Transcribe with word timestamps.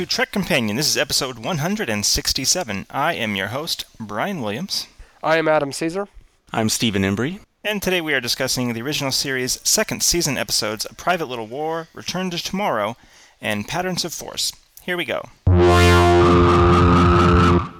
Hello 0.00 0.04
and 0.04 0.08
welcome 0.08 0.16
to 0.16 0.16
Trek 0.16 0.32
Companion. 0.32 0.76
This 0.78 0.88
is 0.88 0.96
episode 0.96 1.38
167. 1.40 2.86
I 2.88 3.12
am 3.12 3.36
your 3.36 3.48
host, 3.48 3.84
Brian 4.00 4.40
Williams. 4.40 4.86
I 5.22 5.36
am 5.36 5.46
Adam 5.46 5.72
Caesar. 5.72 6.08
I'm 6.54 6.70
Stephen 6.70 7.02
Embry. 7.02 7.40
And 7.62 7.82
today 7.82 8.00
we 8.00 8.14
are 8.14 8.20
discussing 8.20 8.72
the 8.72 8.80
original 8.80 9.12
series' 9.12 9.60
second 9.62 10.02
season 10.02 10.38
episodes 10.38 10.86
Private 10.96 11.26
Little 11.26 11.46
War, 11.46 11.88
Return 11.92 12.30
to 12.30 12.42
Tomorrow, 12.42 12.96
and 13.42 13.68
Patterns 13.68 14.06
of 14.06 14.14
Force. 14.14 14.54
Here 14.80 14.96
we 14.96 15.04
go. 15.04 15.28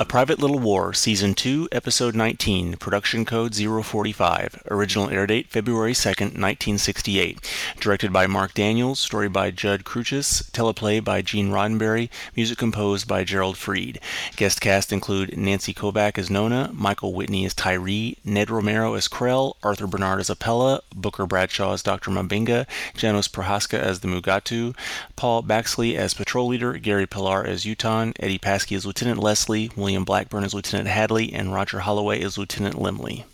A 0.00 0.06
Private 0.06 0.38
Little 0.38 0.58
War, 0.58 0.94
Season 0.94 1.34
2, 1.34 1.68
Episode 1.72 2.14
19, 2.14 2.78
Production 2.78 3.26
Code 3.26 3.54
045. 3.54 4.62
Original 4.70 5.10
air 5.10 5.26
date 5.26 5.48
February 5.48 5.92
2nd, 5.92 6.40
1968. 6.40 7.38
Directed 7.78 8.10
by 8.10 8.26
Mark 8.26 8.54
Daniels, 8.54 8.98
story 8.98 9.28
by 9.28 9.50
Jud 9.50 9.84
Crucis, 9.84 10.40
teleplay 10.52 11.04
by 11.04 11.20
Gene 11.20 11.50
Roddenberry, 11.50 12.08
music 12.34 12.56
composed 12.56 13.06
by 13.06 13.24
Gerald 13.24 13.58
Fried. 13.58 14.00
Guest 14.36 14.62
cast 14.62 14.90
include 14.90 15.36
Nancy 15.36 15.74
Kovack 15.74 16.16
as 16.16 16.30
Nona, 16.30 16.70
Michael 16.72 17.12
Whitney 17.12 17.44
as 17.44 17.52
Tyree, 17.52 18.16
Ned 18.24 18.48
Romero 18.48 18.94
as 18.94 19.06
Krell, 19.06 19.56
Arthur 19.62 19.86
Bernard 19.86 20.20
as 20.20 20.30
Apella, 20.30 20.80
Booker 20.94 21.26
Bradshaw 21.26 21.74
as 21.74 21.82
Dr. 21.82 22.10
M'Benga, 22.10 22.66
Janos 22.96 23.28
Prohaska 23.28 23.78
as 23.78 24.00
the 24.00 24.08
Mugatu, 24.08 24.74
Paul 25.16 25.42
Baxley 25.42 25.94
as 25.94 26.14
Patrol 26.14 26.46
Leader, 26.46 26.78
Gary 26.78 27.06
Pillar 27.06 27.44
as 27.44 27.66
Yutan, 27.66 28.14
Eddie 28.18 28.38
Paskey 28.38 28.74
as 28.74 28.86
Lieutenant 28.86 29.20
Leslie, 29.20 29.70
William 29.76 29.89
Blackburn 30.04 30.44
as 30.44 30.54
Lieutenant 30.54 30.88
Hadley, 30.88 31.32
and 31.32 31.52
Roger 31.52 31.80
Holloway 31.80 32.22
as 32.22 32.38
Lieutenant 32.38 32.76
Lemli. 32.76 33.24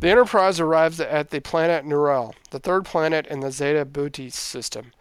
The 0.00 0.08
Enterprise 0.08 0.58
arrives 0.58 0.98
at 0.98 1.30
the 1.30 1.40
planet 1.40 1.84
Neural, 1.84 2.34
the 2.50 2.58
third 2.58 2.86
planet 2.86 3.26
in 3.26 3.40
the 3.40 3.52
Zeta 3.52 3.84
Bootis 3.84 4.32
system. 4.32 4.92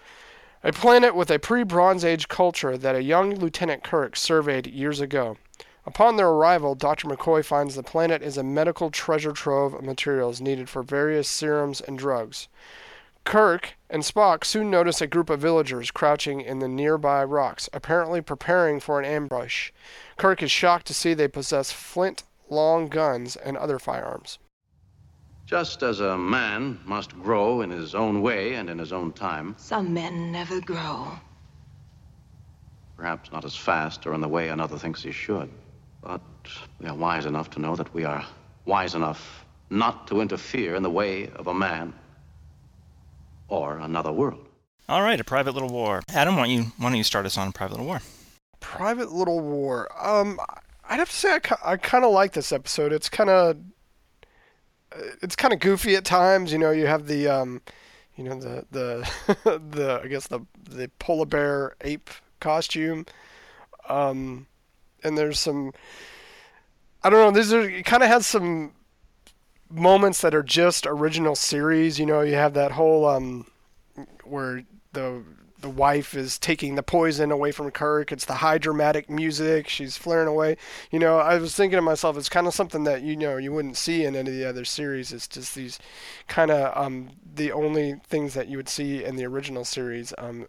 A 0.62 0.74
planet 0.74 1.16
with 1.16 1.32
a 1.32 1.40
pre 1.40 1.64
Bronze 1.64 2.04
Age 2.04 2.28
culture 2.28 2.78
that 2.78 2.96
a 2.96 3.02
young 3.02 3.34
Lieutenant 3.34 3.82
Kirk 3.82 4.18
surveyed 4.18 4.68
years 4.68 5.00
ago. 5.00 5.38
Upon 5.86 6.18
their 6.18 6.28
arrival, 6.28 6.76
Dr. 6.76 7.08
McCoy 7.08 7.44
finds 7.46 7.76
the 7.76 7.84
planet 7.84 8.22
is 8.22 8.38
a 8.38 8.44
medical 8.44 8.92
treasure 8.92 9.32
trove 9.32 9.74
of 9.74 9.84
materials 9.84 10.42
needed 10.42 10.70
for 10.70 10.84
various 10.84 11.30
serums 11.30 11.80
and 11.80 11.98
drugs. 11.98 12.50
Kirk 13.24 13.78
and 13.90 14.04
Spock 14.04 14.46
soon 14.46 14.70
notice 14.70 15.02
a 15.02 15.08
group 15.08 15.30
of 15.30 15.40
villagers 15.40 15.92
crouching 15.92 16.42
in 16.42 16.60
the 16.60 16.68
nearby 16.68 17.24
rocks, 17.24 17.70
apparently 17.74 18.22
preparing 18.22 18.80
for 18.80 19.00
an 19.00 19.06
ambush. 19.06 19.72
Kirk 20.18 20.44
is 20.44 20.52
shocked 20.52 20.86
to 20.88 20.94
see 20.94 21.14
they 21.14 21.28
possess 21.28 21.72
flint, 21.72 22.24
long 22.50 22.88
guns, 22.88 23.36
and 23.36 23.58
other 23.58 23.80
firearms. 23.80 24.38
Just 25.46 25.82
as 25.82 26.00
a 26.00 26.16
man 26.18 26.80
must 26.86 27.20
grow 27.20 27.62
in 27.62 27.72
his 27.72 27.96
own 27.96 28.22
way 28.22 28.54
and 28.54 28.70
in 28.70 28.78
his 28.78 28.94
own 28.94 29.12
time, 29.12 29.56
Some 29.58 29.94
men 29.94 30.32
never 30.32 30.62
grow. 30.62 31.08
perhaps 32.96 33.32
not 33.32 33.46
as 33.46 33.56
fast 33.56 34.06
or 34.06 34.14
in 34.14 34.22
the 34.22 34.28
way 34.28 34.50
another 34.50 34.78
thinks 34.78 35.02
he 35.02 35.12
should, 35.12 35.50
but 36.04 36.22
we 36.80 36.88
are 36.88 36.96
wise 36.96 37.26
enough 37.26 37.50
to 37.50 37.60
know 37.60 37.76
that 37.76 37.92
we 37.94 38.04
are 38.04 38.24
wise 38.66 38.94
enough 38.94 39.46
not 39.72 40.06
to 40.08 40.22
interfere 40.22 40.76
in 40.76 40.84
the 40.84 40.90
way 40.90 41.30
of 41.30 41.48
a 41.48 41.54
man 41.54 41.94
or 43.50 43.78
another 43.80 44.12
world. 44.12 44.46
All 44.88 45.02
right, 45.04 45.20
A 45.20 45.24
Private 45.24 45.54
Little 45.54 45.70
War. 45.70 46.02
Adam, 46.10 46.36
why 46.36 46.44
don't 46.48 46.52
you, 46.52 46.64
why 46.78 46.90
don't 46.90 46.98
you 46.98 47.04
start 47.04 47.26
us 47.26 47.38
on 47.38 47.48
a 47.50 47.52
Private 47.52 47.74
Little 47.74 47.86
War? 47.86 48.02
Private 48.60 49.12
Little 49.12 49.40
War. 49.40 49.90
Um, 50.00 50.40
I'd 50.90 51.00
have 51.00 51.10
to 51.10 51.16
say 51.16 51.34
I, 51.34 51.74
I 51.74 51.78
kind 51.78 52.04
of 52.04 52.12
like 52.12 52.34
this 52.34 52.52
episode. 52.52 52.92
It's 52.92 53.10
kind 53.10 53.30
of 53.30 53.58
it's 55.22 55.36
kind 55.36 55.54
of 55.54 55.60
goofy 55.60 55.96
at 55.96 56.06
times. 56.06 56.52
You 56.52 56.58
know, 56.58 56.72
you 56.72 56.88
have 56.88 57.06
the 57.08 57.28
um, 57.28 57.62
you 58.16 58.24
know 58.24 58.40
the 58.40 58.66
the 58.72 59.60
the 59.70 60.02
I 60.04 60.08
guess 60.08 60.28
the 60.28 60.42
the 60.68 60.90
polar 61.00 61.26
bear 61.26 61.76
ape 61.82 62.10
costume. 62.40 63.06
Um, 63.88 64.48
and 65.04 65.18
there's 65.18 65.40
some 65.40 65.72
I 67.04 67.10
don't 67.10 67.20
know. 67.34 67.40
These 67.40 67.54
are 67.54 67.62
it 67.62 67.86
kind 67.86 68.04
of 68.04 68.10
has 68.10 68.26
some 68.26 68.74
moments 69.70 70.22
that 70.22 70.36
are 70.36 70.44
just 70.44 70.86
original 70.88 71.36
series. 71.36 72.00
You 72.00 72.06
know, 72.06 72.22
you 72.22 72.36
have 72.36 72.54
that 72.54 72.72
whole 72.72 73.06
um 73.08 73.46
where 74.24 74.64
the 74.94 75.24
the 75.62 75.70
wife 75.70 76.16
is 76.16 76.38
taking 76.38 76.76
the 76.76 76.84
poison 76.84 77.32
away 77.32 77.52
from 77.52 77.70
Kirk. 77.72 78.12
It's 78.12 78.26
the 78.26 78.36
high 78.36 78.58
dramatic 78.58 79.10
music. 79.10 79.68
She's 79.68 79.98
flaring 79.98 80.28
away. 80.28 80.56
You 80.90 81.00
know, 81.00 81.20
I 81.20 81.38
was 81.38 81.54
thinking 81.54 81.76
to 81.76 81.82
myself, 81.82 82.18
it's 82.18 82.30
kind 82.30 82.48
of 82.48 82.54
something 82.54 82.86
that 82.86 83.02
you 83.02 83.18
know 83.18 83.38
you 83.38 83.52
wouldn't 83.52 83.78
see 83.78 84.06
in 84.06 84.16
any 84.16 84.30
of 84.30 84.36
the 84.36 84.46
other 84.46 84.66
series. 84.66 85.12
It's 85.12 85.28
just 85.28 85.56
these 85.56 85.80
kind 86.28 86.52
of 86.52 86.76
um, 86.78 87.10
the 87.36 87.52
only 87.52 87.96
things 88.08 88.34
that 88.36 88.48
you 88.48 88.58
would 88.58 88.70
see 88.70 89.04
in 89.04 89.16
the 89.18 89.26
original 89.26 89.66
series. 89.66 90.14
Um, 90.18 90.48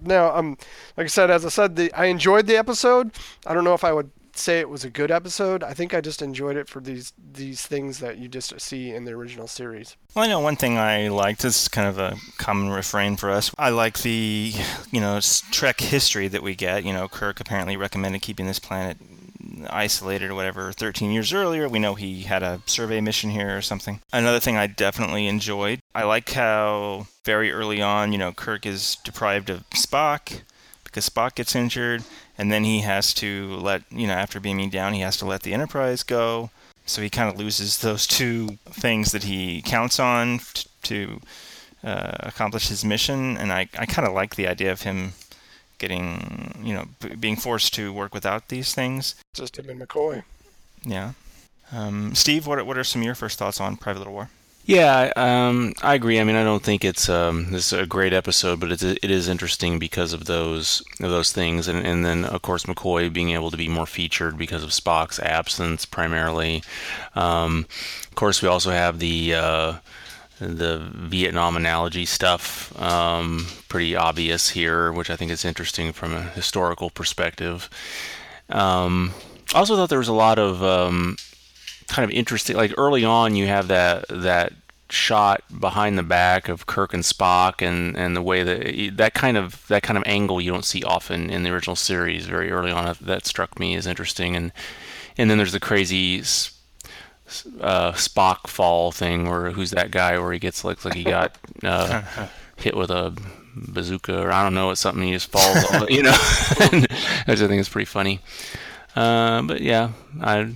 now, 0.00 0.34
um, 0.34 0.56
like 0.96 1.04
I 1.04 1.08
said, 1.08 1.30
as 1.30 1.44
I 1.44 1.48
said, 1.50 1.76
the 1.76 1.92
I 1.92 2.06
enjoyed 2.06 2.46
the 2.46 2.56
episode. 2.56 3.12
I 3.46 3.52
don't 3.52 3.64
know 3.64 3.74
if 3.74 3.84
I 3.84 3.92
would 3.92 4.10
say 4.38 4.60
it 4.60 4.68
was 4.68 4.84
a 4.84 4.90
good 4.90 5.10
episode. 5.10 5.62
I 5.62 5.74
think 5.74 5.94
I 5.94 6.00
just 6.00 6.22
enjoyed 6.22 6.56
it 6.56 6.68
for 6.68 6.80
these 6.80 7.12
these 7.32 7.66
things 7.66 7.98
that 8.00 8.18
you 8.18 8.28
just 8.28 8.58
see 8.60 8.92
in 8.92 9.04
the 9.04 9.12
original 9.12 9.46
series. 9.46 9.96
Well, 10.14 10.24
I 10.24 10.28
know 10.28 10.40
one 10.40 10.56
thing 10.56 10.78
I 10.78 11.08
liked. 11.08 11.42
This 11.42 11.62
is 11.62 11.68
kind 11.68 11.88
of 11.88 11.98
a 11.98 12.16
common 12.38 12.70
refrain 12.70 13.16
for 13.16 13.30
us. 13.30 13.50
I 13.58 13.70
like 13.70 14.00
the, 14.00 14.52
you 14.90 15.00
know, 15.00 15.20
Trek 15.50 15.80
history 15.80 16.28
that 16.28 16.42
we 16.42 16.54
get. 16.54 16.84
You 16.84 16.92
know, 16.92 17.08
Kirk 17.08 17.40
apparently 17.40 17.76
recommended 17.76 18.22
keeping 18.22 18.46
this 18.46 18.58
planet 18.58 18.98
isolated 19.70 20.30
or 20.30 20.34
whatever 20.34 20.72
13 20.72 21.10
years 21.10 21.32
earlier. 21.32 21.68
We 21.68 21.78
know 21.78 21.94
he 21.94 22.22
had 22.22 22.42
a 22.42 22.60
survey 22.66 23.00
mission 23.00 23.30
here 23.30 23.56
or 23.56 23.62
something. 23.62 24.00
Another 24.12 24.40
thing 24.40 24.56
I 24.56 24.66
definitely 24.66 25.26
enjoyed. 25.26 25.80
I 25.94 26.04
like 26.04 26.30
how 26.30 27.06
very 27.24 27.52
early 27.52 27.82
on, 27.82 28.12
you 28.12 28.18
know, 28.18 28.32
Kirk 28.32 28.66
is 28.66 28.96
deprived 29.04 29.50
of 29.50 29.68
Spock 29.70 30.42
because 30.84 31.08
Spock 31.08 31.34
gets 31.34 31.54
injured, 31.54 32.02
and 32.38 32.50
then 32.52 32.64
he 32.64 32.80
has 32.80 33.12
to 33.14 33.56
let, 33.56 33.82
you 33.90 34.06
know, 34.06 34.14
after 34.14 34.40
beaming 34.40 34.70
down, 34.70 34.94
he 34.94 35.00
has 35.00 35.16
to 35.18 35.26
let 35.26 35.42
the 35.42 35.52
Enterprise 35.52 36.02
go. 36.02 36.50
So 36.86 37.02
he 37.02 37.10
kind 37.10 37.28
of 37.28 37.38
loses 37.38 37.78
those 37.78 38.06
two 38.06 38.58
things 38.64 39.12
that 39.12 39.24
he 39.24 39.60
counts 39.60 40.00
on 40.00 40.40
t- 40.54 40.68
to 40.84 41.20
uh, 41.84 42.16
accomplish 42.20 42.68
his 42.68 42.84
mission, 42.84 43.36
and 43.36 43.52
I, 43.52 43.68
I 43.78 43.84
kind 43.84 44.08
of 44.08 44.14
like 44.14 44.36
the 44.36 44.48
idea 44.48 44.72
of 44.72 44.82
him 44.82 45.12
getting, 45.76 46.60
you 46.62 46.74
know, 46.74 46.86
b- 47.00 47.14
being 47.16 47.36
forced 47.36 47.74
to 47.74 47.92
work 47.92 48.14
without 48.14 48.48
these 48.48 48.74
things. 48.74 49.14
Just 49.34 49.58
him 49.58 49.68
and 49.68 49.80
McCoy. 49.80 50.22
Yeah. 50.82 51.12
Um, 51.70 52.14
Steve, 52.14 52.46
what 52.46 52.64
what 52.64 52.78
are 52.78 52.84
some 52.84 53.02
of 53.02 53.06
your 53.06 53.14
first 53.14 53.38
thoughts 53.38 53.60
on 53.60 53.76
Private 53.76 53.98
Little 53.98 54.14
War? 54.14 54.30
Yeah, 54.68 55.10
um, 55.16 55.72
I 55.80 55.94
agree. 55.94 56.20
I 56.20 56.24
mean, 56.24 56.36
I 56.36 56.44
don't 56.44 56.62
think 56.62 56.84
it's 56.84 57.08
um, 57.08 57.52
this 57.52 57.72
is 57.72 57.78
a 57.80 57.86
great 57.86 58.12
episode, 58.12 58.60
but 58.60 58.70
it's, 58.70 58.82
it 58.82 59.10
is 59.10 59.26
interesting 59.26 59.78
because 59.78 60.12
of 60.12 60.26
those 60.26 60.82
of 61.00 61.08
those 61.08 61.32
things, 61.32 61.68
and, 61.68 61.86
and 61.86 62.04
then 62.04 62.26
of 62.26 62.42
course 62.42 62.64
McCoy 62.64 63.10
being 63.10 63.30
able 63.30 63.50
to 63.50 63.56
be 63.56 63.66
more 63.66 63.86
featured 63.86 64.36
because 64.36 64.62
of 64.62 64.68
Spock's 64.68 65.18
absence 65.20 65.86
primarily. 65.86 66.62
Um, 67.14 67.64
of 68.10 68.14
course, 68.14 68.42
we 68.42 68.48
also 68.48 68.70
have 68.70 68.98
the 68.98 69.36
uh, 69.36 69.72
the 70.38 70.86
Vietnam 70.92 71.56
analogy 71.56 72.04
stuff 72.04 72.78
um, 72.78 73.46
pretty 73.70 73.96
obvious 73.96 74.50
here, 74.50 74.92
which 74.92 75.08
I 75.08 75.16
think 75.16 75.30
is 75.30 75.46
interesting 75.46 75.94
from 75.94 76.12
a 76.12 76.24
historical 76.24 76.90
perspective. 76.90 77.70
Um, 78.50 79.14
I 79.54 79.60
also 79.60 79.76
thought 79.76 79.88
there 79.88 79.98
was 79.98 80.08
a 80.08 80.12
lot 80.12 80.38
of 80.38 80.62
um, 80.62 81.16
kind 81.88 82.04
of 82.04 82.10
interesting. 82.10 82.56
Like 82.56 82.74
early 82.78 83.04
on, 83.04 83.34
you 83.34 83.46
have 83.46 83.68
that 83.68 84.06
that 84.08 84.52
shot 84.90 85.42
behind 85.60 85.98
the 85.98 86.02
back 86.02 86.48
of 86.48 86.66
Kirk 86.66 86.94
and 86.94 87.02
Spock, 87.02 87.66
and, 87.66 87.96
and 87.96 88.16
the 88.16 88.22
way 88.22 88.42
that 88.42 88.96
that 88.96 89.14
kind 89.14 89.36
of 89.36 89.66
that 89.68 89.82
kind 89.82 89.96
of 89.96 90.04
angle 90.06 90.40
you 90.40 90.50
don't 90.50 90.64
see 90.64 90.82
often 90.82 91.30
in 91.30 91.42
the 91.42 91.50
original 91.50 91.76
series. 91.76 92.26
Very 92.26 92.50
early 92.50 92.70
on, 92.70 92.94
that 93.00 93.26
struck 93.26 93.58
me 93.58 93.74
as 93.74 93.86
interesting, 93.86 94.36
and 94.36 94.52
and 95.16 95.30
then 95.30 95.38
there's 95.38 95.52
the 95.52 95.60
crazy. 95.60 96.22
Uh, 97.60 97.92
Spock 97.92 98.46
fall 98.46 98.90
thing, 98.90 99.28
where 99.28 99.50
who's 99.50 99.72
that 99.72 99.90
guy 99.90 100.18
where 100.18 100.32
he 100.32 100.38
gets 100.38 100.64
looks 100.64 100.86
like 100.86 100.94
he 100.94 101.04
got 101.04 101.36
uh, 101.62 102.00
hit 102.56 102.74
with 102.74 102.90
a 102.90 103.14
bazooka 103.54 104.18
or 104.18 104.32
I 104.32 104.42
don't 104.42 104.54
know, 104.54 104.70
it's 104.70 104.80
something 104.80 105.02
he 105.02 105.12
just 105.12 105.30
falls, 105.30 105.90
you 105.90 106.02
know, 106.02 106.12
which 106.70 107.42
I 107.42 107.46
think 107.46 107.60
is 107.60 107.68
pretty 107.68 107.84
funny. 107.84 108.20
Uh, 108.96 109.42
but 109.42 109.60
yeah, 109.60 109.90
I 110.22 110.54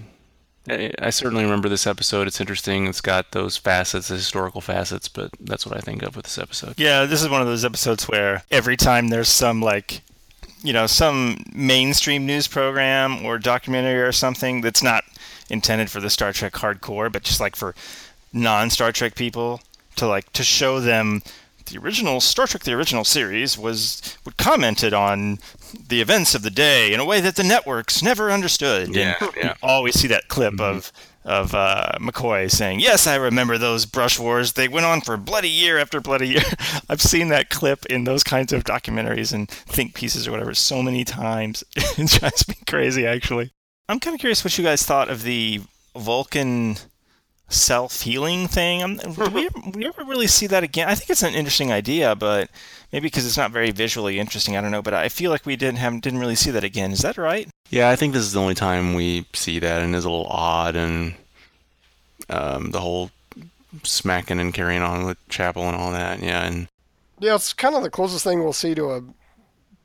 I 0.68 1.10
certainly 1.10 1.42
remember 1.42 1.68
this 1.68 1.88
episode. 1.88 2.28
It's 2.28 2.40
interesting. 2.40 2.86
It's 2.86 3.00
got 3.00 3.32
those 3.32 3.56
facets, 3.56 4.08
the 4.08 4.14
historical 4.14 4.60
facets, 4.60 5.08
but 5.08 5.30
that's 5.40 5.66
what 5.66 5.76
I 5.76 5.80
think 5.80 6.02
of 6.02 6.14
with 6.14 6.24
this 6.24 6.38
episode. 6.38 6.74
Yeah, 6.78 7.04
this 7.04 7.20
is 7.20 7.28
one 7.28 7.40
of 7.40 7.48
those 7.48 7.64
episodes 7.64 8.04
where 8.04 8.44
every 8.50 8.76
time 8.76 9.08
there's 9.08 9.28
some 9.28 9.60
like 9.60 10.02
you 10.62 10.72
know, 10.72 10.86
some 10.86 11.42
mainstream 11.52 12.24
news 12.24 12.46
program 12.46 13.24
or 13.26 13.38
documentary 13.38 14.00
or 14.00 14.12
something 14.12 14.60
that's 14.60 14.82
not 14.82 15.04
intended 15.50 15.90
for 15.90 16.00
the 16.00 16.10
Star 16.10 16.32
Trek 16.32 16.52
hardcore, 16.52 17.10
but 17.10 17.22
just 17.22 17.40
like 17.40 17.56
for 17.56 17.74
non 18.32 18.70
Star 18.70 18.92
Trek 18.92 19.14
people 19.14 19.60
to 19.96 20.06
like 20.06 20.32
to 20.32 20.44
show 20.44 20.80
them 20.80 21.22
the 21.66 21.78
original 21.78 22.20
Star 22.20 22.46
Trek, 22.46 22.64
the 22.64 22.72
original 22.72 23.04
series, 23.04 23.58
was 23.58 24.16
would 24.24 24.36
commented 24.36 24.92
on 24.92 25.38
the 25.88 26.00
events 26.00 26.34
of 26.34 26.42
the 26.42 26.50
day 26.50 26.92
in 26.92 27.00
a 27.00 27.04
way 27.04 27.20
that 27.20 27.36
the 27.36 27.42
networks 27.44 28.02
never 28.02 28.30
understood. 28.30 28.94
Yeah, 28.94 29.16
and 29.20 29.30
yeah. 29.36 29.54
always 29.62 29.98
see 29.98 30.08
that 30.08 30.28
clip 30.28 30.60
of 30.60 30.92
of 31.24 31.54
uh, 31.54 31.92
McCoy 32.00 32.50
saying, 32.50 32.80
"Yes, 32.80 33.06
I 33.06 33.16
remember 33.16 33.58
those 33.58 33.86
brush 33.86 34.18
wars. 34.18 34.52
They 34.52 34.68
went 34.68 34.86
on 34.86 35.00
for 35.00 35.16
bloody 35.16 35.48
year 35.48 35.78
after 35.78 36.00
bloody 36.00 36.28
year." 36.28 36.42
I've 36.88 37.02
seen 37.02 37.28
that 37.28 37.50
clip 37.50 37.86
in 37.86 38.04
those 38.04 38.24
kinds 38.24 38.52
of 38.52 38.64
documentaries 38.64 39.32
and 39.32 39.48
think 39.48 39.94
pieces 39.94 40.26
or 40.26 40.32
whatever 40.32 40.54
so 40.54 40.82
many 40.82 41.04
times. 41.04 41.64
it 41.76 42.08
drives 42.08 42.48
me 42.48 42.56
crazy, 42.66 43.06
actually. 43.06 43.52
I'm 43.88 44.00
kind 44.00 44.14
of 44.14 44.20
curious 44.20 44.44
what 44.44 44.56
you 44.56 44.64
guys 44.64 44.84
thought 44.84 45.10
of 45.10 45.22
the 45.22 45.60
Vulcan 45.96 46.76
self-healing 47.52 48.48
thing. 48.48 48.82
Um, 48.82 48.96
do 48.96 49.30
we, 49.30 49.48
we 49.74 49.86
ever 49.86 50.04
really 50.04 50.26
see 50.26 50.46
that 50.48 50.64
again? 50.64 50.88
I 50.88 50.94
think 50.94 51.10
it's 51.10 51.22
an 51.22 51.34
interesting 51.34 51.70
idea, 51.70 52.14
but 52.14 52.50
maybe 52.92 53.06
because 53.06 53.26
it's 53.26 53.36
not 53.36 53.50
very 53.50 53.70
visually 53.70 54.18
interesting, 54.18 54.56
I 54.56 54.60
don't 54.60 54.70
know. 54.70 54.82
But 54.82 54.94
I 54.94 55.08
feel 55.08 55.30
like 55.30 55.46
we 55.46 55.56
didn't 55.56 55.78
have 55.78 56.00
didn't 56.00 56.20
really 56.20 56.34
see 56.34 56.50
that 56.50 56.64
again. 56.64 56.92
Is 56.92 57.00
that 57.00 57.16
right? 57.16 57.48
Yeah, 57.70 57.90
I 57.90 57.96
think 57.96 58.12
this 58.12 58.22
is 58.22 58.32
the 58.32 58.40
only 58.40 58.54
time 58.54 58.94
we 58.94 59.26
see 59.32 59.58
that, 59.58 59.82
and 59.82 59.94
it's 59.94 60.04
a 60.04 60.10
little 60.10 60.26
odd, 60.26 60.76
and 60.76 61.14
um, 62.28 62.70
the 62.70 62.80
whole 62.80 63.10
smacking 63.82 64.38
and 64.38 64.52
carrying 64.52 64.82
on 64.82 65.06
with 65.06 65.18
Chapel 65.28 65.64
and 65.64 65.76
all 65.76 65.92
that. 65.92 66.20
Yeah, 66.20 66.44
and 66.44 66.68
Yeah, 67.20 67.34
it's 67.34 67.52
kind 67.52 67.74
of 67.74 67.82
the 67.82 67.90
closest 67.90 68.24
thing 68.24 68.42
we'll 68.42 68.52
see 68.52 68.74
to 68.74 68.90
a 68.90 69.02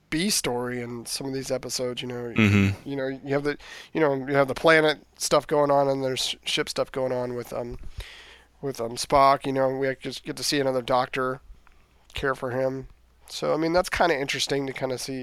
B 0.10 0.30
story 0.30 0.82
in 0.82 1.06
some 1.06 1.28
of 1.28 1.34
these 1.34 1.52
episodes. 1.52 2.02
You 2.02 2.08
know, 2.08 2.34
Mhm. 2.36 2.76
you 2.86 2.96
know, 2.96 3.08
you 3.08 3.34
have 3.34 3.44
the, 3.44 3.58
you 3.94 4.00
know, 4.02 4.14
you 4.16 4.36
have 4.36 4.48
the 4.48 4.56
planet 4.56 5.00
stuff 5.18 5.46
going 5.48 5.72
on, 5.72 5.88
and 5.88 6.04
there's 6.04 6.36
ship 6.46 6.70
stuff 6.70 6.92
going 6.92 7.12
on 7.12 7.34
with 7.36 7.52
um, 7.54 7.78
with 8.62 8.80
um 8.82 8.96
Spock. 8.96 9.46
You 9.46 9.54
know, 9.54 9.70
we 9.70 9.94
just 10.02 10.24
get 10.24 10.36
to 10.38 10.44
see 10.44 10.60
another 10.60 10.82
Doctor 10.82 11.42
care 12.14 12.36
for 12.36 12.52
him. 12.52 12.88
So 13.30 13.54
I 13.54 13.58
mean, 13.58 13.74
that's 13.74 13.90
kind 13.90 14.12
of 14.12 14.18
interesting 14.20 14.66
to 14.68 14.74
kind 14.74 14.92
of 14.92 15.02
see, 15.02 15.22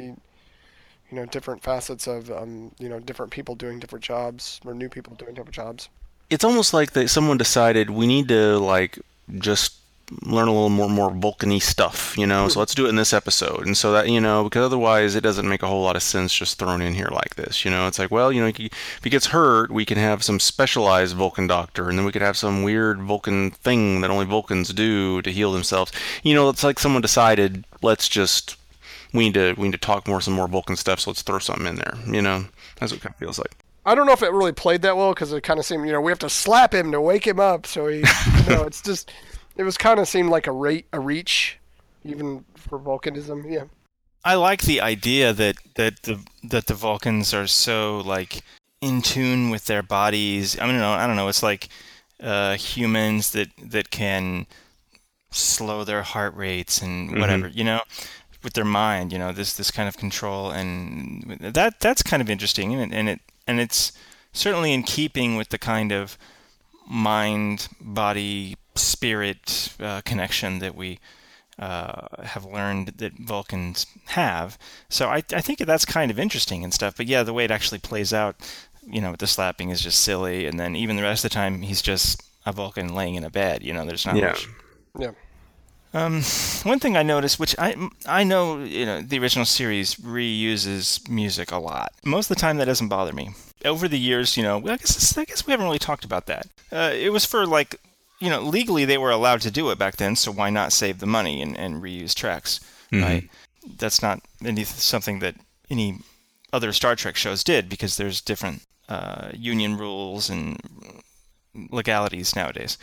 you 1.10 1.12
know, 1.12 1.24
different 1.26 1.62
facets 1.62 2.06
of 2.06 2.30
um, 2.30 2.72
you 2.78 2.88
know, 2.88 3.00
different 3.00 3.32
people 3.32 3.54
doing 3.54 3.78
different 3.80 4.04
jobs 4.04 4.60
or 4.64 4.74
new 4.74 4.88
people 4.88 5.14
doing 5.16 5.34
different 5.34 5.54
jobs. 5.54 5.88
it's 6.30 6.42
almost 6.44 6.72
like 6.74 6.92
that 6.92 7.08
someone 7.08 7.36
decided 7.38 7.90
we 7.90 8.06
need 8.06 8.28
to 8.28 8.58
like 8.58 8.98
just 9.38 9.74
learn 10.22 10.48
a 10.48 10.52
little 10.52 10.68
more 10.68 10.88
more 10.88 11.10
Vulcan-y 11.10 11.58
stuff, 11.58 12.16
you 12.16 12.26
know. 12.26 12.48
So 12.48 12.54
hmm. 12.54 12.60
let's 12.60 12.74
do 12.74 12.86
it 12.86 12.90
in 12.90 12.96
this 12.96 13.12
episode, 13.12 13.66
and 13.66 13.76
so 13.76 13.92
that 13.92 14.08
you 14.08 14.20
know, 14.20 14.44
because 14.44 14.64
otherwise 14.64 15.14
it 15.14 15.22
doesn't 15.22 15.48
make 15.48 15.62
a 15.62 15.66
whole 15.66 15.82
lot 15.82 15.96
of 15.96 16.02
sense 16.02 16.34
just 16.34 16.58
thrown 16.58 16.82
in 16.82 16.94
here 16.94 17.08
like 17.10 17.36
this, 17.36 17.64
you 17.64 17.70
know. 17.70 17.86
It's 17.86 17.98
like, 17.98 18.10
well, 18.10 18.32
you 18.32 18.40
know, 18.40 18.48
if 18.48 19.02
he 19.02 19.10
gets 19.10 19.26
hurt, 19.26 19.70
we 19.70 19.84
can 19.84 19.98
have 19.98 20.22
some 20.22 20.40
specialized 20.40 21.16
Vulcan 21.16 21.46
doctor, 21.46 21.88
and 21.88 21.98
then 21.98 22.04
we 22.04 22.12
could 22.12 22.22
have 22.22 22.36
some 22.36 22.62
weird 22.62 23.02
Vulcan 23.02 23.50
thing 23.50 24.00
that 24.00 24.10
only 24.10 24.26
Vulcans 24.26 24.72
do 24.72 25.22
to 25.22 25.30
heal 25.30 25.52
themselves. 25.52 25.92
You 26.22 26.34
know, 26.34 26.48
it's 26.48 26.64
like 26.64 26.78
someone 26.78 27.02
decided, 27.02 27.64
let's 27.82 28.08
just 28.08 28.56
we 29.12 29.24
need 29.24 29.34
to 29.34 29.54
we 29.56 29.68
need 29.68 29.72
to 29.72 29.78
talk 29.78 30.08
more 30.08 30.20
some 30.20 30.34
more 30.34 30.48
Vulcan 30.48 30.76
stuff, 30.76 31.00
so 31.00 31.10
let's 31.10 31.22
throw 31.22 31.38
something 31.38 31.66
in 31.66 31.76
there, 31.76 31.94
you 32.06 32.22
know. 32.22 32.46
That's 32.78 32.92
what 32.92 32.98
it 33.00 33.02
kind 33.02 33.14
of 33.14 33.18
feels 33.18 33.38
like. 33.38 33.56
I 33.86 33.94
don't 33.94 34.06
know 34.06 34.12
if 34.12 34.22
it 34.22 34.32
really 34.32 34.52
played 34.52 34.82
that 34.82 34.96
well 34.96 35.12
because 35.12 35.32
it 35.32 35.42
kind 35.42 35.60
of 35.60 35.66
seemed, 35.66 35.86
you 35.86 35.92
know, 35.92 36.00
we 36.00 36.10
have 36.10 36.18
to 36.20 36.30
slap 36.30 36.74
him 36.74 36.90
to 36.92 37.00
wake 37.00 37.26
him 37.26 37.38
up. 37.38 37.66
So 37.66 37.86
he, 37.86 37.98
you 37.98 38.48
know, 38.48 38.62
it's 38.66 38.80
just, 38.80 39.12
it 39.56 39.62
was 39.62 39.76
kind 39.76 40.00
of 40.00 40.08
seemed 40.08 40.30
like 40.30 40.46
a 40.46 40.52
rate, 40.52 40.86
a 40.92 41.00
reach, 41.00 41.58
even 42.04 42.44
for 42.56 42.78
Vulcanism. 42.78 43.50
Yeah. 43.50 43.64
I 44.24 44.34
like 44.34 44.62
the 44.62 44.80
idea 44.80 45.32
that 45.32 45.56
that 45.74 46.02
the 46.02 46.18
that 46.42 46.66
the 46.66 46.74
Vulcans 46.74 47.34
are 47.34 47.46
so 47.46 48.00
like 48.00 48.40
in 48.80 49.02
tune 49.02 49.50
with 49.50 49.66
their 49.66 49.82
bodies. 49.82 50.58
I 50.58 50.66
mean, 50.66 50.78
no, 50.78 50.92
I 50.92 51.06
don't 51.06 51.16
know. 51.16 51.28
It's 51.28 51.42
like 51.42 51.68
uh, 52.22 52.56
humans 52.56 53.32
that 53.32 53.48
that 53.62 53.90
can 53.90 54.46
slow 55.30 55.84
their 55.84 56.02
heart 56.02 56.34
rates 56.36 56.80
and 56.80 57.20
whatever, 57.20 57.48
you 57.48 57.64
know, 57.64 57.82
with 58.42 58.54
their 58.54 58.64
mind. 58.64 59.12
You 59.12 59.18
know, 59.18 59.32
this 59.32 59.52
this 59.54 59.70
kind 59.70 59.88
of 59.88 59.98
control 59.98 60.50
and 60.50 61.38
that 61.40 61.80
that's 61.80 62.02
kind 62.02 62.22
of 62.22 62.30
interesting, 62.30 62.74
and 62.74 62.92
it, 62.92 62.96
and 62.96 63.08
it 63.10 63.20
and 63.46 63.60
it's 63.60 63.92
certainly 64.32 64.72
in 64.72 64.84
keeping 64.84 65.36
with 65.36 65.50
the 65.50 65.58
kind 65.58 65.92
of 65.92 66.16
mind 66.86 67.68
body 67.80 68.56
spirit 68.76 69.72
uh, 69.80 70.00
connection 70.02 70.58
that 70.60 70.74
we 70.74 70.98
uh, 71.58 72.06
have 72.24 72.44
learned 72.44 72.88
that 72.96 73.12
Vulcans 73.18 73.86
have. 74.06 74.58
So 74.88 75.08
I, 75.08 75.22
I 75.32 75.40
think 75.40 75.60
that's 75.60 75.84
kind 75.84 76.10
of 76.10 76.18
interesting 76.18 76.64
and 76.64 76.74
stuff. 76.74 76.96
But 76.96 77.06
yeah, 77.06 77.22
the 77.22 77.32
way 77.32 77.44
it 77.44 77.50
actually 77.50 77.78
plays 77.78 78.12
out, 78.12 78.34
you 78.86 79.00
know, 79.00 79.12
with 79.12 79.20
the 79.20 79.26
slapping 79.26 79.70
is 79.70 79.80
just 79.80 80.00
silly. 80.00 80.46
And 80.46 80.58
then 80.58 80.74
even 80.76 80.96
the 80.96 81.02
rest 81.02 81.24
of 81.24 81.30
the 81.30 81.34
time, 81.34 81.62
he's 81.62 81.80
just 81.82 82.22
a 82.44 82.52
Vulcan 82.52 82.94
laying 82.94 83.14
in 83.14 83.24
a 83.24 83.30
bed. 83.30 83.62
You 83.62 83.72
know, 83.72 83.84
there's 83.86 84.04
not 84.04 84.16
Yeah. 84.16 84.26
much. 84.28 84.48
Yeah. 84.98 85.10
Um, 85.94 86.22
one 86.64 86.80
thing 86.80 86.96
I 86.96 87.04
noticed, 87.04 87.38
which 87.38 87.54
I 87.56 87.76
I 88.04 88.24
know, 88.24 88.58
you 88.64 88.84
know, 88.84 89.00
the 89.00 89.16
original 89.20 89.44
series 89.44 89.94
reuses 89.94 91.08
music 91.08 91.52
a 91.52 91.58
lot. 91.58 91.92
Most 92.04 92.28
of 92.30 92.36
the 92.36 92.40
time, 92.40 92.56
that 92.56 92.64
doesn't 92.64 92.88
bother 92.88 93.12
me. 93.12 93.30
Over 93.64 93.86
the 93.86 93.98
years, 93.98 94.36
you 94.36 94.42
know, 94.42 94.58
I 94.58 94.76
guess 94.76 95.16
I 95.16 95.24
guess 95.24 95.46
we 95.46 95.52
haven't 95.52 95.66
really 95.66 95.78
talked 95.78 96.04
about 96.04 96.26
that. 96.26 96.48
Uh, 96.72 96.90
it 96.92 97.12
was 97.12 97.24
for 97.24 97.46
like, 97.46 97.80
you 98.20 98.30
know, 98.30 98.40
legally 98.40 98.84
they 98.84 98.98
were 98.98 99.10
allowed 99.10 99.40
to 99.42 99.50
do 99.50 99.70
it 99.70 99.78
back 99.78 99.96
then, 99.96 100.16
so 100.16 100.30
why 100.32 100.50
not 100.50 100.72
save 100.72 100.98
the 100.98 101.06
money 101.06 101.42
and, 101.42 101.56
and 101.56 101.82
reuse 101.82 102.14
tracks, 102.14 102.60
right? 103.02 103.28
That's 103.78 104.02
not 104.02 104.20
any 104.44 104.64
something 104.64 105.18
that 105.20 105.36
any 105.70 105.98
other 106.52 106.72
Star 106.72 106.94
Trek 106.96 107.16
shows 107.16 107.42
did 107.42 107.68
because 107.68 107.96
there's 107.96 108.20
different 108.20 108.62
uh, 108.88 109.30
union 109.34 109.76
rules 109.76 110.30
and 110.30 110.60
legalities 111.70 112.36
nowadays. 112.36 112.78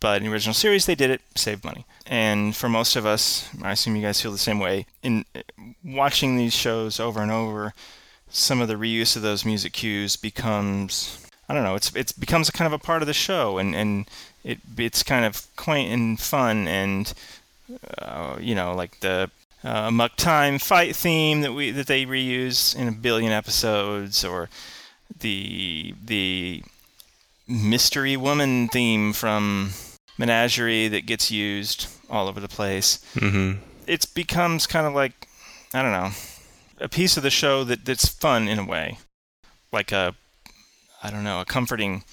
But 0.00 0.16
in 0.16 0.24
the 0.24 0.32
original 0.32 0.54
series, 0.54 0.86
they 0.86 0.96
did 0.96 1.10
it, 1.10 1.20
saved 1.36 1.64
money. 1.64 1.86
And 2.06 2.56
for 2.56 2.68
most 2.68 2.96
of 2.96 3.06
us, 3.06 3.48
I 3.62 3.72
assume 3.72 3.94
you 3.94 4.02
guys 4.02 4.20
feel 4.20 4.32
the 4.32 4.38
same 4.38 4.58
way. 4.58 4.86
In 5.02 5.24
uh, 5.34 5.42
watching 5.84 6.36
these 6.36 6.54
shows 6.54 6.98
over 6.98 7.22
and 7.22 7.30
over, 7.30 7.72
some 8.28 8.60
of 8.60 8.66
the 8.66 8.74
reuse 8.74 9.14
of 9.14 9.22
those 9.22 9.44
music 9.44 9.74
cues 9.74 10.16
becomes 10.16 11.22
I 11.48 11.54
don't 11.54 11.64
know, 11.64 11.74
it's 11.74 11.94
it's 11.94 12.12
becomes 12.12 12.48
a 12.48 12.52
kind 12.52 12.66
of 12.66 12.72
a 12.72 12.82
part 12.82 13.02
of 13.02 13.06
the 13.06 13.12
show, 13.14 13.58
and 13.58 13.74
and 13.74 14.06
it 14.44 14.58
it's 14.76 15.02
kind 15.02 15.24
of 15.24 15.46
quaint 15.56 15.92
and 15.92 16.18
fun, 16.18 16.68
and 16.68 17.12
uh, 17.98 18.36
you 18.40 18.54
know, 18.54 18.74
like 18.74 19.00
the 19.00 19.30
uh, 19.64 19.84
Amok 19.88 20.16
Time 20.16 20.58
fight 20.58 20.96
theme 20.96 21.42
that 21.42 21.52
we 21.52 21.70
that 21.70 21.86
they 21.86 22.04
reuse 22.04 22.74
in 22.74 22.88
a 22.88 22.92
billion 22.92 23.32
episodes, 23.32 24.24
or 24.24 24.48
the 25.20 25.94
the 26.04 26.62
mystery 27.46 28.16
woman 28.16 28.68
theme 28.68 29.12
from 29.12 29.70
Menagerie 30.18 30.88
that 30.88 31.06
gets 31.06 31.30
used 31.30 31.88
all 32.10 32.28
over 32.28 32.40
the 32.40 32.48
place. 32.48 33.04
Mm-hmm. 33.14 33.60
It 33.86 34.06
becomes 34.14 34.66
kind 34.66 34.86
of 34.86 34.94
like 34.94 35.28
I 35.72 35.82
don't 35.82 35.92
know, 35.92 36.10
a 36.78 36.88
piece 36.88 37.16
of 37.16 37.22
the 37.22 37.30
show 37.30 37.64
that 37.64 37.84
that's 37.84 38.08
fun 38.08 38.48
in 38.48 38.58
a 38.58 38.64
way, 38.64 38.98
like 39.72 39.92
a 39.92 40.14
I 41.02 41.10
don't 41.10 41.24
know, 41.24 41.40
a 41.40 41.44
comforting 41.44 42.04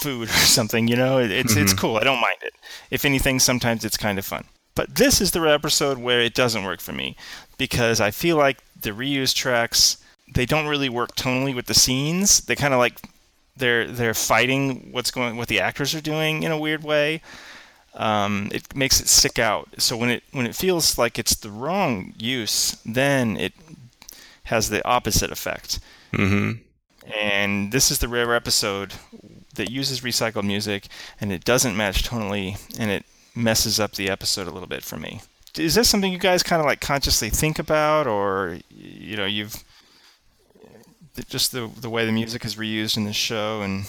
food 0.00 0.28
or 0.28 0.32
something. 0.58 0.88
You 0.88 0.96
know, 0.96 1.18
it, 1.18 1.30
it's 1.30 1.56
it's 1.56 1.74
Mhm. 1.74 1.78
cool. 1.78 1.96
I 1.96 2.04
don't 2.04 2.20
mind 2.20 2.38
it. 2.42 2.54
If 2.90 3.04
anything, 3.04 3.38
sometimes 3.40 3.84
it's 3.84 3.96
kind 3.96 4.18
of 4.18 4.24
fun. 4.24 4.44
But 4.74 4.94
this 4.96 5.20
is 5.20 5.30
the 5.32 5.40
rare 5.40 5.54
episode 5.54 5.98
where 5.98 6.20
it 6.20 6.34
doesn't 6.34 6.64
work 6.64 6.80
for 6.80 6.92
me 6.92 7.16
because 7.58 8.00
I 8.00 8.10
feel 8.10 8.36
like 8.36 8.58
the 8.80 8.90
reused 8.90 9.34
tracks 9.34 9.98
they 10.32 10.46
don't 10.46 10.68
really 10.68 10.88
work 10.88 11.16
tonally 11.16 11.54
with 11.54 11.66
the 11.66 11.74
scenes. 11.74 12.40
They 12.42 12.54
kind 12.56 12.72
of 12.72 12.78
like 12.78 13.00
they're 13.56 13.86
they're 13.86 14.14
fighting 14.14 14.90
what's 14.92 15.10
going 15.10 15.36
what 15.36 15.48
the 15.48 15.60
actors 15.60 15.94
are 15.94 16.00
doing 16.00 16.44
in 16.44 16.52
a 16.52 16.58
weird 16.58 16.82
way. 16.84 17.20
Um, 17.94 18.48
it 18.52 18.74
makes 18.76 19.00
it 19.00 19.08
stick 19.08 19.38
out. 19.40 19.68
So 19.78 19.96
when 19.96 20.08
it 20.10 20.22
when 20.30 20.46
it 20.46 20.54
feels 20.54 20.96
like 20.96 21.18
it's 21.18 21.34
the 21.34 21.50
wrong 21.50 22.14
use, 22.16 22.76
then 22.86 23.36
it 23.36 23.52
has 24.44 24.70
the 24.70 24.84
opposite 24.86 25.32
effect. 25.32 25.80
Mm-hmm. 26.12 26.62
And 27.12 27.72
this 27.72 27.90
is 27.90 27.98
the 27.98 28.08
rare 28.08 28.32
episode 28.34 28.94
that 29.54 29.70
uses 29.70 30.00
recycled 30.00 30.44
music 30.44 30.86
and 31.20 31.32
it 31.32 31.44
doesn't 31.44 31.76
match 31.76 32.04
tonally 32.04 32.58
and 32.78 32.90
it 32.90 33.04
messes 33.34 33.78
up 33.80 33.92
the 33.92 34.08
episode 34.08 34.46
a 34.46 34.50
little 34.50 34.68
bit 34.68 34.82
for 34.82 34.96
me. 34.96 35.20
Is 35.58 35.74
this 35.74 35.88
something 35.88 36.12
you 36.12 36.18
guys 36.18 36.42
kind 36.42 36.60
of 36.60 36.66
like 36.66 36.80
consciously 36.80 37.30
think 37.30 37.58
about 37.58 38.06
or 38.06 38.58
you 38.70 39.16
know 39.16 39.26
you've 39.26 39.64
just 41.28 41.52
the 41.52 41.68
the 41.80 41.90
way 41.90 42.06
the 42.06 42.12
music 42.12 42.44
is 42.44 42.56
reused 42.56 42.96
in 42.96 43.04
this 43.04 43.16
show 43.16 43.62
and 43.62 43.86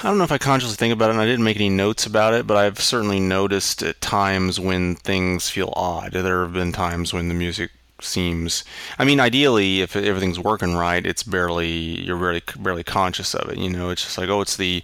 I 0.00 0.02
don't 0.04 0.18
know 0.18 0.24
if 0.24 0.32
I 0.32 0.38
consciously 0.38 0.76
think 0.76 0.92
about 0.92 1.08
it, 1.08 1.12
and 1.12 1.20
I 1.20 1.26
didn't 1.26 1.44
make 1.44 1.56
any 1.56 1.70
notes 1.70 2.04
about 2.04 2.34
it, 2.34 2.46
but 2.46 2.56
I've 2.56 2.80
certainly 2.80 3.18
noticed 3.18 3.82
at 3.82 4.00
times 4.00 4.60
when 4.60 4.94
things 4.94 5.48
feel 5.48 5.72
odd. 5.74 6.12
There 6.12 6.42
have 6.42 6.52
been 6.52 6.72
times 6.72 7.14
when 7.14 7.28
the 7.28 7.34
music 7.34 7.70
seems. 8.02 8.64
I 8.98 9.04
mean, 9.04 9.20
ideally, 9.20 9.80
if 9.80 9.96
everything's 9.96 10.38
working 10.38 10.74
right, 10.74 11.04
it's 11.04 11.22
barely 11.22 11.70
you're 11.70 12.18
barely 12.18 12.42
barely 12.58 12.84
conscious 12.84 13.34
of 13.34 13.50
it. 13.50 13.58
You 13.58 13.70
know, 13.70 13.90
it's 13.90 14.02
just 14.02 14.18
like 14.18 14.28
oh, 14.28 14.40
it's 14.40 14.56
the 14.56 14.82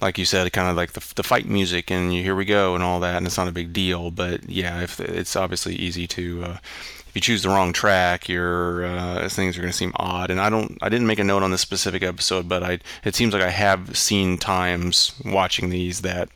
like 0.00 0.18
you 0.18 0.24
said, 0.24 0.52
kind 0.52 0.68
of 0.68 0.76
like 0.76 0.92
the 0.92 1.12
the 1.16 1.22
fight 1.22 1.46
music, 1.46 1.90
and 1.90 2.14
you, 2.14 2.22
here 2.22 2.34
we 2.34 2.44
go, 2.44 2.74
and 2.74 2.84
all 2.84 3.00
that, 3.00 3.16
and 3.16 3.26
it's 3.26 3.36
not 3.36 3.48
a 3.48 3.52
big 3.52 3.72
deal. 3.72 4.10
But 4.10 4.48
yeah, 4.48 4.80
if 4.82 5.00
it's 5.00 5.36
obviously 5.36 5.74
easy 5.74 6.06
to. 6.08 6.44
Uh, 6.44 6.56
if 7.10 7.16
you 7.16 7.20
choose 7.22 7.42
the 7.42 7.48
wrong 7.48 7.72
track, 7.72 8.28
your 8.28 8.84
uh, 8.84 9.28
things 9.28 9.58
are 9.58 9.60
going 9.60 9.72
to 9.72 9.76
seem 9.76 9.90
odd. 9.96 10.30
And 10.30 10.40
I 10.40 10.48
don't, 10.48 10.78
I 10.80 10.88
didn't 10.88 11.08
make 11.08 11.18
a 11.18 11.24
note 11.24 11.42
on 11.42 11.50
this 11.50 11.60
specific 11.60 12.04
episode, 12.04 12.48
but 12.48 12.62
I, 12.62 12.78
it 13.02 13.16
seems 13.16 13.34
like 13.34 13.42
I 13.42 13.50
have 13.50 13.98
seen 13.98 14.38
times 14.38 15.20
watching 15.24 15.70
these 15.70 16.02
that 16.02 16.28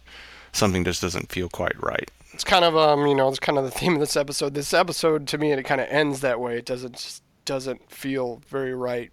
something 0.51 0.83
just 0.83 1.01
doesn't 1.01 1.31
feel 1.31 1.49
quite 1.49 1.81
right. 1.81 2.11
It's 2.35 2.45
kind 2.45 2.65
of 2.65 2.77
um 2.77 3.07
you 3.07 3.15
know 3.15 3.29
it's 3.29 3.39
kind 3.39 3.57
of 3.57 3.65
the 3.65 3.71
theme 3.79 3.95
of 3.95 4.01
this 4.01 4.17
episode. 4.17 4.55
This 4.55 4.75
episode 4.75 5.27
to 5.29 5.39
me 5.39 5.53
it 5.53 5.63
kind 5.63 5.81
of 5.81 5.89
ends 5.89 6.21
that 6.21 6.41
way. 6.41 6.59
It 6.59 6.67
doesn't 6.67 6.97
just 6.97 7.23
doesn't 7.45 7.91
feel 7.91 8.43
very 8.49 8.75
right 8.75 9.13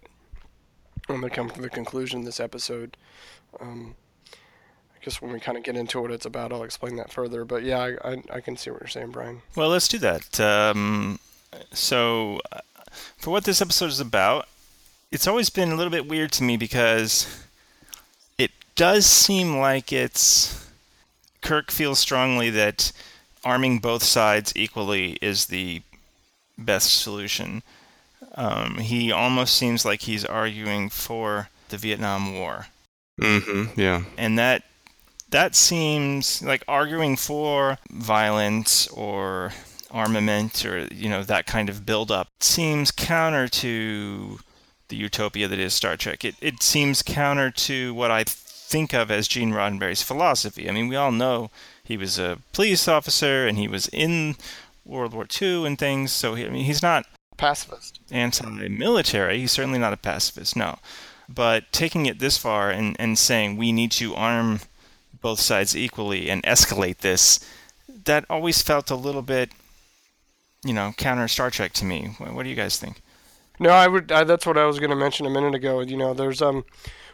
when 1.06 1.20
we 1.20 1.30
come 1.30 1.48
to 1.50 1.60
the 1.60 1.70
conclusion 1.70 2.20
of 2.20 2.26
this 2.26 2.40
episode. 2.40 2.96
Um, 3.60 3.94
I 4.30 5.04
guess 5.04 5.20
when 5.20 5.32
we 5.32 5.40
kind 5.40 5.58
of 5.58 5.64
get 5.64 5.76
into 5.76 6.00
what 6.00 6.10
it's 6.10 6.26
about, 6.26 6.52
I'll 6.52 6.62
explain 6.62 6.96
that 6.96 7.12
further. 7.12 7.44
But 7.44 7.62
yeah, 7.62 7.78
I, 7.78 8.12
I, 8.12 8.22
I 8.34 8.40
can 8.40 8.56
see 8.56 8.70
what 8.70 8.80
you're 8.80 8.88
saying, 8.88 9.10
Brian. 9.10 9.42
Well, 9.54 9.68
let's 9.68 9.88
do 9.88 9.98
that. 9.98 10.40
Um, 10.40 11.18
so, 11.72 12.40
uh, 12.50 12.60
for 13.18 13.30
what 13.30 13.44
this 13.44 13.60
episode 13.60 13.90
is 13.90 14.00
about, 14.00 14.48
it's 15.10 15.26
always 15.26 15.50
been 15.50 15.72
a 15.72 15.74
little 15.74 15.90
bit 15.90 16.08
weird 16.08 16.32
to 16.32 16.44
me 16.44 16.56
because 16.56 17.44
it 18.38 18.52
does 18.76 19.04
seem 19.04 19.58
like 19.58 19.92
it's 19.92 20.70
Kirk 21.42 21.70
feels 21.70 21.98
strongly 21.98 22.48
that 22.50 22.92
arming 23.44 23.78
both 23.78 24.02
sides 24.02 24.52
equally 24.56 25.18
is 25.22 25.46
the 25.46 25.82
best 26.58 27.00
solution. 27.00 27.62
Um, 28.34 28.78
he 28.78 29.10
almost 29.12 29.56
seems 29.56 29.84
like 29.84 30.02
he's 30.02 30.24
arguing 30.24 30.88
for 30.90 31.48
the 31.68 31.76
Vietnam 31.76 32.34
War, 32.34 32.66
Mm-hmm. 33.20 33.78
Yeah. 33.80 34.04
and 34.16 34.38
that 34.38 34.62
that 35.30 35.54
seems 35.54 36.42
like 36.42 36.62
arguing 36.68 37.16
for 37.16 37.78
violence 37.90 38.86
or 38.88 39.52
armament 39.90 40.64
or 40.64 40.88
you 40.92 41.08
know 41.10 41.22
that 41.22 41.46
kind 41.46 41.68
of 41.68 41.84
buildup 41.84 42.28
seems 42.40 42.90
counter 42.90 43.46
to 43.48 44.38
the 44.88 44.96
utopia 44.96 45.46
that 45.48 45.58
is 45.58 45.74
Star 45.74 45.96
Trek. 45.96 46.24
It 46.24 46.34
it 46.40 46.62
seems 46.62 47.02
counter 47.02 47.50
to 47.50 47.92
what 47.94 48.10
I 48.10 48.24
think 48.24 48.94
of 48.94 49.10
as 49.10 49.28
Gene 49.28 49.52
Roddenberry's 49.52 50.02
philosophy. 50.02 50.68
I 50.68 50.72
mean, 50.72 50.88
we 50.88 50.96
all 50.96 51.12
know 51.12 51.50
he 51.92 51.98
was 51.98 52.18
a 52.18 52.38
police 52.52 52.88
officer 52.88 53.46
and 53.46 53.58
he 53.58 53.68
was 53.68 53.86
in 53.88 54.36
World 54.84 55.12
War 55.12 55.26
II 55.40 55.66
and 55.66 55.78
things. 55.78 56.10
So 56.10 56.34
he, 56.34 56.46
I 56.46 56.48
mean, 56.48 56.64
he's 56.64 56.82
not 56.82 57.04
Pacifist. 57.36 58.00
anti-military. 58.10 59.40
He's 59.40 59.52
certainly 59.52 59.78
not 59.78 59.92
a 59.92 59.98
pacifist, 59.98 60.56
no. 60.56 60.78
But 61.28 61.70
taking 61.70 62.06
it 62.06 62.18
this 62.18 62.38
far 62.38 62.70
and, 62.70 62.96
and 62.98 63.18
saying 63.18 63.56
we 63.58 63.72
need 63.72 63.92
to 63.92 64.14
arm 64.14 64.60
both 65.20 65.38
sides 65.38 65.76
equally 65.76 66.30
and 66.30 66.42
escalate 66.44 66.98
this, 66.98 67.40
that 68.04 68.24
always 68.30 68.62
felt 68.62 68.90
a 68.90 68.96
little 68.96 69.22
bit, 69.22 69.50
you 70.64 70.72
know, 70.72 70.94
counter 70.96 71.28
Star 71.28 71.50
Trek 71.50 71.72
to 71.74 71.84
me. 71.84 72.14
What, 72.16 72.32
what 72.32 72.42
do 72.44 72.48
you 72.48 72.56
guys 72.56 72.78
think? 72.78 73.02
No, 73.60 73.70
I 73.70 73.86
would. 73.86 74.10
I, 74.10 74.24
that's 74.24 74.46
what 74.46 74.56
I 74.56 74.64
was 74.64 74.78
going 74.78 74.90
to 74.90 74.96
mention 74.96 75.26
a 75.26 75.30
minute 75.30 75.54
ago. 75.54 75.80
You 75.80 75.96
know, 75.96 76.14
there's 76.14 76.40
um, 76.40 76.64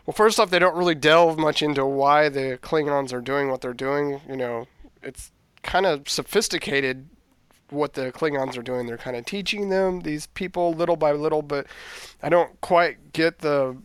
well, 0.08 0.14
first 0.14 0.40
off, 0.40 0.48
they 0.48 0.58
don't 0.58 0.74
really 0.74 0.94
delve 0.94 1.38
much 1.38 1.60
into 1.60 1.84
why 1.84 2.30
the 2.30 2.58
Klingons 2.62 3.12
are 3.12 3.20
doing 3.20 3.50
what 3.50 3.60
they're 3.60 3.74
doing. 3.74 4.22
You 4.26 4.38
know, 4.38 4.66
it's 5.02 5.32
kind 5.62 5.84
of 5.84 6.08
sophisticated 6.08 7.10
what 7.68 7.92
the 7.92 8.10
Klingons 8.10 8.56
are 8.56 8.62
doing. 8.62 8.86
They're 8.86 8.96
kind 8.96 9.18
of 9.18 9.26
teaching 9.26 9.68
them 9.68 10.00
these 10.00 10.26
people 10.28 10.72
little 10.72 10.96
by 10.96 11.12
little, 11.12 11.42
but 11.42 11.66
I 12.22 12.30
don't 12.30 12.58
quite 12.62 13.12
get 13.12 13.40
the 13.40 13.76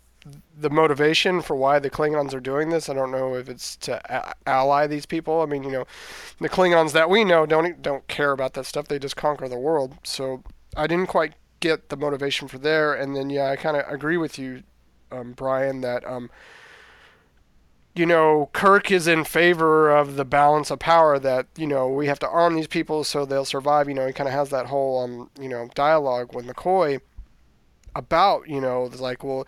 the 0.58 0.70
motivation 0.70 1.42
for 1.42 1.58
why 1.58 1.80
the 1.80 1.90
Klingons 1.90 2.34
are 2.34 2.40
doing 2.40 2.70
this. 2.70 2.88
I 2.88 2.94
don't 2.94 3.12
know 3.12 3.36
if 3.36 3.50
it's 3.50 3.76
to 3.76 4.00
a- 4.10 4.34
ally 4.48 4.88
these 4.88 5.06
people. 5.06 5.42
I 5.42 5.46
mean, 5.46 5.64
you 5.64 5.72
know, 5.72 5.86
the 6.40 6.48
Klingons 6.48 6.94
that 6.94 7.10
we 7.10 7.26
know 7.26 7.46
don't 7.46 7.82
don't 7.82 8.08
care 8.08 8.32
about 8.32 8.54
that 8.54 8.66
stuff. 8.66 8.88
They 8.88 8.98
just 8.98 9.18
conquer 9.18 9.50
the 9.50 9.60
world. 9.60 9.98
So 10.06 10.42
I 10.78 10.88
didn't 10.88 11.08
quite 11.08 11.34
get 11.60 11.90
the 11.90 11.98
motivation 11.98 12.48
for 12.48 12.60
there. 12.60 12.94
And 12.94 13.14
then 13.14 13.30
yeah, 13.30 13.50
I 13.50 13.58
kind 13.58 13.76
of 13.76 13.84
agree 13.92 14.16
with 14.16 14.40
you, 14.40 14.64
um, 15.14 15.34
Brian, 15.34 15.82
that 15.82 16.06
um, 16.06 16.30
you 17.96 18.06
know, 18.06 18.50
Kirk 18.54 18.92
is 18.92 19.08
in 19.08 19.24
favor 19.24 19.90
of 19.96 20.16
the 20.16 20.26
balance 20.26 20.72
of 20.72 20.80
power 20.80 21.20
that, 21.20 21.46
you 21.56 21.68
know, 21.68 21.88
we 21.88 22.08
have 22.08 22.20
to 22.20 22.28
arm 22.28 22.56
these 22.56 22.68
people 22.68 23.04
so 23.04 23.24
they'll 23.24 23.46
survive. 23.46 23.88
You 23.88 23.94
know, 23.94 24.08
he 24.08 24.14
kind 24.14 24.28
of 24.28 24.34
has 24.34 24.50
that 24.50 24.66
whole, 24.66 25.04
um, 25.04 25.30
you 25.40 25.48
know, 25.48 25.70
dialogue 25.76 26.34
with 26.34 26.48
McCoy 26.48 27.02
about, 27.96 28.50
you 28.50 28.60
know, 28.60 28.90
like, 28.98 29.24
well, 29.24 29.46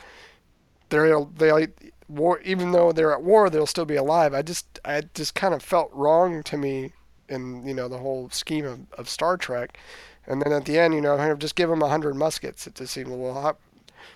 they're, 0.89 1.25
they, 1.25 1.67
war, 2.07 2.39
even 2.41 2.71
though 2.71 2.91
they're 2.91 3.13
at 3.13 3.23
war, 3.23 3.49
they'll 3.49 3.65
still 3.65 3.85
be 3.85 3.95
alive. 3.95 4.35
I 4.35 4.43
just, 4.43 4.79
I 4.85 5.01
just 5.15 5.33
kind 5.33 5.55
of 5.55 5.63
felt 5.63 5.89
wrong 5.91 6.43
to 6.43 6.57
me 6.57 6.91
in, 7.27 7.65
you 7.65 7.73
know, 7.73 7.87
the 7.87 7.97
whole 7.97 8.29
scheme 8.29 8.65
of, 8.65 8.79
of 8.93 9.09
Star 9.09 9.37
Trek. 9.37 9.79
And 10.27 10.39
then 10.41 10.53
at 10.53 10.65
the 10.65 10.77
end, 10.77 10.93
you 10.93 11.01
know, 11.01 11.35
just 11.35 11.55
give 11.55 11.69
them 11.69 11.81
a 11.81 11.89
hundred 11.89 12.15
muskets. 12.15 12.67
It 12.67 12.75
just 12.75 12.93
seemed, 12.93 13.09
well, 13.09 13.33
how, 13.33 13.57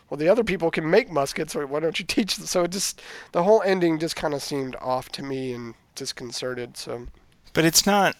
well, 0.09 0.17
the 0.17 0.29
other 0.29 0.43
people 0.43 0.71
can 0.71 0.89
make 0.89 1.09
muskets, 1.09 1.55
or 1.55 1.65
why 1.67 1.79
don't 1.79 1.99
you 1.99 2.05
teach 2.07 2.35
them? 2.37 2.45
So 2.45 2.63
it 2.63 2.71
just, 2.71 3.01
the 3.31 3.43
whole 3.43 3.61
ending 3.63 3.99
just 3.99 4.15
kind 4.15 4.33
of 4.33 4.41
seemed 4.41 4.75
off 4.81 5.09
to 5.13 5.23
me 5.23 5.53
and 5.53 5.75
disconcerted. 5.95 6.77
So, 6.77 7.07
But 7.53 7.65
it's 7.65 7.85
not. 7.85 8.15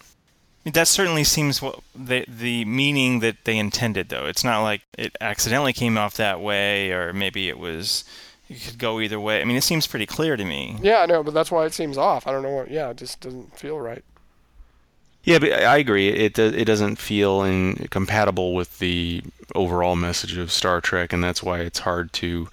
That 0.64 0.88
certainly 0.88 1.24
seems 1.24 1.62
what 1.62 1.80
the 1.94 2.26
the 2.28 2.66
meaning 2.66 3.20
that 3.20 3.44
they 3.44 3.56
intended, 3.56 4.10
though. 4.10 4.26
It's 4.26 4.44
not 4.44 4.62
like 4.62 4.82
it 4.98 5.16
accidentally 5.18 5.72
came 5.72 5.96
off 5.96 6.18
that 6.18 6.42
way, 6.42 6.92
or 6.92 7.14
maybe 7.14 7.48
it 7.48 7.58
was. 7.58 8.04
It 8.50 8.60
could 8.62 8.78
go 8.78 9.00
either 9.00 9.18
way. 9.18 9.40
I 9.40 9.44
mean, 9.44 9.56
it 9.56 9.62
seems 9.62 9.86
pretty 9.86 10.04
clear 10.06 10.36
to 10.36 10.44
me. 10.44 10.76
yeah, 10.82 10.98
I 11.02 11.06
know, 11.06 11.22
but 11.22 11.32
that's 11.32 11.50
why 11.50 11.64
it 11.64 11.72
seems 11.72 11.96
off. 11.96 12.26
I 12.26 12.32
don't 12.32 12.42
know 12.42 12.50
what, 12.50 12.70
yeah, 12.70 12.90
it 12.90 12.96
just 12.96 13.20
doesn't 13.20 13.56
feel 13.56 13.78
right. 13.78 14.04
Yeah, 15.22 15.38
but 15.38 15.52
I 15.52 15.76
agree. 15.76 16.08
It 16.08 16.38
it 16.38 16.64
doesn't 16.64 16.96
feel 16.96 17.42
in, 17.42 17.88
compatible 17.90 18.54
with 18.54 18.78
the 18.78 19.22
overall 19.54 19.96
message 19.96 20.36
of 20.36 20.50
Star 20.50 20.80
Trek, 20.80 21.12
and 21.12 21.22
that's 21.22 21.42
why 21.42 21.60
it's 21.60 21.80
hard 21.80 22.12
to. 22.14 22.48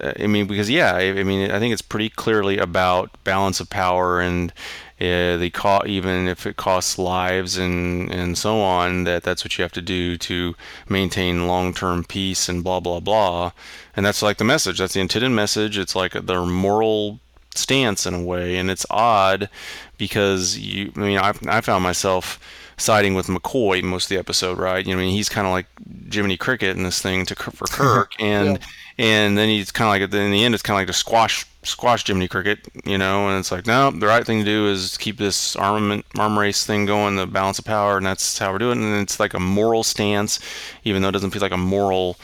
Uh, 0.00 0.12
I 0.20 0.26
mean, 0.26 0.46
because 0.46 0.70
yeah, 0.70 0.94
I, 0.94 1.20
I 1.20 1.22
mean, 1.22 1.50
I 1.50 1.58
think 1.58 1.72
it's 1.72 1.82
pretty 1.82 2.08
clearly 2.08 2.56
about 2.58 3.22
balance 3.24 3.60
of 3.60 3.68
power 3.68 4.20
and 4.20 4.52
uh, 5.00 5.36
the 5.36 5.50
co- 5.52 5.82
even 5.86 6.28
if 6.28 6.46
it 6.46 6.56
costs 6.56 6.98
lives 6.98 7.58
and 7.58 8.10
and 8.10 8.38
so 8.38 8.60
on, 8.60 9.04
that 9.04 9.22
that's 9.22 9.44
what 9.44 9.58
you 9.58 9.62
have 9.62 9.72
to 9.72 9.82
do 9.82 10.16
to 10.18 10.54
maintain 10.88 11.46
long-term 11.46 12.04
peace 12.04 12.48
and 12.48 12.64
blah 12.64 12.80
blah 12.80 13.00
blah. 13.00 13.52
And 13.96 14.06
that's 14.06 14.22
like 14.22 14.38
the 14.38 14.44
message. 14.44 14.78
That's 14.78 14.94
the 14.94 15.00
intended 15.00 15.30
message. 15.30 15.76
It's 15.76 15.94
like 15.94 16.12
their 16.12 16.44
moral 16.46 17.20
stance 17.58 18.06
in 18.06 18.14
a 18.14 18.22
way, 18.22 18.56
and 18.56 18.70
it's 18.70 18.86
odd 18.90 19.48
because 19.96 20.58
you. 20.58 20.92
I 20.96 21.00
mean, 21.00 21.18
I, 21.18 21.32
I 21.46 21.60
found 21.60 21.82
myself 21.84 22.38
siding 22.78 23.14
with 23.14 23.26
McCoy 23.26 23.82
most 23.82 24.04
of 24.04 24.08
the 24.10 24.18
episode, 24.18 24.58
right? 24.58 24.86
You 24.86 24.94
know, 24.94 25.02
I 25.02 25.04
mean, 25.04 25.14
he's 25.14 25.28
kind 25.28 25.46
of 25.46 25.52
like 25.52 25.66
Jiminy 26.10 26.36
Cricket 26.36 26.76
in 26.76 26.84
this 26.84 27.02
thing 27.02 27.26
to 27.26 27.34
for 27.34 27.66
Kirk, 27.66 28.12
and 28.20 28.58
and 28.96 29.36
then 29.36 29.48
he's 29.48 29.70
kind 29.70 29.88
of 29.88 30.10
like 30.10 30.20
in 30.20 30.30
the 30.32 30.44
end, 30.44 30.54
it's 30.54 30.62
kind 30.62 30.76
of 30.76 30.80
like 30.80 30.86
to 30.86 30.92
squash 30.92 31.44
squash 31.64 32.06
Jiminy 32.06 32.28
Cricket, 32.28 32.60
you 32.84 32.96
know, 32.96 33.28
and 33.28 33.38
it's 33.38 33.52
like 33.52 33.66
no, 33.66 33.90
the 33.90 34.06
right 34.06 34.24
thing 34.24 34.38
to 34.38 34.44
do 34.44 34.68
is 34.68 34.96
keep 34.96 35.18
this 35.18 35.56
armament 35.56 36.06
arm 36.18 36.38
race 36.38 36.64
thing 36.64 36.86
going, 36.86 37.16
the 37.16 37.26
balance 37.26 37.58
of 37.58 37.64
power, 37.64 37.96
and 37.96 38.06
that's 38.06 38.38
how 38.38 38.52
we're 38.52 38.58
doing. 38.58 38.80
it. 38.80 38.86
And 38.86 39.02
it's 39.02 39.20
like 39.20 39.34
a 39.34 39.40
moral 39.40 39.84
stance, 39.84 40.40
even 40.84 41.02
though 41.02 41.08
it 41.08 41.12
doesn't 41.12 41.30
feel 41.30 41.42
like 41.42 41.52
a 41.52 41.56
moral 41.56 42.16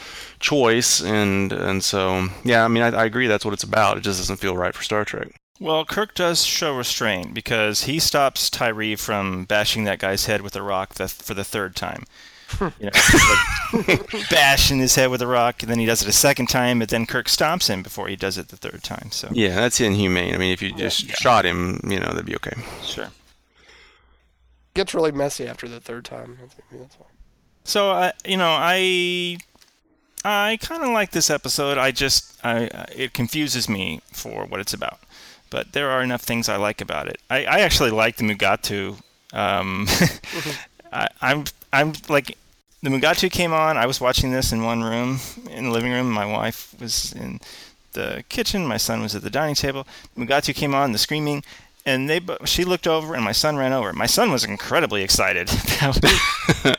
choice, 0.45 1.01
and 1.01 1.51
and 1.51 1.83
so 1.83 2.27
yeah, 2.43 2.63
I 2.63 2.67
mean, 2.67 2.83
I, 2.83 2.89
I 2.89 3.05
agree 3.05 3.27
that's 3.27 3.43
what 3.43 3.53
it's 3.53 3.63
about. 3.63 3.97
It 3.97 4.01
just 4.01 4.19
doesn't 4.19 4.37
feel 4.37 4.55
right 4.55 4.73
for 4.73 4.83
Star 4.83 5.03
Trek. 5.03 5.29
Well, 5.59 5.85
Kirk 5.85 6.13
does 6.13 6.43
show 6.43 6.77
restraint 6.77 7.33
because 7.33 7.83
he 7.83 7.99
stops 7.99 8.49
Tyree 8.49 8.95
from 8.95 9.45
bashing 9.45 9.85
that 9.85 9.99
guy's 9.99 10.25
head 10.25 10.41
with 10.41 10.55
a 10.55 10.61
rock 10.61 10.95
the, 10.95 11.07
for 11.07 11.33
the 11.33 11.45
third 11.45 11.75
time. 11.75 12.03
Hmm. 12.49 12.67
You 12.79 12.91
know, 12.91 13.87
like 13.87 14.29
bashing 14.29 14.79
his 14.79 14.95
head 14.95 15.09
with 15.09 15.21
a 15.21 15.27
rock, 15.27 15.63
and 15.63 15.71
then 15.71 15.79
he 15.79 15.85
does 15.85 16.01
it 16.01 16.07
a 16.07 16.13
second 16.13 16.47
time, 16.47 16.79
but 16.79 16.89
then 16.89 17.05
Kirk 17.05 17.27
stops 17.27 17.67
him 17.67 17.81
before 17.81 18.07
he 18.07 18.15
does 18.15 18.37
it 18.37 18.49
the 18.49 18.57
third 18.57 18.83
time. 18.83 19.09
So 19.11 19.29
Yeah, 19.31 19.55
that's 19.55 19.81
inhumane. 19.81 20.35
I 20.35 20.37
mean, 20.37 20.51
if 20.51 20.61
you 20.61 20.71
just 20.73 21.09
shot 21.09 21.45
him, 21.45 21.79
you 21.83 21.99
know, 21.99 22.07
that'd 22.07 22.25
be 22.25 22.35
okay. 22.35 22.53
sure. 22.83 23.09
gets 24.75 24.93
really 24.93 25.11
messy 25.11 25.47
after 25.47 25.67
the 25.67 25.79
third 25.79 26.05
time. 26.05 26.37
I 26.43 26.47
think 26.47 26.81
that's 26.81 26.97
all. 26.97 27.09
So 27.63 27.89
I, 27.89 28.13
you 28.25 28.37
know, 28.37 28.51
I, 28.51 29.37
I 30.27 30.57
kind 30.59 30.81
of 30.81 30.89
like 30.89 31.11
this 31.11 31.29
episode. 31.29 31.77
I 31.77 31.91
just, 31.91 32.43
I, 32.43 32.87
it 32.95 33.13
confuses 33.13 33.69
me 33.69 34.01
for 34.11 34.45
what 34.45 34.59
it's 34.59 34.73
about. 34.73 34.99
But 35.51 35.73
there 35.73 35.91
are 35.91 36.01
enough 36.01 36.23
things 36.23 36.49
I 36.49 36.55
like 36.55 36.81
about 36.81 37.07
it. 37.07 37.21
I, 37.29 37.45
I 37.45 37.59
actually 37.59 37.91
like 37.91 38.15
the 38.17 38.23
Mugatu. 38.23 38.99
Um, 39.33 39.87
I, 40.91 41.07
I'm, 41.21 41.43
I'm 41.71 41.93
like, 42.09 42.37
the 42.81 42.89
Mugatu 42.89 43.31
came 43.31 43.53
on. 43.53 43.77
I 43.77 43.85
was 43.85 44.01
watching 44.01 44.31
this 44.31 44.51
in 44.51 44.63
one 44.63 44.83
room, 44.83 45.19
in 45.51 45.65
the 45.65 45.71
living 45.71 45.91
room. 45.91 46.09
My 46.09 46.25
wife 46.25 46.73
was 46.79 47.13
in 47.13 47.39
the 47.93 48.23
kitchen. 48.27 48.65
My 48.65 48.77
son 48.77 49.03
was 49.03 49.13
at 49.13 49.21
the 49.21 49.29
dining 49.29 49.55
table. 49.55 49.85
The 50.15 50.25
Mugatu 50.25 50.55
came 50.55 50.73
on, 50.73 50.91
the 50.91 50.97
screaming, 50.97 51.43
and 51.85 52.09
they. 52.09 52.21
She 52.45 52.63
looked 52.65 52.87
over, 52.87 53.13
and 53.15 53.23
my 53.23 53.31
son 53.31 53.57
ran 53.57 53.73
over. 53.73 53.93
My 53.93 54.05
son 54.05 54.31
was 54.31 54.43
incredibly 54.43 55.03
excited. 55.03 55.47
that 55.81 55.87
was, 55.87 55.99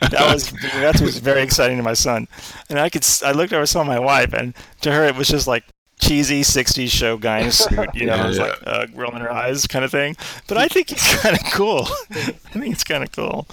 that 0.01 0.33
was 0.33 0.49
Mugatu 0.51 1.01
was 1.01 1.19
very 1.19 1.41
exciting 1.41 1.77
to 1.77 1.83
my 1.83 1.93
son, 1.93 2.27
and 2.69 2.79
I 2.79 2.89
could. 2.89 3.03
s- 3.03 3.23
I 3.23 3.31
looked 3.31 3.53
over, 3.53 3.65
saw 3.65 3.83
my 3.83 3.99
wife, 3.99 4.33
and 4.33 4.53
to 4.81 4.91
her 4.91 5.03
it 5.05 5.15
was 5.15 5.27
just 5.27 5.47
like 5.47 5.63
cheesy 5.99 6.41
'60s 6.41 6.89
show 6.89 7.17
guy 7.17 7.39
in 7.39 7.47
a 7.47 7.51
suit, 7.51 7.89
you 7.95 8.05
know, 8.05 8.15
Yeah, 8.15 8.23
it 8.25 8.27
was 8.27 8.37
yeah. 8.37 8.43
like 8.45 8.59
uh, 8.67 8.87
rolling 8.93 9.21
her 9.21 9.31
eyes 9.31 9.65
kind 9.65 9.83
of 9.83 9.91
thing. 9.91 10.15
But 10.47 10.57
I 10.57 10.67
think 10.67 10.91
it's 10.91 11.21
kind 11.21 11.35
of 11.35 11.43
cool. 11.51 11.87
I 12.11 12.31
think 12.59 12.73
it's 12.73 12.83
kind 12.83 13.03
of 13.03 13.11
cool. 13.11 13.47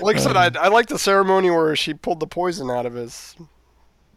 Like 0.00 0.16
I 0.16 0.20
said, 0.20 0.36
I, 0.36 0.50
I 0.64 0.68
like 0.68 0.86
the 0.88 0.98
ceremony 0.98 1.50
where 1.50 1.76
she 1.76 1.94
pulled 1.94 2.20
the 2.20 2.26
poison 2.26 2.70
out 2.70 2.86
of 2.86 2.94
his 2.94 3.36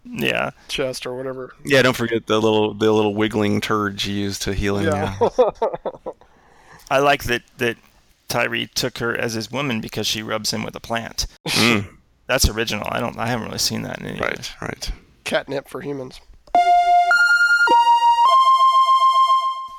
Yeah. 0.04 0.52
chest 0.68 1.06
or 1.06 1.16
whatever. 1.16 1.54
Yeah, 1.64 1.82
don't 1.84 1.96
forget 1.96 2.26
the 2.26 2.40
little 2.42 2.74
the 2.74 2.92
little 2.92 3.14
wiggling 3.14 3.62
turd 3.62 4.00
she 4.02 4.14
used 4.14 4.42
to 4.44 4.54
heal 4.54 4.78
him. 4.78 4.94
Yeah. 4.94 5.18
Yeah. 6.90 6.98
I 6.98 7.00
like 7.00 7.24
that 7.26 7.44
that 7.58 7.78
Tyree 8.28 8.68
took 8.68 9.00
her 9.00 9.16
as 9.16 9.34
his 9.34 9.52
woman 9.52 9.82
because 9.82 10.08
she 10.08 10.22
rubs 10.22 10.52
him 10.52 10.64
with 10.64 10.76
a 10.76 10.80
plant. 10.80 11.26
Mm, 11.48 11.88
That's 12.28 12.48
original. 12.50 12.88
I 12.92 13.00
don't. 13.00 13.18
I 13.18 13.28
haven't 13.28 13.48
really 13.48 13.58
seen 13.60 13.82
that 13.84 14.00
in 14.00 14.06
any. 14.06 14.20
other- 14.20 14.28
right, 14.30 14.52
right. 14.62 14.92
Catnip 15.24 15.68
for 15.68 15.82
humans. 15.82 16.20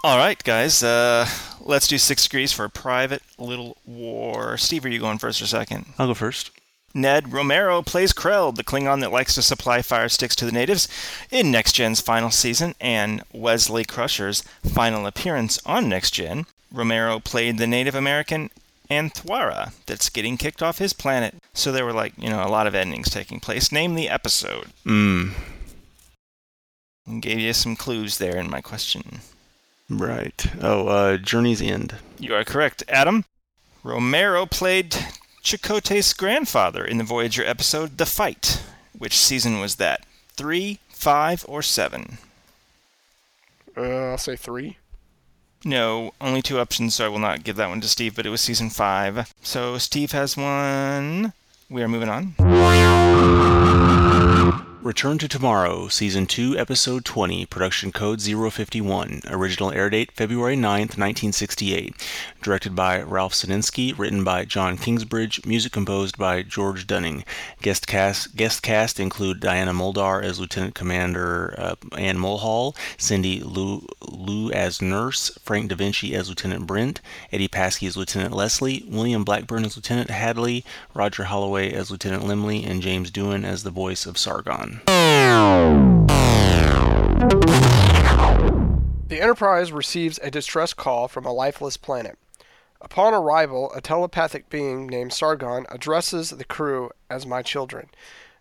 All 0.03 0.17
right, 0.17 0.43
guys. 0.43 0.83
Uh, 0.83 1.29
let's 1.61 1.87
do 1.87 1.99
six 1.99 2.23
degrees 2.23 2.53
for 2.53 2.65
a 2.65 2.71
private 2.71 3.23
little 3.39 3.77
war. 3.85 4.57
Steve, 4.57 4.85
are 4.85 4.89
you 4.89 4.99
going 4.99 5.19
first 5.19 5.43
or 5.43 5.47
second? 5.47 5.87
I'll 5.99 6.07
go 6.07 6.15
first. 6.15 6.51
Ned 6.95 7.33
Romero 7.33 7.83
plays 7.83 8.13
Krell, 8.13 8.53
the 8.55 8.65
Klingon 8.65 9.01
that 9.01 9.13
likes 9.13 9.35
to 9.35 9.43
supply 9.43 9.83
fire 9.83 10.09
sticks 10.09 10.35
to 10.37 10.45
the 10.47 10.51
natives, 10.53 10.89
in 11.31 11.51
Next 11.51 11.73
Gen's 11.75 12.01
final 12.01 12.31
season 12.31 12.75
and 12.81 13.23
Wesley 13.33 13.85
Crusher's 13.85 14.43
final 14.65 15.07
appearance 15.07 15.61
on 15.67 15.89
Next 15.89 16.13
Gen. 16.13 16.47
Romero 16.73 17.19
played 17.21 17.59
the 17.59 17.67
Native 17.67 17.95
American 17.95 18.51
Anthwara 18.91 19.73
that's 19.87 20.09
getting 20.09 20.37
kicked 20.37 20.63
off 20.63 20.79
his 20.79 20.93
planet. 20.93 21.35
So 21.55 21.71
there 21.73 21.85
were 21.85 21.93
like, 21.93 22.13
you 22.19 22.29
know, 22.29 22.45
a 22.45 22.49
lot 22.49 22.67
of 22.67 22.75
endings 22.75 23.11
taking 23.11 23.41
place. 23.41 23.71
Name 23.73 23.95
the 23.95 24.09
episode. 24.09 24.67
Mm, 24.85 25.33
And 27.07 27.23
gave 27.23 27.39
you 27.41 27.53
some 27.53 27.77
clues 27.77 28.19
there 28.19 28.37
in 28.37 28.51
my 28.51 28.61
question. 28.61 29.21
right. 29.89 30.47
Oh, 30.61 30.89
uh, 30.89 31.17
Journey's 31.17 31.61
End. 31.63 31.97
You 32.19 32.35
are 32.35 32.45
correct, 32.45 32.83
Adam. 32.89 33.25
Romero 33.83 34.45
played 34.47 34.91
Chakotay's 35.43 36.13
grandfather 36.13 36.85
in 36.85 36.99
the 36.99 37.05
Voyager 37.05 37.45
episode 37.45 37.97
The 37.99 38.07
Fight. 38.07 38.63
Which 38.97 39.17
season 39.17 39.59
was 39.61 39.77
that? 39.77 40.05
Three, 40.37 40.79
five, 40.91 41.45
or 41.49 41.63
seven? 41.63 42.19
Uh, 43.77 44.11
I'll 44.11 44.19
say 44.19 44.37
three. 44.37 44.77
No, 45.65 46.13
only 46.21 46.41
two 46.41 46.59
options, 46.59 46.95
so 46.95 47.05
I 47.05 47.09
will 47.09 47.19
not 47.19 47.45
give 47.45 47.57
that 47.57 47.69
one 47.69 47.81
to 47.83 47.89
Steve, 47.89 48.17
but 48.17 48.25
it 48.25 48.31
was 48.31 48.41
season 48.41 48.71
five. 48.71 49.33
So 49.43 49.77
Steve 49.79 50.13
has 50.13 50.37
one. 50.37 51.33
We 51.69 51.83
are 51.83 51.89
moving 51.89 52.09
on. 52.09 52.35
Return 54.83 55.19
to 55.19 55.29
Tomorrow, 55.29 55.89
Season 55.89 56.27
2, 56.27 56.57
Episode 56.57 57.05
20, 57.05 57.45
Production 57.45 57.93
Code 57.93 58.23
051. 58.23 59.21
Original 59.29 59.73
air 59.73 59.91
date 59.91 60.11
February 60.13 60.57
9th, 60.57 60.97
1968. 60.97 61.95
Directed 62.41 62.75
by 62.75 63.03
Ralph 63.03 63.35
Senensky, 63.35 63.93
written 63.99 64.25
by 64.25 64.47
John 64.47 64.79
Kingsbridge, 64.79 65.45
music 65.45 65.73
composed 65.73 66.17
by 66.17 66.41
George 66.41 66.87
Dunning. 66.87 67.25
Guest 67.61 67.87
cast 67.87 68.35
guest 68.35 68.63
cast 68.63 68.99
include 68.99 69.39
Diana 69.39 69.75
Muldaur 69.75 70.25
as 70.25 70.41
Lieutenant 70.41 70.75
Commander 70.75 71.55
uh, 71.59 71.75
Anne 71.99 72.17
Mulhall, 72.17 72.75
Cindy 72.97 73.41
Lou, 73.41 73.87
Lou 74.01 74.51
as 74.51 74.81
Nurse, 74.81 75.31
Frank 75.43 75.69
Da 75.69 75.77
Vinci 75.77 76.15
as 76.15 76.31
Lieutenant 76.31 76.67
Brent, 76.67 77.03
Eddie 77.31 77.49
Paskey 77.49 77.87
as 77.87 77.99
Lieutenant 77.99 78.33
Leslie, 78.33 78.87
William 78.89 79.25
Blackburn 79.25 79.67
as 79.67 79.77
Lieutenant 79.77 80.09
Hadley, 80.09 80.65
Roger 80.95 81.25
Holloway 81.25 81.71
as 81.71 81.91
Lieutenant 81.91 82.23
Lemli, 82.23 82.67
and 82.67 82.81
James 82.81 83.11
Doohan 83.11 83.45
as 83.45 83.63
the 83.63 83.71
voice 83.71 84.07
of 84.07 84.17
Sargon. 84.17 84.70
The 89.09 89.21
Enterprise 89.21 89.73
receives 89.73 90.19
a 90.23 90.31
distress 90.31 90.73
call 90.75 91.09
from 91.09 91.25
a 91.25 91.33
lifeless 91.33 91.77
planet. 91.77 92.19
Upon 92.81 93.13
arrival, 93.13 93.73
a 93.75 93.81
telepathic 93.81 94.49
being 94.49 94.87
named 94.87 95.13
Sargon 95.13 95.67
addresses 95.69 96.31
the 96.31 96.45
crew 96.45 96.91
as 97.11 97.27
my 97.27 97.43
children 97.43 97.91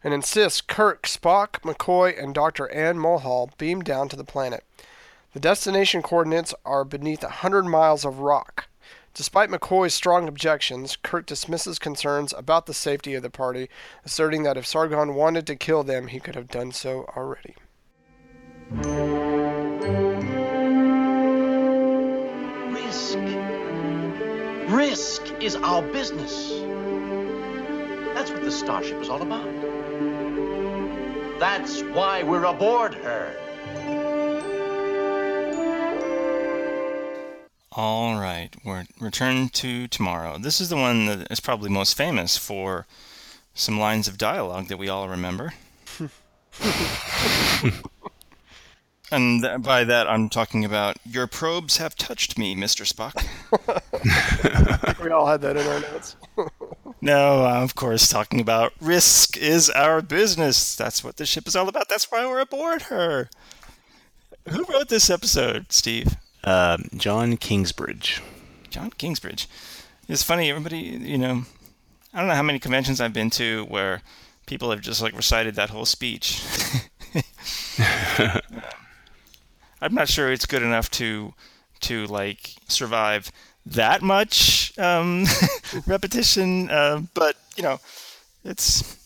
and 0.04 0.14
insists 0.14 0.62
Kirk, 0.62 1.04
Spock, 1.04 1.62
McCoy, 1.62 2.22
and 2.22 2.34
Dr. 2.34 2.70
Ann 2.72 2.98
Mulhall 2.98 3.52
beam 3.58 3.82
down 3.82 4.08
to 4.10 4.15
the 4.15 4.24
planet. 4.24 4.63
The 5.34 5.39
destination 5.39 6.02
coordinates 6.02 6.54
are 6.65 6.86
beneath 6.86 7.24
a 7.24 7.30
hundred 7.30 7.65
miles 7.65 8.06
of 8.06 8.20
rock. 8.20 8.68
Despite 9.13 9.50
McCoy's 9.50 9.93
strong 9.93 10.28
objections, 10.28 10.95
Kirk 10.95 11.26
dismisses 11.26 11.80
concerns 11.80 12.34
about 12.38 12.65
the 12.67 12.74
safety 12.74 13.15
of 13.15 13.24
the 13.24 13.30
party, 13.30 13.69
asserting 14.06 14.43
that 14.43 14.58
if 14.58 14.65
Sargon 14.65 15.15
wanted 15.15 15.45
to 15.48 15.56
kill 15.56 15.84
them, 15.84 16.08
he 16.08 16.19
could 16.19 16.36
have 16.36 16.48
done 16.48 16.72
so 16.72 17.06
already. 17.17 17.56
Risk. 22.72 23.17
Risk 24.69 25.24
is 25.41 25.56
our 25.56 25.82
business. 25.82 26.50
That's 28.13 28.32
what 28.32 28.43
the 28.43 28.52
starship 28.52 29.02
is 29.02 29.10
all 29.10 29.22
about. 29.22 29.50
That's 31.39 31.82
why 31.84 32.24
we're 32.24 32.43
aboard 32.45 32.93
her. 32.95 33.34
All 37.82 38.20
right, 38.20 38.54
we're 38.65 38.84
return 39.00 39.48
to 39.48 39.88
tomorrow. 39.88 40.38
This 40.38 40.60
is 40.60 40.68
the 40.68 40.76
one 40.76 41.06
that 41.06 41.32
is 41.32 41.39
probably 41.39 41.70
most 41.70 41.96
famous 41.96 42.36
for 42.36 42.86
some 43.54 43.80
lines 43.80 44.06
of 44.06 44.18
dialogue 44.18 44.68
that 44.68 44.76
we 44.76 44.89
all 44.89 45.08
remember. 45.08 45.54
and 49.10 49.42
th- 49.42 49.62
by 49.62 49.86
that, 49.86 50.10
I'm 50.10 50.28
talking 50.28 50.65
about 50.65 50.98
"Your 51.06 51.26
probes 51.26 51.78
have 51.78 51.96
touched 51.96 52.38
me, 52.38 52.54
Mr. 52.54 52.84
Spock." 52.86 53.15
We 55.02 55.12
all 55.12 55.26
had 55.26 55.39
that 55.39 55.56
in 55.56 55.65
our 55.65 55.80
notes. 55.80 56.18
no, 57.02 57.46
uh, 57.46 57.63
of 57.63 57.76
course, 57.76 58.10
talking 58.10 58.42
about 58.42 58.74
risk 58.82 59.38
is 59.38 59.70
our 59.70 60.02
business. 60.02 60.76
That's 60.76 61.02
what 61.02 61.15
the 61.15 61.26
ship 61.26 61.48
is 61.48 61.56
all 61.56 61.70
about. 61.70 61.88
That's 61.88 62.12
why 62.12 62.28
we're 62.28 62.42
aboard 62.42 62.82
her. 62.84 63.30
Who 64.50 64.65
wrote 64.65 64.89
this 64.89 65.10
episode, 65.10 65.72
Steve? 65.72 66.18
Uh, 66.43 66.78
John 66.95 67.38
Kingsbridge. 67.38 68.21
John 68.69 68.91
Kingsbridge. 68.91 69.47
It's 70.08 70.23
funny, 70.23 70.49
everybody, 70.49 70.78
you 70.78 71.17
know, 71.17 71.43
I 72.13 72.19
don't 72.19 72.28
know 72.28 72.36
how 72.36 72.43
many 72.43 72.60
conventions 72.60 72.99
I've 72.99 73.13
been 73.13 73.30
to 73.32 73.65
where 73.65 74.02
people 74.45 74.71
have 74.71 74.82
just 74.82 75.02
like 75.02 75.15
recited 75.15 75.56
that 75.56 75.69
whole 75.69 75.86
speech. 75.86 76.41
I'm 79.82 79.93
not 79.93 80.10
sure 80.10 80.32
it's 80.32 80.45
good 80.45 80.63
enough 80.63 80.89
to 80.91 81.34
to 81.82 82.06
like 82.08 82.56
survive 82.67 83.32
that 83.65 84.02
much 84.02 84.78
um, 84.78 85.25
repetition, 85.88 86.69
uh, 86.69 87.02
but 87.13 87.38
you 87.56 87.63
know, 87.63 87.80
it's 88.43 88.97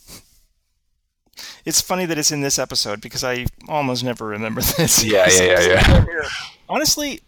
it's 1.66 1.82
funny 1.82 2.06
that 2.06 2.18
it's 2.18 2.32
in 2.32 2.42
this 2.42 2.60
episode 2.60 3.02
because 3.02 3.24
I 3.24 3.46
almost 3.68 4.04
never 4.04 4.26
remember 4.26 4.62
this. 4.78 5.04
Yeah, 5.04 5.28
yeah, 5.30 5.60
yeah, 5.60 6.06
yeah. 6.08 6.30
Honestly, 6.70 7.22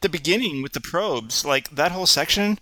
the 0.00 0.08
beginning 0.08 0.62
with 0.62 0.72
the 0.72 0.80
probes, 0.80 1.44
like 1.44 1.70
that 1.70 1.92
whole 1.92 2.06
section, 2.06 2.58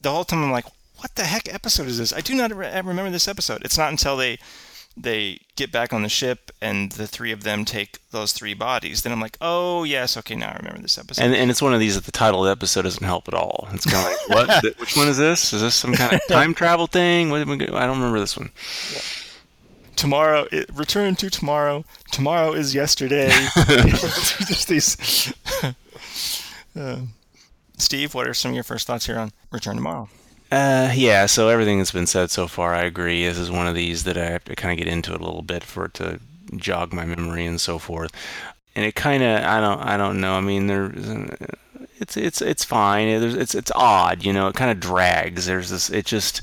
the 0.00 0.10
whole 0.10 0.24
time 0.24 0.42
I'm 0.42 0.50
like, 0.52 0.66
what 0.98 1.14
the 1.14 1.24
heck 1.24 1.52
episode 1.52 1.86
is 1.88 1.98
this? 1.98 2.12
I 2.12 2.20
do 2.20 2.34
not 2.34 2.54
re- 2.54 2.74
remember 2.74 3.10
this 3.10 3.28
episode. 3.28 3.62
It's 3.64 3.78
not 3.78 3.90
until 3.90 4.16
they 4.16 4.38
they 4.98 5.38
get 5.56 5.70
back 5.70 5.92
on 5.92 6.02
the 6.02 6.08
ship 6.08 6.50
and 6.62 6.92
the 6.92 7.06
three 7.06 7.30
of 7.30 7.42
them 7.42 7.66
take 7.66 7.98
those 8.12 8.32
three 8.32 8.54
bodies. 8.54 9.02
Then 9.02 9.12
I'm 9.12 9.20
like, 9.20 9.36
oh 9.42 9.84
yes, 9.84 10.16
okay, 10.16 10.34
now 10.34 10.48
I 10.52 10.56
remember 10.56 10.80
this 10.80 10.96
episode. 10.96 11.22
And 11.22 11.34
and 11.34 11.50
it's 11.50 11.60
one 11.60 11.74
of 11.74 11.80
these 11.80 11.96
that 11.96 12.04
the 12.04 12.12
title 12.12 12.40
of 12.40 12.46
the 12.46 12.52
episode 12.52 12.82
doesn't 12.82 13.04
help 13.04 13.28
at 13.28 13.34
all. 13.34 13.68
It's 13.72 13.84
kind 13.84 14.06
of 14.06 14.12
like, 14.30 14.48
what? 14.48 14.78
Which 14.78 14.96
one 14.96 15.08
is 15.08 15.18
this? 15.18 15.52
Is 15.52 15.60
this 15.60 15.74
some 15.74 15.92
kind 15.92 16.14
of 16.14 16.20
time 16.28 16.54
travel 16.54 16.86
thing? 16.86 17.28
What 17.28 17.38
did 17.38 17.48
we 17.48 17.58
go- 17.58 17.76
I 17.76 17.86
don't 17.86 17.98
remember 17.98 18.20
this 18.20 18.38
one. 18.38 18.50
Tomorrow, 19.96 20.46
it, 20.52 20.68
return 20.74 21.16
to 21.16 21.30
tomorrow. 21.30 21.84
Tomorrow 22.12 22.52
is 22.52 22.74
yesterday. 22.74 23.28
Just 23.28 24.68
these. 24.68 25.32
Uh, 26.76 27.00
Steve, 27.78 28.14
what 28.14 28.26
are 28.26 28.34
some 28.34 28.50
of 28.50 28.54
your 28.54 28.64
first 28.64 28.86
thoughts 28.86 29.06
here 29.06 29.18
on 29.18 29.32
Return 29.50 29.76
Tomorrow? 29.76 30.08
Uh, 30.50 30.92
yeah. 30.94 31.26
So 31.26 31.48
everything 31.48 31.78
that's 31.78 31.90
been 31.90 32.06
said 32.06 32.30
so 32.30 32.46
far, 32.46 32.74
I 32.74 32.84
agree. 32.84 33.26
This 33.26 33.38
is 33.38 33.50
one 33.50 33.66
of 33.66 33.74
these 33.74 34.04
that 34.04 34.16
I 34.16 34.26
have 34.26 34.44
to 34.44 34.54
kind 34.54 34.72
of 34.72 34.84
get 34.84 34.92
into 34.92 35.12
it 35.12 35.20
a 35.20 35.24
little 35.24 35.42
bit 35.42 35.64
for 35.64 35.86
it 35.86 35.94
to 35.94 36.20
jog 36.56 36.92
my 36.92 37.04
memory 37.04 37.44
and 37.46 37.60
so 37.60 37.78
forth. 37.78 38.12
And 38.74 38.84
it 38.84 38.94
kind 38.94 39.22
of, 39.22 39.42
I 39.42 39.60
don't, 39.60 39.80
I 39.80 39.96
don't 39.96 40.20
know. 40.20 40.34
I 40.34 40.40
mean, 40.40 40.66
there, 40.66 40.92
it's, 41.98 42.16
it's, 42.16 42.42
it's 42.42 42.64
fine. 42.64 43.20
There's, 43.20 43.34
it's, 43.34 43.54
it's 43.54 43.72
odd. 43.74 44.24
You 44.24 44.32
know, 44.32 44.48
it 44.48 44.54
kind 44.56 44.70
of 44.70 44.80
drags. 44.80 45.46
There's 45.46 45.70
this. 45.70 45.90
It 45.90 46.06
just 46.06 46.42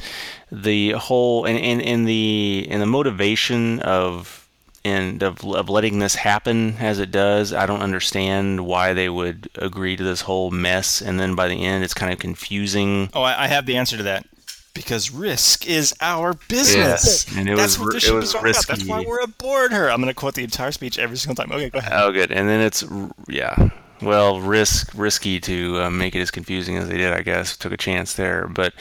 the 0.51 0.91
whole 0.91 1.45
and 1.45 1.57
in 1.57 1.81
in 1.81 2.05
the 2.05 2.67
in 2.69 2.79
the 2.79 2.85
motivation 2.85 3.79
of 3.79 4.47
and 4.85 5.23
of, 5.23 5.43
of 5.45 5.67
letting 5.69 5.97
this 5.99 6.13
happen 6.13 6.75
as 6.79 6.99
it 6.99 7.09
does 7.09 7.53
i 7.53 7.65
don't 7.65 7.81
understand 7.81 8.63
why 8.63 8.93
they 8.93 9.09
would 9.09 9.49
agree 9.55 9.95
to 9.95 10.03
this 10.03 10.21
whole 10.21 10.51
mess 10.51 11.01
and 11.01 11.19
then 11.19 11.33
by 11.33 11.47
the 11.47 11.63
end 11.65 11.83
it's 11.83 11.93
kind 11.95 12.13
of 12.13 12.19
confusing 12.19 13.09
Oh, 13.15 13.23
I, 13.23 13.45
I 13.45 13.47
have 13.47 13.65
the 13.65 13.77
answer 13.77 13.97
to 13.97 14.03
that. 14.03 14.27
Because 14.75 15.09
risk 15.11 15.67
is 15.67 15.93
our 16.01 16.33
business. 16.47 17.27
Yes, 17.27 17.37
and 17.37 17.47
it 17.47 17.55
That's 17.55 17.77
was 17.77 17.79
what 17.79 17.85
ri- 17.85 17.91
the 17.93 17.97
it 17.97 18.01
ship 18.01 18.15
was 18.15 18.29
is 18.29 18.35
all 18.35 18.41
about. 18.41 18.67
That's 18.67 18.85
why 18.85 19.03
we're 19.07 19.21
aboard 19.21 19.71
her. 19.71 19.87
I'm 19.89 20.01
going 20.01 20.07
to 20.07 20.15
quote 20.15 20.33
the 20.33 20.43
entire 20.43 20.71
speech 20.71 20.97
every 20.97 21.15
single 21.17 21.35
time. 21.35 21.51
Okay, 21.51 21.69
go 21.69 21.77
ahead. 21.77 21.93
oh 21.95 22.11
good 22.11 22.31
and 22.31 22.49
then 22.49 22.59
it's 22.59 22.83
yeah 23.27 23.69
well 24.03 24.39
risk 24.39 24.91
risky 24.95 25.39
to 25.39 25.81
uh, 25.81 25.89
make 25.89 26.15
it 26.15 26.21
as 26.21 26.31
confusing 26.31 26.77
as 26.77 26.87
they 26.87 26.97
did 26.97 27.13
i 27.13 27.21
guess 27.21 27.57
took 27.57 27.73
a 27.73 27.77
chance 27.77 28.13
there 28.13 28.47
but 28.47 28.73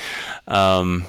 um 0.49 1.05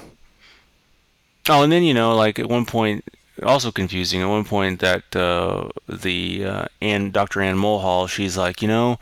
oh 1.50 1.64
and 1.64 1.72
then 1.72 1.84
you 1.84 1.94
know 1.94 2.16
like 2.16 2.40
at 2.40 2.50
one 2.50 2.66
point 2.66 3.04
also 3.42 3.72
confusing 3.72 4.22
at 4.22 4.30
one 4.30 4.44
point 4.44 4.80
that 4.80 5.16
uh, 5.16 5.70
the 5.88 6.46
uh, 6.46 6.66
Ann, 6.82 7.12
Dr. 7.12 7.42
Ann 7.42 7.58
Mulhall, 7.58 8.08
she's 8.08 8.38
like, 8.38 8.62
you 8.62 8.68
know, 8.68 9.00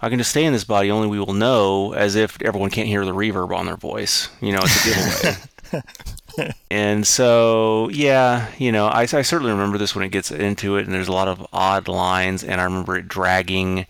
I 0.00 0.08
can 0.08 0.18
just 0.18 0.30
stay 0.30 0.44
in 0.44 0.52
this 0.52 0.64
body. 0.64 0.90
Only 0.90 1.08
we 1.08 1.18
will 1.18 1.34
know 1.34 1.92
as 1.92 2.14
if 2.14 2.40
everyone 2.42 2.70
can't 2.70 2.88
hear 2.88 3.04
the 3.04 3.12
reverb 3.12 3.54
on 3.54 3.66
their 3.66 3.76
voice. 3.76 4.28
You 4.40 4.52
know, 4.52 4.60
it's 4.62 4.86
a 4.86 5.72
giveaway. 5.72 6.52
and 6.70 7.06
so, 7.06 7.88
yeah, 7.90 8.48
you 8.58 8.72
know, 8.72 8.86
I, 8.86 9.02
I 9.02 9.22
certainly 9.22 9.52
remember 9.52 9.78
this 9.78 9.94
when 9.94 10.04
it 10.04 10.10
gets 10.10 10.30
into 10.30 10.76
it, 10.76 10.84
and 10.84 10.94
there's 10.94 11.08
a 11.08 11.12
lot 11.12 11.28
of 11.28 11.46
odd 11.52 11.88
lines, 11.88 12.42
and 12.44 12.60
I 12.60 12.64
remember 12.64 12.96
it 12.96 13.08
dragging 13.08 13.86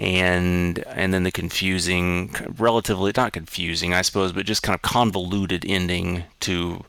and 0.00 0.78
and 0.88 1.12
then 1.12 1.24
the 1.24 1.30
confusing 1.30 2.34
relatively 2.56 3.12
not 3.16 3.34
confusing 3.34 3.92
i 3.92 4.00
suppose 4.00 4.32
but 4.32 4.46
just 4.46 4.62
kind 4.62 4.74
of 4.74 4.80
convoluted 4.80 5.62
ending 5.68 6.24
to 6.40 6.82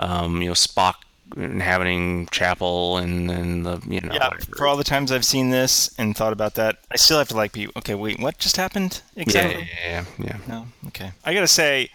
um, 0.00 0.42
you 0.42 0.48
know 0.48 0.54
spock 0.54 0.94
inhabiting 1.36 2.26
chapel 2.32 2.96
and 2.96 3.30
then 3.30 3.62
the 3.62 3.80
you 3.86 4.00
know 4.00 4.12
yeah 4.12 4.28
whatever. 4.28 4.56
for 4.56 4.66
all 4.66 4.76
the 4.76 4.82
times 4.82 5.12
i've 5.12 5.24
seen 5.24 5.50
this 5.50 5.94
and 5.98 6.16
thought 6.16 6.32
about 6.32 6.54
that 6.54 6.78
i 6.90 6.96
still 6.96 7.18
have 7.18 7.28
to 7.28 7.36
like 7.36 7.52
be 7.52 7.68
okay 7.76 7.94
wait 7.94 8.18
what 8.18 8.36
just 8.38 8.56
happened 8.56 9.02
exactly 9.14 9.68
yeah 9.84 9.88
yeah 9.88 10.04
yeah, 10.18 10.26
yeah. 10.26 10.36
no 10.48 10.66
okay 10.88 11.12
i 11.24 11.32
gotta 11.32 11.46
say 11.46 11.88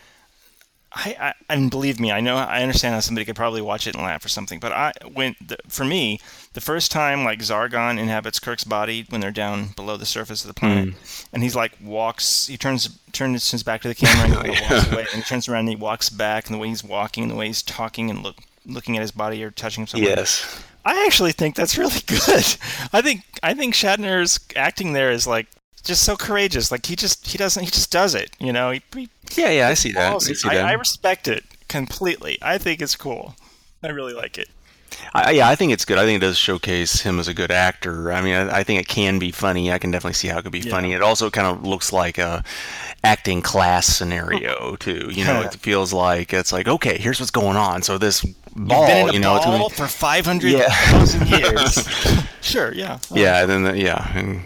I, 0.95 1.15
I 1.19 1.33
and 1.49 1.71
believe 1.71 1.99
me, 1.99 2.11
I 2.11 2.19
know 2.19 2.35
I 2.37 2.61
understand 2.61 2.93
how 2.93 2.99
somebody 2.99 3.25
could 3.25 3.35
probably 3.35 3.61
watch 3.61 3.87
it 3.87 3.95
and 3.95 4.03
laugh 4.03 4.23
or 4.23 4.29
something. 4.29 4.59
But 4.59 4.71
I 4.71 4.93
when 5.11 5.35
the, 5.45 5.57
for 5.67 5.83
me, 5.83 6.19
the 6.53 6.61
first 6.61 6.91
time 6.91 7.23
like 7.23 7.41
Sargon 7.41 7.97
inhabits 7.97 8.39
Kirk's 8.39 8.63
body 8.63 9.05
when 9.09 9.19
they're 9.19 9.31
down 9.31 9.69
below 9.75 9.97
the 9.97 10.05
surface 10.05 10.43
of 10.43 10.47
the 10.47 10.53
planet, 10.53 10.89
mm. 10.89 11.27
and 11.33 11.41
he's 11.41 11.55
like 11.55 11.73
walks, 11.81 12.47
he 12.47 12.57
turns 12.57 12.99
turns 13.11 13.49
his 13.49 13.63
back 13.63 13.81
to 13.81 13.87
the 13.87 13.95
camera 13.95 14.39
and 14.39 14.47
he 14.53 14.53
yeah. 14.53 14.73
walks 14.73 14.91
away, 14.91 15.01
and 15.01 15.09
he 15.09 15.21
turns 15.23 15.47
around 15.47 15.61
and 15.61 15.69
he 15.69 15.75
walks 15.75 16.09
back, 16.09 16.45
and 16.45 16.53
the 16.53 16.59
way 16.59 16.67
he's 16.67 16.83
walking, 16.83 17.23
and 17.23 17.31
the 17.31 17.35
way 17.35 17.47
he's 17.47 17.63
talking 17.63 18.09
and 18.09 18.21
look 18.21 18.35
looking 18.65 18.95
at 18.95 19.01
his 19.01 19.11
body 19.11 19.43
or 19.43 19.51
touching 19.51 19.81
himself. 19.81 20.03
Yes. 20.03 20.63
I 20.85 21.05
actually 21.05 21.31
think 21.31 21.55
that's 21.55 21.77
really 21.77 22.01
good. 22.05 22.45
I 22.91 23.01
think 23.01 23.23
I 23.41 23.53
think 23.53 23.73
Shatner's 23.73 24.39
acting 24.55 24.93
there 24.93 25.11
is 25.11 25.25
like 25.25 25.47
just 25.83 26.03
so 26.03 26.15
courageous. 26.15 26.71
Like 26.71 26.85
he 26.85 26.95
just 26.95 27.27
he 27.27 27.37
doesn't 27.37 27.63
he 27.63 27.69
just 27.69 27.91
does 27.91 28.15
it. 28.15 28.31
You 28.39 28.53
know. 28.53 28.71
He, 28.71 28.81
he, 28.95 29.09
yeah, 29.35 29.49
yeah, 29.49 29.67
I 29.67 29.73
see 29.73 29.91
that. 29.93 30.13
I, 30.13 30.17
see 30.17 30.49
I, 30.49 30.71
I, 30.71 30.73
respect 30.73 31.27
it 31.27 31.43
completely. 31.67 32.37
I 32.41 32.57
think 32.57 32.81
it's 32.81 32.95
cool. 32.95 33.35
I 33.83 33.89
really 33.89 34.13
like 34.13 34.37
it. 34.37 34.49
I, 35.13 35.31
yeah, 35.31 35.49
I 35.49 35.55
think 35.55 35.73
it's 35.73 35.85
good. 35.85 35.97
I 35.97 36.05
think 36.05 36.17
it 36.17 36.25
does 36.25 36.37
showcase 36.37 37.01
him 37.01 37.19
as 37.19 37.27
a 37.27 37.33
good 37.33 37.51
actor. 37.51 38.11
I 38.11 38.21
mean, 38.21 38.35
I, 38.35 38.59
I 38.59 38.63
think 38.63 38.79
it 38.79 38.87
can 38.87 39.19
be 39.19 39.31
funny. 39.31 39.71
I 39.71 39.79
can 39.79 39.91
definitely 39.91 40.13
see 40.13 40.27
how 40.27 40.37
it 40.37 40.43
could 40.43 40.51
be 40.51 40.59
yeah. 40.59 40.71
funny. 40.71 40.93
It 40.93 41.01
also 41.01 41.29
kind 41.29 41.47
of 41.47 41.65
looks 41.65 41.91
like 41.91 42.17
a 42.17 42.43
acting 43.03 43.41
class 43.41 43.87
scenario 43.87 44.75
too. 44.79 45.09
You 45.11 45.25
know, 45.25 45.41
it 45.41 45.55
feels 45.55 45.93
like 45.93 46.33
it's 46.33 46.51
like 46.51 46.67
okay, 46.67 46.97
here's 46.97 47.19
what's 47.19 47.31
going 47.31 47.57
on. 47.57 47.81
So 47.81 47.97
this 47.97 48.23
ball, 48.55 49.11
you 49.11 49.19
know, 49.19 49.39
ball 49.39 49.69
for 49.69 49.87
five 49.87 50.25
hundred 50.25 50.61
thousand 50.61 51.27
yeah. 51.27 51.37
years. 51.37 51.87
sure, 52.41 52.73
yeah. 52.73 52.99
Yeah, 53.11 53.45
then 53.45 53.63
the, 53.63 53.77
yeah, 53.77 54.17
and 54.17 54.41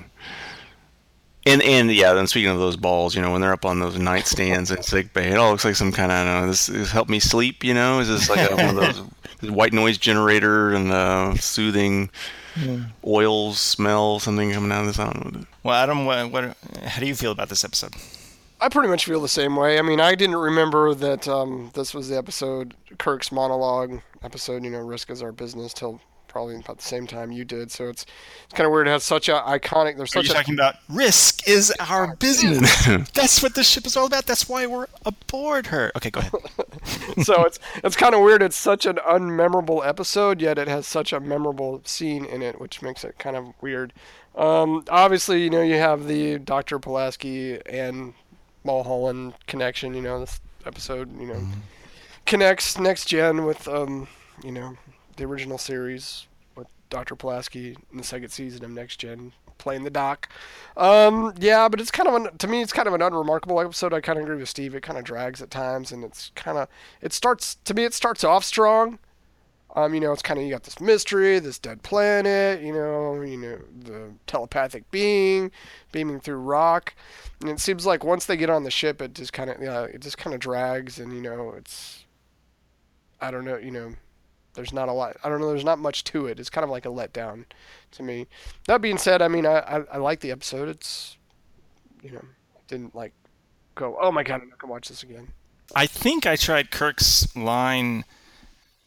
and 1.48 1.64
and 1.64 1.92
yeah, 1.92 2.14
then 2.14 2.28
speaking 2.28 2.50
of 2.50 2.60
those 2.60 2.76
balls, 2.76 3.16
you 3.16 3.22
know, 3.22 3.32
when 3.32 3.42
they're 3.42 3.54
up 3.54 3.66
on 3.66 3.80
those 3.80 3.96
nightstands 3.96 4.76
in 4.76 4.84
sick 4.84 5.14
bay, 5.14 5.30
it 5.30 5.38
all 5.38 5.52
looks 5.52 5.66
like 5.66 5.76
some 5.76 5.92
kind 5.92 6.12
of, 6.12 6.18
I 6.18 6.24
don't 6.24 6.42
know, 6.42 6.48
this, 6.48 6.68
this 6.68 6.92
help 6.92 7.10
me 7.10 7.20
sleep, 7.20 7.64
you 7.64 7.74
know? 7.74 8.00
Is 8.00 8.10
this 8.10 8.30
like 8.30 8.50
a, 8.52 8.56
one 8.56 8.78
of 8.78 9.12
those 9.42 9.52
white 9.52 9.74
noise 9.74 9.98
generator 9.98 10.74
and 10.74 10.92
the 10.92 11.36
soothing 11.38 12.10
yeah. 12.60 12.86
oil 13.06 13.54
smell, 13.54 14.20
something 14.20 14.52
coming 14.52 14.72
out 14.72 14.82
of 14.82 14.88
this? 14.88 15.00
I 15.00 15.12
don't 15.12 15.34
know. 15.34 15.46
Well, 15.64 15.76
Adam, 15.76 16.06
what, 16.06 16.32
what, 16.32 16.58
how 16.84 17.00
do 17.00 17.08
you 17.08 17.16
feel 17.16 17.32
about 17.32 17.50
this 17.50 17.64
episode? 17.64 17.94
I 18.60 18.70
pretty 18.70 18.90
much 18.90 19.06
feel 19.06 19.22
the 19.22 19.28
same 19.28 19.56
way. 19.56 19.80
I 19.80 19.84
mean, 19.84 20.02
I 20.02 20.16
didn't 20.16 20.36
remember 20.36 20.94
that 20.96 21.28
um, 21.28 21.72
this 21.76 21.94
was 21.94 22.10
the 22.10 22.18
episode, 22.18 22.74
Kirk's 22.98 23.32
monologue 23.32 24.02
episode, 24.24 24.64
you 24.64 24.72
know, 24.72 24.80
risk 24.80 25.12
is 25.12 25.22
our 25.22 25.32
business 25.32 25.74
till 25.74 26.02
probably 26.38 26.56
about 26.56 26.78
the 26.78 26.84
same 26.84 27.08
time 27.08 27.32
you 27.32 27.44
did. 27.44 27.72
So 27.72 27.90
it's 27.90 28.06
it's 28.44 28.54
kind 28.54 28.68
of 28.68 28.72
weird. 28.72 28.88
It 28.88 28.92
has 28.92 29.04
such 29.04 29.28
a 29.28 29.42
iconic. 29.48 29.98
There's 29.98 30.16
Are 30.16 30.22
such 30.22 30.28
you 30.28 30.32
a, 30.34 30.36
talking 30.36 30.54
about 30.54 30.76
risk 30.88 31.48
is 31.48 31.74
our 31.80 32.16
business. 32.20 32.86
That's 33.16 33.42
what 33.42 33.56
the 33.56 33.64
ship 33.64 33.88
is 33.88 33.98
all 33.98 34.06
about. 34.06 34.28
That's 34.28 34.48
why 34.48 34.68
we're 34.68 34.86
aboard 35.04 35.66
her. 35.68 35.92
Okay, 35.96 36.12
go 36.12 36.20
ahead. 36.20 36.34
so 37.24 37.44
it's 37.46 37.58
it's 37.84 37.96
kind 37.96 38.14
of 38.14 38.22
weird. 38.22 38.44
It's 38.44 38.56
such 38.56 38.86
an 38.86 38.98
unmemorable 38.98 39.84
episode, 39.84 40.40
yet 40.40 40.60
it 40.60 40.68
has 40.68 40.86
such 40.86 41.12
a 41.12 41.20
memorable 41.20 41.82
scene 41.86 42.24
in 42.24 42.44
it, 42.44 42.62
which 42.62 42.84
makes 42.84 43.04
it 43.04 43.18
kind 43.18 43.36
of 43.36 43.56
weird. 43.60 43.92
Um, 44.36 44.86
obviously, 44.92 45.42
you 45.42 45.50
know, 45.50 45.64
you 45.64 45.78
have 45.78 46.06
the 46.06 46.38
Dr. 46.38 46.78
Pulaski 46.78 47.60
and 47.66 48.14
Mulholland 48.64 49.34
connection. 49.48 49.96
You 49.96 50.04
know, 50.04 50.20
this 50.20 50.40
episode, 50.68 51.20
you 51.20 51.26
know, 51.26 51.34
mm-hmm. 51.34 51.62
connects 52.28 52.78
next 52.78 53.06
gen 53.06 53.44
with 53.44 53.68
um, 53.68 54.08
you 54.44 54.52
know, 54.52 54.78
the 55.18 55.26
original 55.26 55.58
series 55.58 56.28
with 56.56 56.68
Dr. 56.90 57.16
Pulaski 57.16 57.78
in 57.92 57.98
the 57.98 58.04
second 58.04 58.30
season 58.30 58.64
of 58.64 58.72
Next 58.72 58.98
Gen 58.98 59.34
playing 59.58 59.84
the 59.84 59.90
doc. 59.90 60.30
Um, 60.76 61.34
yeah, 61.40 61.68
but 61.68 61.82
it's 61.82 61.92
kind 61.92 62.08
of 62.08 62.38
to 62.38 62.48
me 62.48 62.62
it's 62.62 62.74
kind 62.74 62.88
of 62.88 62.94
an 62.94 63.02
unremarkable 63.02 63.60
episode. 63.60 63.94
I 63.94 64.02
kind 64.02 64.18
of 64.18 64.24
agree 64.24 64.38
with 64.38 64.50
Steve. 64.50 64.76
It 64.76 64.82
kind 64.82 64.98
of 64.98 65.04
drags 65.04 65.42
at 65.42 65.52
times, 65.52 65.92
and 65.92 66.04
it's 66.04 66.32
kind 66.36 66.58
of 66.58 66.68
it 67.02 67.14
starts 67.14 67.56
to 67.66 67.74
me 67.74 67.84
it 67.84 67.94
starts 67.94 68.24
off 68.24 68.44
strong. 68.44 69.00
Um, 69.76 69.94
you 69.94 70.00
know, 70.00 70.12
it's 70.12 70.24
kind 70.24 70.40
of 70.40 70.46
you 70.46 70.52
got 70.52 70.64
this 70.64 70.80
mystery, 70.80 71.38
this 71.38 71.60
dead 71.60 71.84
planet, 71.84 72.64
you 72.64 72.74
know, 72.74 73.22
you 73.22 73.38
know 73.38 73.60
the 73.80 74.14
telepathic 74.26 74.90
being 74.90 75.52
beaming 75.92 76.20
through 76.20 76.38
rock, 76.38 76.96
and 77.42 77.50
it 77.50 77.60
seems 77.60 77.86
like 77.86 78.04
once 78.04 78.26
they 78.26 78.38
get 78.38 78.50
on 78.50 78.64
the 78.64 78.72
ship, 78.72 79.02
it 79.02 79.14
just 79.14 79.34
kind 79.34 79.50
of 79.50 79.62
yeah, 79.62 79.84
it 79.84 80.02
just 80.02 80.18
kind 80.18 80.34
of 80.34 80.40
drags, 80.40 81.00
and 81.00 81.14
you 81.14 81.22
know, 81.22 81.54
it's 81.56 82.06
I 83.22 83.30
don't 83.32 83.46
know, 83.46 83.58
you 83.58 83.72
know, 83.72 83.94
there's 84.58 84.74
not 84.74 84.90
a 84.90 84.92
lot. 84.92 85.16
I 85.24 85.30
don't 85.30 85.40
know. 85.40 85.50
There's 85.50 85.64
not 85.64 85.78
much 85.78 86.04
to 86.06 86.26
it. 86.26 86.40
It's 86.40 86.50
kind 86.50 86.64
of 86.64 86.72
like 86.72 86.86
a 86.86 86.90
letdown 86.90 87.46
to 87.92 88.04
me. 88.04 88.26
That 88.66 88.82
being 88.82 88.98
said, 88.98 89.22
I 89.22 89.28
mean, 89.28 89.46
I, 89.46 89.60
I, 89.60 89.84
I 89.94 89.98
like 89.98 90.20
the 90.20 90.32
episode. 90.32 90.68
It's, 90.68 91.16
you 92.02 92.12
know, 92.12 92.26
didn't 92.68 92.96
like 92.96 93.14
go, 93.76 93.98
oh 94.02 94.12
my 94.12 94.24
god, 94.24 94.42
I'm 94.42 94.50
not 94.50 94.58
gonna 94.58 94.74
watch 94.74 94.90
this 94.90 95.04
again. 95.04 95.28
I 95.76 95.86
think 95.86 96.26
I 96.26 96.36
tried 96.36 96.72
Kirk's 96.72 97.34
line. 97.36 98.04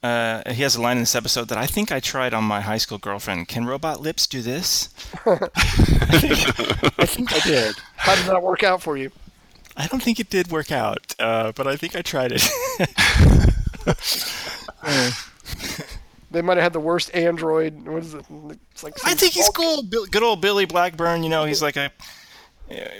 Uh, 0.02 0.50
he 0.50 0.62
has 0.62 0.74
a 0.74 0.83
line 0.83 0.96
in 0.96 1.02
this 1.02 1.14
episode 1.14 1.48
that 1.48 1.59
I 1.59 1.66
think 1.66 1.92
I 1.92 2.00
tried 2.00 2.35
on 2.35 2.42
my 2.42 2.61
high 2.62 2.78
school 2.78 2.98
girlfriend. 2.98 3.46
Can 3.46 3.64
robot 3.64 4.00
lips 4.00 4.26
do 4.26 4.42
this? 4.42 4.88
I, 5.24 5.37
think, 6.18 6.98
I 6.98 7.06
think 7.06 7.33
I 7.33 7.38
did. 7.40 7.76
How 7.96 8.16
did 8.16 8.24
that 8.26 8.42
work 8.42 8.64
out 8.64 8.83
for 8.83 8.96
you? 8.96 9.12
I 9.76 9.87
don't 9.87 10.02
think 10.02 10.18
it 10.18 10.30
did 10.30 10.50
work 10.50 10.72
out, 10.72 11.14
uh, 11.20 11.52
but 11.52 11.68
I 11.68 11.76
think 11.76 11.94
I 11.94 12.02
tried 12.02 12.33
it. 12.35 12.50
uh, 14.83 15.11
they 16.31 16.42
might 16.42 16.57
have 16.57 16.64
had 16.64 16.73
the 16.73 16.81
worst 16.81 17.14
Android. 17.14 17.87
What 17.87 18.03
is 18.03 18.14
it? 18.14 18.25
It's 18.73 18.83
like 18.83 18.94
I 19.05 19.14
think 19.14 19.33
he's 19.33 19.49
cool. 19.51 19.83
Good 19.83 20.23
old 20.23 20.40
Billy 20.40 20.66
Blackburn. 20.66 21.23
You 21.23 21.29
know, 21.29 21.44
he's 21.44 21.62
like 21.62 21.77
a 21.77 21.90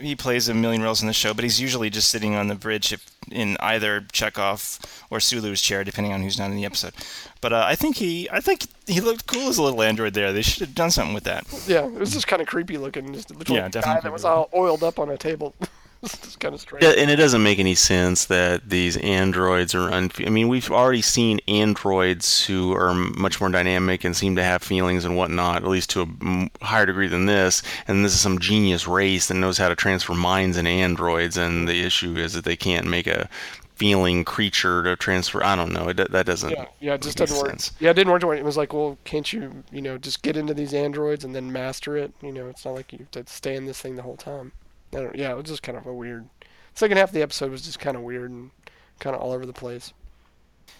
he 0.01 0.17
plays 0.17 0.49
a 0.49 0.55
million 0.55 0.83
roles 0.83 1.01
in 1.01 1.07
the 1.07 1.13
show, 1.13 1.33
but 1.33 1.45
he's 1.45 1.61
usually 1.61 1.91
just 1.91 2.11
sitting 2.11 2.35
on 2.35 2.49
the 2.49 2.57
bridge 2.57 2.97
in 3.31 3.57
either 3.61 4.01
Chekov 4.01 4.81
or 5.11 5.21
Sulu's 5.21 5.63
chair, 5.63 5.85
depending 5.85 6.13
on 6.13 6.23
who's 6.23 6.39
not 6.39 6.51
in 6.51 6.57
the 6.57 6.65
episode. 6.65 6.93
But 7.41 7.53
uh, 7.53 7.65
I 7.67 7.77
think 7.77 7.97
he, 7.97 8.29
I 8.31 8.41
think 8.41 8.67
he 8.89 9.01
looked 9.01 9.27
cool 9.27 9.49
as 9.49 9.59
a 9.59 9.63
little 9.63 9.83
android 9.83 10.15
there. 10.15 10.33
They 10.33 10.43
should 10.43 10.61
have 10.61 10.75
done 10.75 10.91
something 10.91 11.15
with 11.15 11.25
that. 11.25 11.47
Yeah, 11.69 11.87
it 11.87 11.93
was 11.93 12.13
just 12.13 12.27
kind 12.27 12.43
of 12.43 12.49
creepy 12.49 12.79
looking. 12.79 13.13
Just 13.15 13.29
the 13.29 13.35
yeah, 13.53 13.69
definitely. 13.69 13.95
Guy 13.95 14.01
that 14.01 14.13
was 14.13 14.25
all 14.25 14.51
oiled 14.55 14.83
up 14.83 14.99
on 14.99 15.09
a 15.09 15.17
table. 15.17 15.55
it's 16.03 16.37
kind 16.37 16.55
of 16.55 16.61
strange. 16.63 16.83
Yeah, 16.83 16.93
and 16.97 17.11
it 17.11 17.17
doesn't 17.17 17.43
make 17.43 17.59
any 17.59 17.75
sense 17.75 18.25
that 18.27 18.71
these 18.71 18.97
androids 18.99 19.75
are. 19.75 19.93
Un- 19.93 20.11
I 20.25 20.31
mean, 20.31 20.49
we've 20.49 20.71
already 20.71 21.03
seen 21.03 21.41
androids 21.47 22.47
who 22.47 22.73
are 22.73 22.95
much 22.95 23.39
more 23.39 23.51
dynamic 23.51 24.03
and 24.05 24.17
seem 24.17 24.35
to 24.37 24.43
have 24.43 24.63
feelings 24.63 25.05
and 25.05 25.15
whatnot, 25.15 25.63
at 25.63 25.69
least 25.69 25.91
to 25.91 26.03
a 26.03 26.65
higher 26.65 26.87
degree 26.87 27.09
than 27.09 27.27
this. 27.27 27.63
And 27.87 28.03
this 28.03 28.15
is 28.15 28.21
some 28.21 28.39
genius 28.39 28.89
race 28.89 29.29
that 29.29 29.35
knows 29.35 29.59
how 29.59 29.69
to 29.69 29.77
transfer 29.77 30.15
minds 30.15 30.57
in 30.57 30.67
androids. 30.67 31.37
And 31.37 31.69
the 31.69 31.83
issue 31.83 32.17
is 32.17 32.33
that 32.33 32.45
they 32.45 32.57
can't 32.57 32.87
make 32.87 33.07
a 33.07 33.29
feeling 33.75 34.25
creature 34.25 34.83
to 34.83 34.97
transfer. 34.97 35.45
I 35.45 35.55
don't 35.55 35.73
know. 35.73 35.91
It, 35.91 36.11
that 36.13 36.25
doesn't. 36.25 36.51
Yeah, 36.51 36.67
yeah, 36.81 36.95
it 36.95 37.03
just 37.03 37.19
doesn't 37.19 37.37
work. 37.37 37.49
Sense. 37.49 37.73
Yeah, 37.79 37.91
it 37.91 37.95
didn't 37.95 38.11
work. 38.11 38.23
It 38.23 38.43
was 38.43 38.57
like, 38.57 38.73
well, 38.73 38.97
can't 39.05 39.31
you, 39.31 39.65
you 39.71 39.83
know, 39.83 39.99
just 39.99 40.23
get 40.23 40.39
into 40.39 40.55
these 40.55 40.73
androids 40.73 41.25
and 41.25 41.35
then 41.35 41.53
master 41.53 41.99
it? 41.99 42.15
You 42.23 42.33
know, 42.33 42.49
it's 42.49 42.65
not 42.65 42.73
like 42.73 42.91
you 42.91 43.01
have 43.01 43.11
to 43.11 43.27
stay 43.27 43.55
in 43.55 43.67
this 43.67 43.83
thing 43.83 43.97
the 43.97 44.03
whole 44.03 44.17
time 44.17 44.53
yeah, 44.93 45.31
it 45.33 45.37
was 45.37 45.47
just 45.47 45.63
kind 45.63 45.79
of 45.79 45.87
a 45.87 45.95
weird. 45.95 46.29
Second 46.75 46.97
half 46.97 47.11
of 47.11 47.15
the 47.15 47.23
episode 47.23 47.51
was 47.51 47.63
just 47.63 47.79
kind 47.79 47.97
of 47.97 48.03
weird 48.03 48.31
and 48.31 48.51
kind 48.99 49.15
of 49.17 49.23
all 49.23 49.33
over 49.33 49.47
the 49.47 49.53
place. 49.53 49.93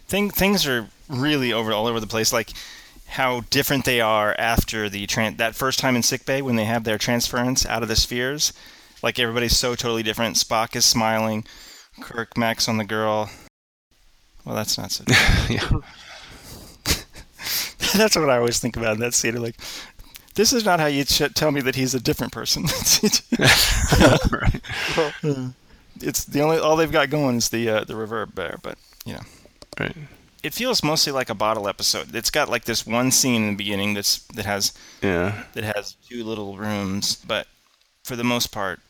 Thing, 0.07 0.31
things 0.31 0.67
are 0.67 0.89
really 1.09 1.53
over 1.53 1.73
all 1.73 1.87
over 1.87 2.01
the 2.01 2.07
place. 2.07 2.33
Like 2.33 2.51
how 3.09 3.41
different 3.51 3.85
they 3.85 4.01
are 4.01 4.35
after 4.39 4.89
the 4.89 5.07
tran- 5.07 5.37
that 5.39 5.55
first 5.55 5.79
time 5.79 5.97
in 5.97 6.03
sickbay 6.03 6.43
when 6.43 6.57
they 6.57 6.65
have 6.65 6.85
their 6.85 6.99
transference 6.99 7.67
out 7.67 7.83
of 7.83 7.89
the 7.89 7.97
spheres. 7.97 8.53
Like 9.03 9.19
everybody's 9.19 9.57
so 9.57 9.75
totally 9.75 10.03
different. 10.03 10.37
Spock 10.37 10.77
is 10.77 10.85
smiling. 10.85 11.45
Kirk 12.01 12.37
Max 12.37 12.69
on 12.69 12.77
the 12.77 12.85
girl. 12.85 13.31
Well, 14.45 14.55
that's 14.55 14.79
not 14.79 14.91
so. 14.93 15.05
Yeah. 15.49 15.69
that's 17.97 18.17
what 18.17 18.31
I 18.31 18.39
always 18.39 18.61
think 18.61 18.77
about 18.77 18.95
in 18.95 19.01
that 19.01 19.15
scene. 19.15 19.41
Like, 19.43 19.57
this 20.35 20.53
is 20.53 20.65
not 20.65 20.81
how 20.81 20.87
you 20.87 21.05
ch- 21.05 21.33
tell 21.35 21.51
me 21.51 21.61
that 21.63 21.75
he's 21.75 21.95
a 21.95 22.01
different 22.01 22.33
person. 22.33 22.63
right. 24.31 24.61
It's 26.01 26.25
the 26.25 26.41
only 26.41 26.59
all 26.59 26.77
they've 26.77 26.91
got 26.91 27.11
going 27.11 27.37
is 27.37 27.49
the 27.49 27.69
uh, 27.69 27.85
the 27.85 27.95
reverb 27.95 28.35
there, 28.35 28.59
but 28.63 28.79
you 29.05 29.15
know. 29.15 29.23
Right. 29.79 29.97
It 30.43 30.55
feels 30.55 30.83
mostly 30.83 31.13
like 31.13 31.29
a 31.29 31.35
bottle 31.35 31.69
episode. 31.69 32.15
It's 32.15 32.31
got 32.31 32.49
like 32.49 32.65
this 32.65 32.87
one 32.87 33.11
scene 33.11 33.43
in 33.43 33.51
the 33.51 33.57
beginning 33.57 33.95
that's 33.95 34.19
that 34.29 34.47
has 34.47 34.73
yeah 35.03 35.45
that 35.53 35.65
has 35.65 35.97
two 36.09 36.25
little 36.25 36.57
rooms, 36.57 37.17
but 37.17 37.47
for 38.05 38.17
the 38.17 38.25
most 38.25 38.49
part, 38.49 38.81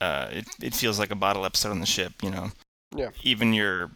uh, 0.00 0.28
it 0.30 0.46
it 0.60 0.74
feels 0.74 0.98
like 0.98 1.10
a 1.10 1.16
bottle 1.16 1.46
episode 1.46 1.70
on 1.70 1.80
the 1.80 1.86
ship. 1.86 2.12
You 2.22 2.30
know. 2.30 2.50
Yeah. 2.94 3.10
Even 3.22 3.52
your 3.52 3.90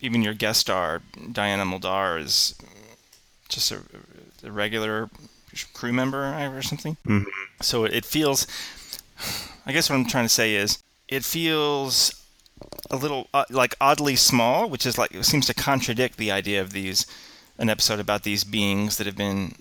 even 0.00 0.22
your 0.22 0.34
guest 0.34 0.60
star 0.60 1.02
Diana 1.32 1.64
Muldaur 1.64 2.20
is 2.20 2.54
just 3.50 3.70
a, 3.72 3.80
a 4.44 4.50
regular 4.50 5.10
crew 5.72 5.92
member 5.92 6.24
or 6.56 6.62
something. 6.62 6.96
Mhm. 7.06 7.26
So 7.60 7.84
it 7.84 8.04
feels. 8.04 8.46
I 9.66 9.72
guess 9.72 9.90
what 9.90 9.96
I'm 9.96 10.06
trying 10.06 10.24
to 10.24 10.28
say 10.30 10.54
is 10.54 10.78
it 11.08 11.24
feels 11.24 12.14
a 12.90 12.96
little 12.96 13.28
uh, 13.34 13.44
like 13.50 13.74
oddly 13.80 14.16
small, 14.16 14.68
which 14.68 14.86
is 14.86 14.96
like 14.96 15.14
it 15.14 15.24
seems 15.24 15.46
to 15.46 15.54
contradict 15.54 16.16
the 16.16 16.30
idea 16.30 16.60
of 16.60 16.72
these 16.72 17.06
an 17.58 17.68
episode 17.68 18.00
about 18.00 18.22
these 18.22 18.42
beings 18.44 18.96
that 18.96 19.06
have 19.06 19.16
been 19.16 19.54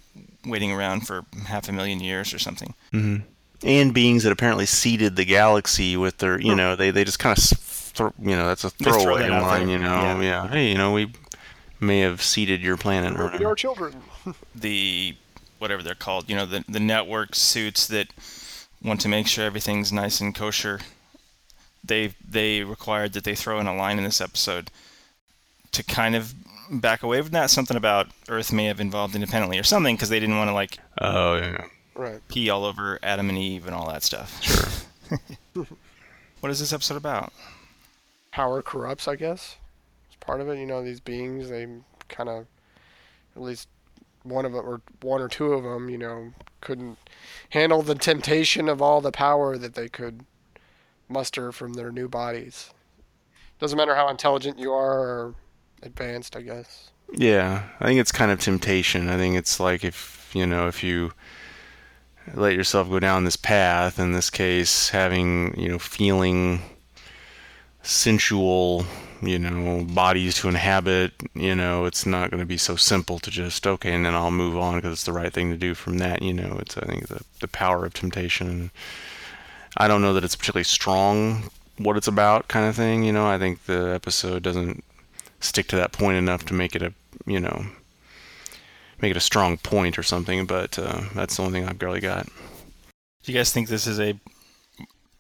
waiting 0.46 0.72
around 0.72 1.06
for 1.06 1.26
half 1.48 1.68
a 1.68 1.72
million 1.74 2.00
years 2.00 2.34
or 2.34 2.40
something. 2.40 2.74
hmm 2.92 3.18
And 3.62 3.94
beings 3.94 4.24
that 4.24 4.32
apparently 4.32 4.66
seeded 4.66 5.18
the 5.18 5.26
galaxy 5.26 5.98
with 5.98 6.20
their, 6.20 6.40
you 6.40 6.56
know, 6.56 6.78
they, 6.78 6.92
they 6.92 7.04
just 7.04 7.20
kind 7.20 7.38
of, 7.38 7.44
throw, 7.44 8.14
you 8.18 8.38
know, 8.38 8.48
that's 8.48 8.64
a 8.64 8.70
They 8.78 8.86
throw 8.86 9.02
throwaway 9.02 9.28
line, 9.30 9.68
you 9.68 9.78
know, 9.80 10.02
Yeah. 10.02 10.22
yeah. 10.22 10.48
Hey, 10.48 10.70
you 10.70 10.78
know, 10.78 10.94
we 10.94 11.12
may 11.80 12.00
have 12.00 12.22
seeded 12.22 12.62
your 12.62 12.78
planet 12.78 13.18
or 13.20 13.32
We 13.38 13.46
are 13.46 13.56
children. 13.56 13.96
The 14.56 15.16
whatever 15.60 15.82
they're 15.84 15.96
called, 15.96 16.30
you 16.30 16.36
know, 16.36 16.46
the 16.46 16.64
the 16.68 16.80
network 16.80 17.36
suits 17.36 17.88
that 17.88 18.08
want 18.84 19.02
to 19.02 19.08
make 19.08 19.28
sure 19.28 19.46
everything's 19.46 19.92
nice 19.92 20.20
and 20.22 20.34
kosher. 20.36 20.80
They 21.84 22.14
they 22.28 22.64
required 22.64 23.14
that 23.14 23.24
they 23.24 23.36
throw 23.36 23.60
in 23.60 23.68
a 23.68 23.76
line 23.76 23.98
in 23.98 24.04
this 24.04 24.22
episode 24.22 24.70
to 25.72 25.84
kind 25.84 26.16
of 26.16 26.34
back 26.72 27.02
away 27.04 27.22
from 27.22 27.32
that. 27.32 27.50
Something 27.50 27.78
about 27.78 28.08
Earth 28.28 28.52
may 28.54 28.66
have 28.66 28.80
involved 28.80 29.16
independently 29.16 29.58
or 29.58 29.64
something 29.64 29.96
because 29.96 30.10
they 30.10 30.20
didn't 30.20 30.38
want 30.38 30.50
to 30.50 30.54
like 30.54 30.78
Oh, 31.02 31.36
yeah. 31.38 31.66
Right. 31.96 32.22
pee 32.28 32.50
all 32.50 32.66
over 32.66 33.00
Adam 33.04 33.30
and 33.30 33.38
Eve 33.38 33.66
and 33.66 33.74
all 33.76 33.88
that 33.90 34.04
stuff. 34.04 34.42
Sure. 34.44 35.66
What 36.40 36.50
is 36.52 36.60
this 36.60 36.72
episode 36.72 36.96
about? 36.96 37.34
Power 38.32 38.62
corrupts, 38.62 39.10
I 39.10 39.16
guess. 39.18 39.58
Part 40.30 40.42
of 40.42 40.50
it. 40.50 40.60
You 40.60 40.68
know, 40.68 40.84
these 40.84 41.00
beings, 41.00 41.50
they 41.50 41.66
kind 42.08 42.30
of, 42.30 42.46
at 43.36 43.42
least 43.42 43.68
one 44.22 44.46
of 44.46 44.54
them, 44.54 44.64
or 44.64 44.80
one 45.02 45.22
or 45.22 45.28
two 45.28 45.54
of 45.54 45.64
them, 45.64 45.90
you 45.90 45.98
know, 45.98 46.32
couldn't 46.62 47.00
handle 47.50 47.82
the 47.82 47.96
temptation 47.96 48.70
of 48.70 48.80
all 48.80 49.02
the 49.02 49.12
power 49.12 49.58
that 49.58 49.74
they 49.74 49.90
could 49.90 50.24
muster 51.08 51.52
from 51.52 51.74
their 51.74 51.92
new 51.92 52.08
bodies. 52.08 52.72
Doesn't 53.58 53.76
matter 53.76 53.96
how 53.96 54.08
intelligent 54.08 54.60
you 54.60 54.72
are 54.72 55.00
or 55.00 55.36
advanced, 55.82 56.36
I 56.36 56.42
guess. 56.42 56.92
Yeah, 57.12 57.64
I 57.80 57.86
think 57.86 58.00
it's 58.00 58.12
kind 58.12 58.30
of 58.30 58.40
temptation. 58.40 59.10
I 59.10 59.18
think 59.18 59.36
it's 59.36 59.60
like 59.60 59.84
if 59.84 60.30
you 60.36 60.46
know 60.46 60.68
if 60.68 60.84
you 60.84 61.12
let 62.36 62.54
yourself 62.54 62.88
go 62.88 63.00
down 63.00 63.24
this 63.24 63.36
path. 63.36 63.98
In 63.98 64.12
this 64.12 64.30
case, 64.30 64.90
having 64.90 65.60
you 65.60 65.70
know 65.70 65.80
feeling 65.80 66.62
sensual, 67.82 68.86
you 69.22 69.40
know 69.40 69.84
bodies 69.84 70.36
to 70.36 70.50
inhabit. 70.50 71.14
You 71.34 71.56
know, 71.56 71.86
it's 71.86 72.06
not 72.06 72.32
going 72.32 72.42
to 72.42 72.46
be 72.46 72.58
so 72.58 72.76
simple 72.76 73.20
to 73.20 73.32
just 73.32 73.66
okay, 73.68 73.94
and 73.94 74.06
then 74.06 74.16
I'll 74.16 74.32
move 74.32 74.58
on 74.58 74.76
because 74.76 74.94
it's 74.94 75.04
the 75.04 75.14
right 75.14 75.34
thing 75.34 75.52
to 75.52 75.58
do 75.58 75.74
from 75.74 75.98
that. 76.00 76.22
You 76.22 76.34
know, 76.34 76.58
it's 76.60 76.78
I 76.78 76.86
think 76.86 77.08
the 77.08 77.24
the 77.40 77.48
power 77.48 77.86
of 77.86 77.94
temptation. 77.94 78.72
I 79.78 79.88
don't 79.88 80.02
know 80.02 80.14
that 80.14 80.24
it's 80.24 80.36
particularly 80.36 80.64
strong 80.64 81.50
what 81.78 81.96
it's 81.96 82.08
about 82.08 82.48
kind 82.48 82.68
of 82.68 82.76
thing. 82.76 83.04
You 83.04 83.14
know, 83.14 83.28
I 83.28 83.38
think 83.38 83.66
the 83.66 83.92
episode 83.94 84.44
doesn't 84.44 84.84
stick 85.40 85.68
to 85.68 85.76
that 85.76 85.92
point 85.92 86.18
enough 86.18 86.46
to 86.46 86.54
make 86.54 86.76
it 86.76 86.82
a 86.82 86.94
you 87.26 87.40
know 87.40 87.66
make 89.02 89.12
it 89.12 89.18
a 89.18 89.22
strong 89.22 89.58
point 89.58 89.98
or 89.98 90.04
something 90.04 90.46
but 90.46 90.78
uh, 90.78 91.02
that's 91.16 91.38
the 91.38 91.44
only 91.44 91.60
thing 91.60 91.70
i've 91.70 91.80
barely 91.80 92.00
got 92.00 92.26
Do 93.24 93.32
you 93.32 93.38
guys 93.38 93.52
think 93.52 93.70
this 93.70 93.88
is 93.88 94.00
a 94.00 94.20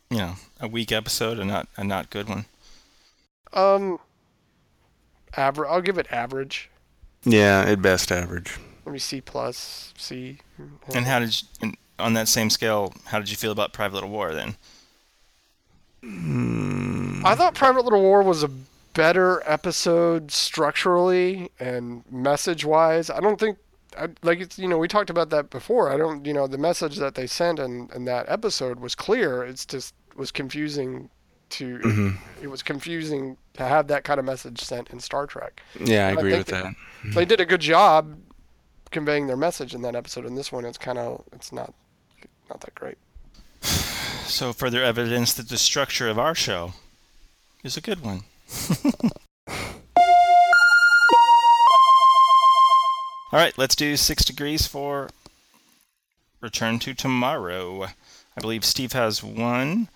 you 0.09 0.17
know 0.17 0.35
a 0.59 0.67
weak 0.67 0.91
episode 0.91 1.39
and 1.39 1.49
not 1.49 1.67
a 1.77 1.83
not 1.83 2.09
good 2.09 2.27
one? 2.27 2.45
Um, 3.53 3.99
average. 5.35 5.69
I'll 5.69 5.81
give 5.81 5.97
it 5.97 6.07
average. 6.11 6.69
yeah 7.23 7.65
at 7.67 7.81
best 7.81 8.11
average 8.11 8.57
Maybe 8.85 8.99
C 8.99 9.21
plus, 9.21 9.93
C. 9.97 10.37
And 10.95 11.05
how 11.05 11.19
did 11.19 11.41
you, 11.41 11.47
and 11.61 11.77
on 11.99 12.13
that 12.13 12.27
same 12.27 12.49
scale? 12.49 12.93
How 13.05 13.19
did 13.19 13.29
you 13.29 13.37
feel 13.37 13.51
about 13.51 13.71
Private 13.71 13.95
Little 13.95 14.09
War 14.09 14.33
then? 14.33 14.55
I 17.23 17.35
thought 17.35 17.53
Private 17.53 17.83
Little 17.83 18.01
War 18.01 18.23
was 18.23 18.41
a 18.41 18.49
better 18.93 19.43
episode 19.45 20.31
structurally 20.31 21.51
and 21.59 22.03
message 22.11 22.65
wise. 22.65 23.09
I 23.09 23.19
don't 23.19 23.39
think, 23.39 23.57
I, 23.97 24.07
like 24.23 24.39
it's 24.39 24.57
you 24.57 24.67
know 24.67 24.77
we 24.77 24.87
talked 24.87 25.09
about 25.09 25.29
that 25.29 25.49
before. 25.49 25.91
I 25.91 25.97
don't 25.97 26.25
you 26.25 26.33
know 26.33 26.47
the 26.47 26.57
message 26.57 26.97
that 26.97 27.15
they 27.15 27.27
sent 27.27 27.59
in, 27.59 27.89
in 27.93 28.05
that 28.05 28.25
episode 28.27 28.79
was 28.79 28.95
clear. 28.95 29.43
It's 29.43 29.65
just 29.65 29.93
was 30.15 30.31
confusing 30.31 31.09
to 31.51 31.79
Mhm. 31.79 32.17
it 32.41 32.47
was 32.47 32.61
confusing 32.63 33.37
to 33.53 33.63
have 33.65 33.87
that 33.87 34.03
kind 34.03 34.19
of 34.19 34.25
message 34.25 34.61
sent 34.61 34.89
in 34.89 34.99
Star 34.99 35.25
Trek. 35.27 35.61
yeah 35.79 36.05
i 36.07 36.09
I 36.09 36.11
agree 36.13 36.31
think 36.31 36.47
with 36.47 36.55
that 36.55 36.75
They 37.15 37.25
did 37.25 37.39
a 37.39 37.45
good 37.45 37.61
job 37.61 38.17
conveying 38.91 39.27
their 39.27 39.37
message 39.37 39.73
in 39.75 39.81
that 39.83 39.95
episode. 39.95 40.25
In 40.25 40.35
this 40.35 40.51
one, 40.51 40.65
it's 40.65 40.77
kind 40.77 40.97
of 40.97 41.23
it's 41.33 41.51
not 41.51 41.73
not 42.49 42.61
that 42.61 42.73
great. 42.75 42.97
So 44.25 44.53
further 44.53 44.83
evidence 44.83 45.33
that 45.35 45.49
the 45.49 45.57
structure 45.57 46.07
of 46.09 46.17
our 46.19 46.33
show 46.35 46.73
is 47.63 47.77
a 47.77 47.81
good 47.81 48.01
one. 48.01 48.23
All 53.31 53.39
right, 53.39 53.55
let's 53.57 53.75
do 53.75 53.95
six 53.95 54.25
degrees 54.25 54.65
for 54.65 55.09
Return 56.41 56.79
to 56.79 56.95
Tomorrow. 56.95 57.83
I 57.83 58.41
believe 58.41 58.65
Steve 58.65 58.93
has 58.93 59.23
one, 59.23 59.89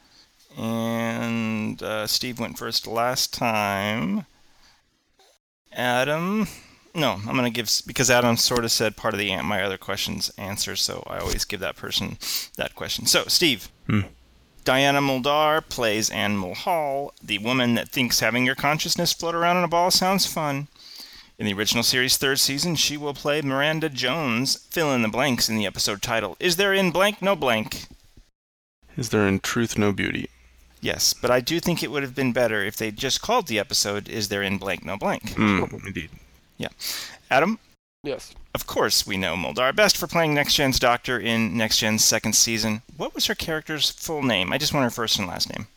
and 0.57 1.81
uh, 1.81 2.07
Steve 2.07 2.39
went 2.39 2.57
first 2.57 2.87
last 2.87 3.33
time. 3.33 4.25
Adam, 5.71 6.47
no, 6.93 7.13
I'm 7.27 7.35
gonna 7.35 7.49
give 7.49 7.69
because 7.87 8.11
Adam 8.11 8.37
sort 8.37 8.63
of 8.63 8.71
said 8.71 8.95
part 8.95 9.13
of 9.13 9.19
the 9.19 9.35
my 9.41 9.63
other 9.63 9.77
questions 9.77 10.31
answer, 10.37 10.75
so 10.75 11.03
I 11.07 11.17
always 11.17 11.45
give 11.45 11.59
that 11.61 11.75
person 11.75 12.17
that 12.57 12.75
question. 12.75 13.05
So, 13.05 13.23
Steve. 13.27 13.69
Hmm. 13.87 14.01
Diana 14.65 15.01
Muldaur 15.01 15.67
plays 15.67 16.09
Anne 16.09 16.37
Mulhall, 16.37 17.11
the 17.21 17.37
woman 17.39 17.75
that 17.75 17.89
thinks 17.89 18.21
having 18.21 18.45
your 18.45 18.55
consciousness 18.55 19.11
float 19.11 19.35
around 19.35 19.57
in 19.57 19.65
a 19.65 19.67
ball 19.67 19.91
sounds 19.91 20.25
fun. 20.25 20.69
In 21.37 21.45
the 21.45 21.53
original 21.53 21.83
series' 21.83 22.15
third 22.15 22.39
season, 22.39 22.75
she 22.75 22.95
will 22.95 23.13
play 23.13 23.41
Miranda 23.41 23.89
Jones. 23.89 24.65
Fill 24.69 24.93
in 24.93 25.01
the 25.01 25.09
blanks 25.09 25.49
in 25.49 25.57
the 25.57 25.65
episode 25.65 26.01
title. 26.01 26.37
Is 26.39 26.55
there 26.55 26.73
in 26.73 26.91
blank 26.91 27.21
no 27.21 27.35
blank? 27.35 27.87
is 28.97 29.09
there 29.09 29.27
in 29.27 29.39
truth 29.39 29.77
no 29.77 29.91
beauty 29.91 30.29
Yes, 30.83 31.13
but 31.13 31.31
I 31.31 31.39
do 31.39 31.59
think 31.61 31.81
it 31.81 31.91
would 31.91 32.03
have 32.03 32.13
been 32.13 32.33
better 32.33 32.61
if 32.63 32.75
they 32.75 32.91
just 32.91 33.21
called 33.21 33.47
the 33.47 33.57
episode 33.57 34.09
Is 34.09 34.27
there 34.27 34.43
in 34.43 34.57
blank 34.57 34.83
no 34.83 34.97
blank? 34.97 35.23
mm, 35.35 35.85
indeed 35.87 36.09
Yeah, 36.57 36.67
Adam, 37.31 37.57
Yes. 38.03 38.33
of 38.53 38.67
course 38.67 39.07
we 39.07 39.15
know 39.15 39.35
Muldaur 39.35 39.73
best 39.73 39.95
for 39.95 40.07
playing 40.07 40.33
Next 40.33 40.55
Gen's 40.55 40.79
Doctor 40.79 41.17
in 41.17 41.55
Next 41.55 41.77
Gen's 41.77 42.03
second 42.03 42.33
season. 42.35 42.81
What 42.97 43.15
was 43.15 43.27
her 43.27 43.35
character's 43.35 43.89
full 43.91 44.23
name? 44.23 44.51
I 44.51 44.57
just 44.57 44.73
want 44.73 44.83
her 44.83 44.89
first 44.89 45.17
and 45.17 45.27
last 45.27 45.49
name. 45.55 45.67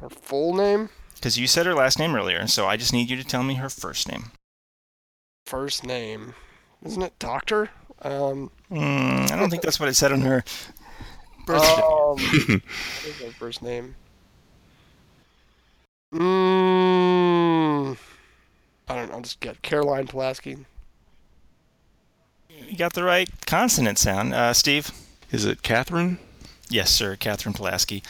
Her 0.00 0.10
full 0.10 0.54
name, 0.54 0.90
Because 1.14 1.38
you 1.38 1.46
said 1.46 1.64
her 1.64 1.74
last 1.74 1.98
name 1.98 2.14
earlier, 2.14 2.46
so 2.46 2.66
I 2.66 2.76
just 2.76 2.92
need 2.92 3.08
you 3.08 3.16
to 3.16 3.24
tell 3.24 3.42
me 3.42 3.54
her 3.54 3.70
first 3.70 4.06
name. 4.06 4.32
first 5.46 5.82
name, 5.84 6.34
isn't 6.84 7.00
it 7.02 7.18
Doctor? 7.18 7.70
Um, 8.02 8.50
Mm, 8.70 9.30
I 9.30 9.36
don't 9.36 9.48
think 9.48 9.62
that's 9.62 9.80
what 9.80 9.88
it 9.88 9.94
said 9.94 10.12
on 10.12 10.20
her 10.20 10.44
birth 11.46 11.62
certificate. 11.64 11.86
um, 11.88 12.18
what 12.18 13.06
is 13.06 13.20
her 13.22 13.30
first 13.38 13.62
name? 13.62 13.94
Mm, 16.16 17.96
I 18.88 18.94
don't 18.94 19.08
know. 19.08 19.14
I'll 19.16 19.20
just 19.20 19.40
get 19.40 19.62
Caroline 19.62 20.06
Pulaski. 20.06 20.56
You 22.48 22.76
got 22.76 22.94
the 22.94 23.04
right 23.04 23.28
consonant 23.46 23.98
sound. 23.98 24.34
Uh, 24.34 24.52
Steve? 24.52 24.90
is 25.32 25.44
it 25.44 25.62
catherine 25.62 26.18
Yes, 26.68 26.90
sir. 26.90 27.14
Catherine 27.14 27.54
Pulaski. 27.54 28.02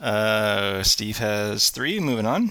Uh, 0.00 0.82
Steve 0.82 1.18
has 1.18 1.68
three. 1.68 2.00
Moving 2.00 2.24
on. 2.24 2.48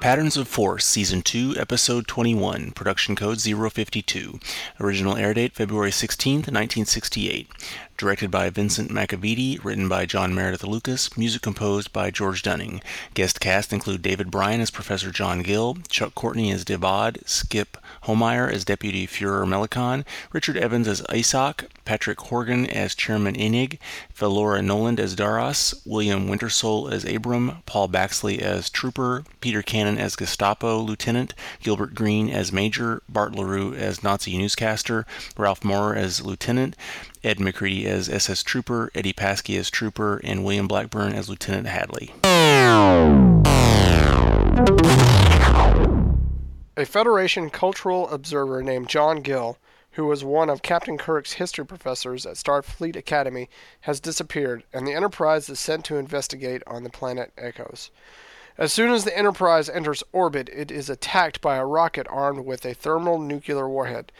Patterns 0.00 0.36
of 0.36 0.48
Force, 0.48 0.86
Season 0.86 1.20
2, 1.22 1.54
Episode 1.58 2.08
21, 2.08 2.72
Production 2.72 3.14
Code 3.14 3.40
052. 3.40 4.40
Original 4.80 5.16
air 5.16 5.34
date 5.34 5.52
February 5.52 5.90
16th, 5.90 6.48
1968. 6.48 7.48
Directed 8.00 8.30
by 8.30 8.48
Vincent 8.48 8.90
McEveety, 8.90 9.62
written 9.62 9.86
by 9.86 10.06
John 10.06 10.34
Meredith 10.34 10.64
Lucas, 10.64 11.18
music 11.18 11.42
composed 11.42 11.92
by 11.92 12.10
George 12.10 12.42
Dunning. 12.42 12.80
Guest 13.12 13.40
cast 13.40 13.74
include 13.74 14.00
David 14.00 14.30
Brian 14.30 14.62
as 14.62 14.70
Professor 14.70 15.10
John 15.10 15.42
Gill, 15.42 15.76
Chuck 15.90 16.14
Courtney 16.14 16.50
as 16.50 16.64
Devod, 16.64 17.18
Skip 17.28 17.76
Homeyer 18.04 18.50
as 18.50 18.64
Deputy 18.64 19.06
Fuhrer 19.06 19.46
Melakon, 19.46 20.06
Richard 20.32 20.56
Evans 20.56 20.88
as 20.88 21.04
Isaac, 21.10 21.68
Patrick 21.84 22.20
Horgan 22.20 22.66
as 22.70 22.94
Chairman 22.94 23.34
Eneg, 23.34 23.78
Valora 24.16 24.64
Noland 24.64 24.98
as 24.98 25.14
Daras, 25.14 25.74
William 25.84 26.26
Wintersole 26.26 26.90
as 26.90 27.04
Abram, 27.04 27.58
Paul 27.66 27.88
Baxley 27.88 28.38
as 28.38 28.70
Trooper, 28.70 29.24
Peter 29.42 29.60
Cannon 29.60 29.98
as 29.98 30.16
Gestapo 30.16 30.78
Lieutenant, 30.78 31.34
Gilbert 31.62 31.94
Green 31.94 32.30
as 32.30 32.52
Major, 32.52 33.02
Bart 33.10 33.34
LaRue 33.34 33.74
as 33.74 34.02
Nazi 34.02 34.38
newscaster, 34.38 35.04
Ralph 35.36 35.64
Moore 35.64 35.94
as 35.94 36.24
Lieutenant, 36.24 36.76
Ed 37.22 37.38
McCready 37.38 37.86
as 37.86 38.08
SS 38.08 38.42
Trooper, 38.42 38.90
Eddie 38.94 39.12
Paskey 39.12 39.58
as 39.58 39.70
Trooper, 39.70 40.20
and 40.24 40.42
William 40.42 40.66
Blackburn 40.66 41.12
as 41.12 41.28
Lieutenant 41.28 41.66
Hadley. 41.66 42.14
A 46.76 46.86
Federation 46.86 47.50
cultural 47.50 48.08
observer 48.08 48.62
named 48.62 48.88
John 48.88 49.20
Gill, 49.20 49.58
who 49.92 50.06
was 50.06 50.24
one 50.24 50.48
of 50.48 50.62
Captain 50.62 50.96
Kirk's 50.96 51.34
history 51.34 51.66
professors 51.66 52.24
at 52.24 52.36
Starfleet 52.36 52.96
Academy, 52.96 53.50
has 53.80 54.00
disappeared, 54.00 54.64
and 54.72 54.86
the 54.86 54.94
Enterprise 54.94 55.50
is 55.50 55.60
sent 55.60 55.84
to 55.84 55.96
investigate 55.96 56.62
on 56.66 56.84
the 56.84 56.90
planet 56.90 57.32
Ekos. 57.36 57.90
As 58.56 58.72
soon 58.72 58.90
as 58.90 59.04
the 59.04 59.16
Enterprise 59.16 59.68
enters 59.68 60.02
orbit, 60.12 60.48
it 60.50 60.70
is 60.70 60.88
attacked 60.88 61.40
by 61.40 61.56
a 61.56 61.66
rocket 61.66 62.06
armed 62.10 62.44
with 62.46 62.64
a 62.64 62.74
thermal 62.74 63.18
nuclear 63.18 63.68
warhead. 63.68 64.10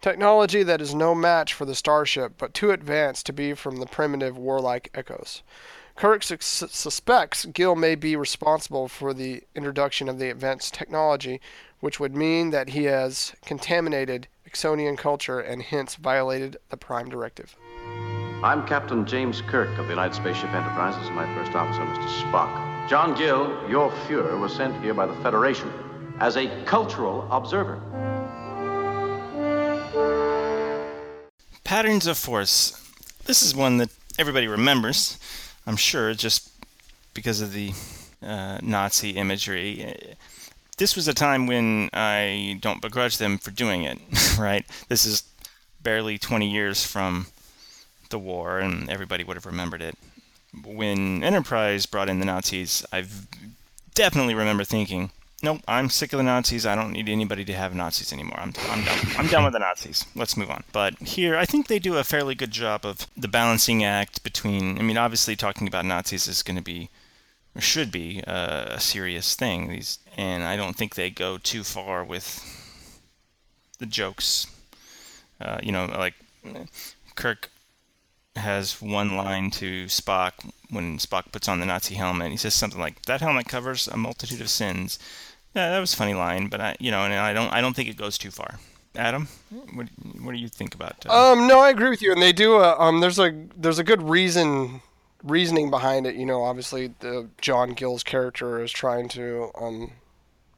Technology 0.00 0.62
that 0.62 0.80
is 0.80 0.94
no 0.94 1.14
match 1.14 1.52
for 1.52 1.66
the 1.66 1.74
starship, 1.74 2.32
but 2.38 2.54
too 2.54 2.70
advanced 2.70 3.26
to 3.26 3.34
be 3.34 3.52
from 3.52 3.76
the 3.76 3.86
primitive 3.86 4.38
warlike 4.38 4.90
Ekos. 4.94 5.42
Kirk 5.94 6.22
su- 6.22 6.38
suspects 6.40 7.44
Gill 7.44 7.76
may 7.76 7.94
be 7.94 8.16
responsible 8.16 8.88
for 8.88 9.12
the 9.12 9.42
introduction 9.54 10.08
of 10.08 10.18
the 10.18 10.30
advanced 10.30 10.72
technology, 10.72 11.38
which 11.80 12.00
would 12.00 12.16
mean 12.16 12.48
that 12.48 12.70
he 12.70 12.84
has 12.84 13.34
contaminated 13.44 14.26
Ekosian 14.48 14.96
culture 14.96 15.38
and 15.38 15.62
hence 15.62 15.96
violated 15.96 16.56
the 16.70 16.78
Prime 16.78 17.10
Directive. 17.10 17.54
I'm 18.42 18.66
Captain 18.66 19.04
James 19.04 19.42
Kirk 19.42 19.68
of 19.78 19.84
the 19.84 19.92
United 19.92 20.14
Spaceship 20.14 20.48
Enterprise. 20.54 20.94
This 20.94 21.04
is 21.04 21.10
my 21.10 21.26
first 21.34 21.54
officer, 21.54 21.82
Mr. 21.82 22.08
Spock. 22.22 22.88
John 22.88 23.14
Gill, 23.14 23.54
your 23.68 23.90
Fuhrer, 23.90 24.40
was 24.40 24.54
sent 24.54 24.82
here 24.82 24.94
by 24.94 25.04
the 25.04 25.14
Federation 25.16 25.70
as 26.20 26.38
a 26.38 26.48
cultural 26.64 27.28
observer. 27.30 27.82
Patterns 31.70 32.08
of 32.08 32.18
Force. 32.18 32.72
This 33.26 33.42
is 33.42 33.54
one 33.54 33.76
that 33.76 33.90
everybody 34.18 34.48
remembers, 34.48 35.20
I'm 35.68 35.76
sure, 35.76 36.14
just 36.14 36.50
because 37.14 37.40
of 37.40 37.52
the 37.52 37.72
uh, 38.20 38.58
Nazi 38.60 39.10
imagery. 39.10 40.16
This 40.78 40.96
was 40.96 41.06
a 41.06 41.14
time 41.14 41.46
when 41.46 41.88
I 41.92 42.58
don't 42.60 42.82
begrudge 42.82 43.18
them 43.18 43.38
for 43.38 43.52
doing 43.52 43.84
it, 43.84 44.00
right? 44.36 44.66
This 44.88 45.06
is 45.06 45.22
barely 45.80 46.18
20 46.18 46.50
years 46.50 46.84
from 46.84 47.28
the 48.08 48.18
war, 48.18 48.58
and 48.58 48.90
everybody 48.90 49.22
would 49.22 49.36
have 49.36 49.46
remembered 49.46 49.80
it. 49.80 49.96
When 50.64 51.22
Enterprise 51.22 51.86
brought 51.86 52.08
in 52.08 52.18
the 52.18 52.26
Nazis, 52.26 52.84
I 52.92 53.04
definitely 53.94 54.34
remember 54.34 54.64
thinking, 54.64 55.12
nope, 55.42 55.60
I'm 55.66 55.88
sick 55.88 56.12
of 56.12 56.18
the 56.18 56.22
Nazis. 56.22 56.66
I 56.66 56.74
don't 56.74 56.92
need 56.92 57.08
anybody 57.08 57.44
to 57.44 57.54
have 57.54 57.74
Nazis 57.74 58.12
anymore. 58.12 58.38
I'm, 58.38 58.52
I'm 58.68 58.84
done. 58.84 58.98
I'm 59.16 59.26
done 59.28 59.44
with 59.44 59.52
the 59.52 59.58
Nazis. 59.58 60.04
Let's 60.14 60.36
move 60.36 60.50
on. 60.50 60.64
But 60.72 60.98
here, 60.98 61.36
I 61.36 61.44
think 61.44 61.66
they 61.66 61.78
do 61.78 61.96
a 61.96 62.04
fairly 62.04 62.34
good 62.34 62.50
job 62.50 62.84
of 62.84 63.06
the 63.16 63.28
balancing 63.28 63.84
act 63.84 64.22
between. 64.22 64.78
I 64.78 64.82
mean, 64.82 64.98
obviously, 64.98 65.36
talking 65.36 65.68
about 65.68 65.84
Nazis 65.84 66.28
is 66.28 66.42
going 66.42 66.56
to 66.56 66.62
be, 66.62 66.90
or 67.54 67.60
should 67.60 67.90
be, 67.90 68.22
uh, 68.26 68.66
a 68.70 68.80
serious 68.80 69.34
thing. 69.34 69.68
These, 69.68 69.98
and 70.16 70.44
I 70.44 70.56
don't 70.56 70.76
think 70.76 70.94
they 70.94 71.10
go 71.10 71.38
too 71.38 71.64
far 71.64 72.04
with 72.04 72.44
the 73.78 73.86
jokes. 73.86 74.46
Uh, 75.40 75.58
you 75.62 75.72
know, 75.72 75.86
like 75.86 76.14
Kirk 77.14 77.50
has 78.36 78.80
one 78.80 79.16
line 79.16 79.50
to 79.50 79.86
Spock 79.86 80.32
when 80.70 80.98
Spock 80.98 81.32
puts 81.32 81.48
on 81.48 81.60
the 81.60 81.66
Nazi 81.66 81.94
helmet. 81.94 82.30
He 82.30 82.36
says 82.36 82.54
something 82.54 82.80
like, 82.80 83.02
"That 83.06 83.20
helmet 83.20 83.48
covers 83.48 83.88
a 83.88 83.96
multitude 83.96 84.40
of 84.40 84.50
sins." 84.50 84.98
Yeah, 85.54 85.70
that 85.70 85.80
was 85.80 85.92
a 85.94 85.96
funny 85.96 86.14
line, 86.14 86.48
but 86.48 86.60
I, 86.60 86.76
you 86.78 86.90
know, 86.90 87.04
and 87.04 87.12
I 87.12 87.32
don't, 87.32 87.52
I 87.52 87.60
don't 87.60 87.74
think 87.74 87.88
it 87.88 87.96
goes 87.96 88.16
too 88.16 88.30
far. 88.30 88.60
Adam, 88.96 89.28
what, 89.74 89.88
what 90.20 90.32
do 90.32 90.38
you 90.38 90.48
think 90.48 90.74
about? 90.74 91.06
Uh... 91.06 91.32
Um, 91.32 91.46
no, 91.46 91.60
I 91.60 91.70
agree 91.70 91.90
with 91.90 92.02
you, 92.02 92.12
and 92.12 92.20
they 92.22 92.32
do. 92.32 92.56
A, 92.56 92.78
um, 92.78 93.00
there's 93.00 93.18
a, 93.18 93.46
there's 93.56 93.78
a 93.78 93.84
good 93.84 94.02
reason, 94.02 94.82
reasoning 95.22 95.70
behind 95.70 96.06
it. 96.06 96.14
You 96.14 96.26
know, 96.26 96.42
obviously, 96.42 96.94
the 97.00 97.28
John 97.40 97.74
Gill's 97.74 98.02
character 98.02 98.62
is 98.62 98.72
trying 98.72 99.08
to 99.10 99.50
um, 99.60 99.92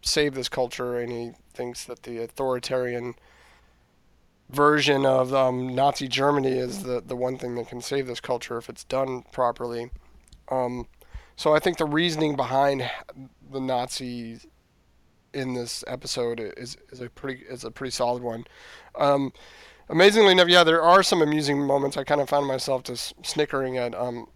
save 0.02 0.34
this 0.34 0.48
culture, 0.48 0.98
and 0.98 1.12
he 1.12 1.32
thinks 1.52 1.84
that 1.84 2.02
the 2.04 2.18
authoritarian 2.18 3.14
version 4.50 5.06
of 5.06 5.32
um, 5.34 5.74
Nazi 5.74 6.08
Germany 6.08 6.52
is 6.52 6.82
the 6.82 7.02
the 7.04 7.16
one 7.16 7.38
thing 7.38 7.54
that 7.54 7.68
can 7.68 7.80
save 7.80 8.06
this 8.06 8.20
culture 8.20 8.58
if 8.58 8.68
it's 8.68 8.84
done 8.84 9.22
properly. 9.32 9.90
Um, 10.50 10.86
so 11.36 11.54
I 11.54 11.58
think 11.58 11.78
the 11.78 11.86
reasoning 11.86 12.36
behind 12.36 12.90
the 13.50 13.60
Nazis 13.60 14.46
in 15.34 15.54
this 15.54 15.84
episode 15.86 16.40
is 16.56 16.76
is 16.90 17.00
a 17.00 17.08
pretty 17.08 17.44
is 17.44 17.64
a 17.64 17.70
pretty 17.70 17.90
solid 17.90 18.22
one. 18.22 18.44
Um, 18.94 19.32
amazingly 19.88 20.32
enough, 20.32 20.48
yeah, 20.48 20.64
there 20.64 20.82
are 20.82 21.02
some 21.02 21.22
amusing 21.22 21.60
moments. 21.60 21.96
I 21.96 22.04
kind 22.04 22.20
of 22.20 22.28
found 22.28 22.46
myself 22.46 22.82
just 22.82 23.14
snickering 23.24 23.78
at 23.78 23.94
um, 23.94 24.28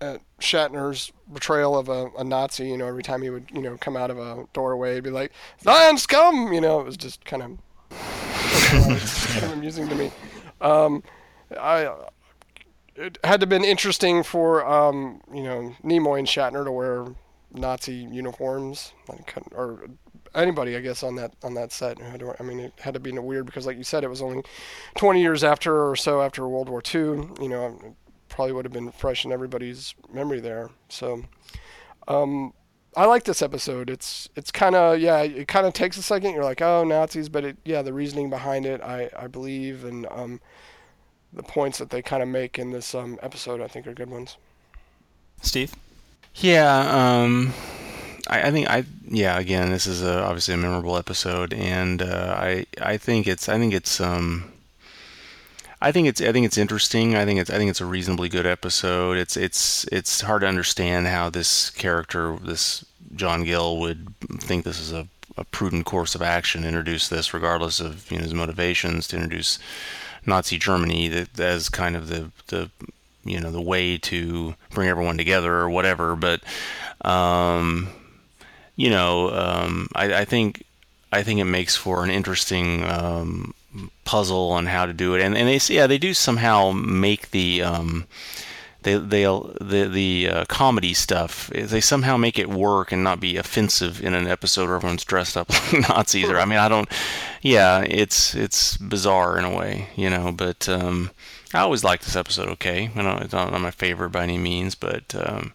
at 0.00 0.20
Shatner's 0.40 1.12
portrayal 1.30 1.76
of 1.76 1.88
a, 1.88 2.10
a 2.18 2.24
Nazi. 2.24 2.68
You 2.68 2.78
know, 2.78 2.86
every 2.86 3.02
time 3.02 3.22
he 3.22 3.30
would 3.30 3.50
you 3.52 3.62
know 3.62 3.76
come 3.78 3.96
out 3.96 4.10
of 4.10 4.18
a 4.18 4.46
doorway, 4.52 4.94
he'd 4.94 5.04
be 5.04 5.10
like 5.10 5.32
"Zeon 5.62 5.98
scum," 5.98 6.52
you 6.52 6.60
know, 6.60 6.80
it 6.80 6.84
was 6.84 6.96
just 6.96 7.24
kind 7.24 7.42
of 7.42 7.58
kind 9.30 9.44
of 9.44 9.52
amusing 9.52 9.88
to 9.88 9.94
me. 9.94 10.10
Um, 10.60 11.02
I 11.58 11.94
it 12.96 13.18
had 13.22 13.40
to 13.40 13.44
have 13.44 13.48
been 13.48 13.64
interesting 13.64 14.22
for 14.22 14.66
um, 14.66 15.20
you 15.32 15.42
know 15.42 15.74
Nimoy 15.84 16.18
and 16.18 16.28
Shatner 16.28 16.64
to 16.64 16.72
wear 16.72 17.06
Nazi 17.52 17.94
uniforms, 17.94 18.92
or 19.52 19.86
anybody 20.34 20.76
I 20.76 20.80
guess 20.80 21.02
on 21.02 21.16
that 21.16 21.34
on 21.42 21.54
that 21.54 21.72
set. 21.72 21.98
I 22.00 22.42
mean, 22.42 22.60
it 22.60 22.72
had 22.78 22.94
to 22.94 23.00
be 23.00 23.12
weird 23.12 23.46
because, 23.46 23.66
like 23.66 23.76
you 23.76 23.84
said, 23.84 24.04
it 24.04 24.08
was 24.08 24.22
only 24.22 24.42
20 24.96 25.20
years 25.20 25.44
after 25.44 25.88
or 25.88 25.96
so 25.96 26.20
after 26.22 26.46
World 26.48 26.68
War 26.68 26.82
II. 26.82 27.00
You 27.40 27.48
know, 27.48 27.96
probably 28.28 28.52
would 28.52 28.64
have 28.64 28.72
been 28.72 28.92
fresh 28.92 29.24
in 29.24 29.32
everybody's 29.32 29.94
memory 30.12 30.40
there. 30.40 30.70
So. 30.88 31.24
Um, 32.06 32.54
I 32.96 33.04
like 33.04 33.24
this 33.24 33.42
episode. 33.42 33.90
It's 33.90 34.28
it's 34.34 34.50
kind 34.50 34.74
of 34.74 34.98
yeah. 34.98 35.20
It 35.20 35.46
kind 35.46 35.66
of 35.66 35.72
takes 35.72 35.98
a 35.98 36.02
second. 36.02 36.32
You're 36.32 36.42
like, 36.42 36.62
oh, 36.62 36.84
Nazis, 36.84 37.28
but 37.28 37.44
it 37.44 37.56
yeah, 37.64 37.82
the 37.82 37.92
reasoning 37.92 38.30
behind 38.30 38.66
it, 38.66 38.80
I 38.80 39.10
I 39.16 39.26
believe, 39.26 39.84
and 39.84 40.06
um, 40.10 40.40
the 41.32 41.42
points 41.42 41.78
that 41.78 41.90
they 41.90 42.02
kind 42.02 42.22
of 42.22 42.28
make 42.28 42.58
in 42.58 42.70
this 42.70 42.94
um 42.94 43.18
episode, 43.22 43.60
I 43.60 43.68
think, 43.68 43.86
are 43.86 43.94
good 43.94 44.10
ones. 44.10 44.36
Steve. 45.42 45.74
Yeah. 46.40 47.22
Um. 47.22 47.52
I, 48.28 48.48
I 48.48 48.50
think 48.50 48.68
I 48.68 48.84
yeah. 49.08 49.38
Again, 49.38 49.70
this 49.70 49.86
is 49.86 50.02
a, 50.02 50.22
obviously 50.22 50.54
a 50.54 50.58
memorable 50.58 50.96
episode, 50.96 51.52
and 51.52 52.02
uh, 52.02 52.36
I 52.38 52.66
I 52.80 52.96
think 52.96 53.26
it's 53.26 53.48
I 53.48 53.58
think 53.58 53.74
it's 53.74 54.00
um. 54.00 54.52
I 55.80 55.92
think 55.92 56.08
it's 56.08 56.20
I 56.20 56.32
think 56.32 56.46
it's 56.46 56.58
interesting. 56.58 57.14
I 57.16 57.24
think 57.24 57.40
it's 57.40 57.50
I 57.50 57.56
think 57.56 57.70
it's 57.70 57.80
a 57.80 57.86
reasonably 57.86 58.28
good 58.28 58.46
episode. 58.46 59.16
It's 59.16 59.36
it's 59.36 59.84
it's 59.92 60.20
hard 60.22 60.42
to 60.42 60.48
understand 60.48 61.06
how 61.06 61.30
this 61.30 61.70
character, 61.70 62.36
this 62.42 62.84
John 63.14 63.44
Gill, 63.44 63.78
would 63.78 64.08
think 64.40 64.64
this 64.64 64.80
is 64.80 64.92
a, 64.92 65.06
a 65.36 65.44
prudent 65.44 65.86
course 65.86 66.14
of 66.14 66.22
action. 66.22 66.64
Introduce 66.64 67.08
this, 67.08 67.32
regardless 67.32 67.78
of 67.80 68.10
you 68.10 68.18
know, 68.18 68.24
his 68.24 68.34
motivations, 68.34 69.06
to 69.08 69.16
introduce 69.16 69.58
Nazi 70.26 70.58
Germany 70.58 71.08
that 71.08 71.38
as 71.38 71.68
kind 71.68 71.94
of 71.96 72.08
the 72.08 72.30
the 72.48 72.70
you 73.28 73.40
know 73.40 73.50
the 73.50 73.60
way 73.60 73.98
to 73.98 74.54
bring 74.70 74.88
everyone 74.88 75.16
together 75.16 75.52
or 75.54 75.70
whatever. 75.70 76.16
But 76.16 76.42
um, 77.02 77.88
you 78.76 78.90
know, 78.90 79.30
um, 79.30 79.88
I, 79.94 80.20
I 80.20 80.24
think 80.24 80.64
I 81.12 81.22
think 81.22 81.40
it 81.40 81.44
makes 81.44 81.76
for 81.76 82.04
an 82.04 82.10
interesting 82.10 82.84
um, 82.84 83.54
puzzle 84.04 84.50
on 84.50 84.66
how 84.66 84.86
to 84.86 84.92
do 84.92 85.14
it, 85.14 85.22
and 85.22 85.36
and 85.36 85.48
they 85.48 85.74
yeah 85.74 85.86
they 85.86 85.98
do 85.98 86.14
somehow 86.14 86.72
make 86.72 87.30
the 87.30 87.62
um, 87.62 88.06
they 88.82 88.96
they 88.96 89.24
the 89.24 89.88
the 89.90 90.28
uh, 90.28 90.44
comedy 90.46 90.94
stuff 90.94 91.48
they 91.48 91.80
somehow 91.80 92.16
make 92.16 92.38
it 92.38 92.48
work 92.48 92.92
and 92.92 93.02
not 93.02 93.20
be 93.20 93.36
offensive 93.36 94.02
in 94.02 94.14
an 94.14 94.28
episode 94.28 94.66
where 94.66 94.76
everyone's 94.76 95.04
dressed 95.04 95.36
up 95.36 95.50
like 95.72 95.88
Nazis 95.88 96.28
or 96.28 96.38
I 96.38 96.44
mean 96.44 96.58
I 96.58 96.68
don't 96.68 96.88
yeah 97.42 97.80
it's 97.80 98.34
it's 98.34 98.76
bizarre 98.76 99.38
in 99.38 99.44
a 99.44 99.54
way 99.54 99.88
you 99.96 100.08
know 100.08 100.32
but 100.32 100.68
um, 100.68 101.10
I 101.54 101.60
always 101.60 101.84
like 101.84 102.00
this 102.00 102.16
episode 102.16 102.48
okay 102.50 102.90
I 102.94 103.02
know 103.02 103.18
it's 103.18 103.32
not 103.32 103.58
my 103.60 103.70
favorite 103.70 104.10
by 104.10 104.22
any 104.22 104.38
means 104.38 104.74
but 104.74 105.14
um, 105.14 105.52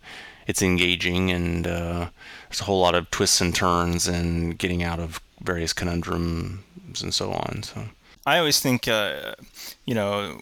it's 0.47 0.61
engaging 0.61 1.31
and 1.31 1.67
uh, 1.67 2.09
there's 2.49 2.61
a 2.61 2.65
whole 2.65 2.81
lot 2.81 2.95
of 2.95 3.09
twists 3.11 3.41
and 3.41 3.55
turns 3.55 4.07
and 4.07 4.57
getting 4.57 4.83
out 4.83 4.99
of 4.99 5.19
various 5.41 5.73
conundrums 5.73 7.01
and 7.01 7.13
so 7.13 7.31
on 7.31 7.63
so. 7.63 7.85
I 8.25 8.37
always 8.37 8.59
think, 8.59 8.87
uh, 8.87 9.33
you 9.85 9.95
know, 9.95 10.39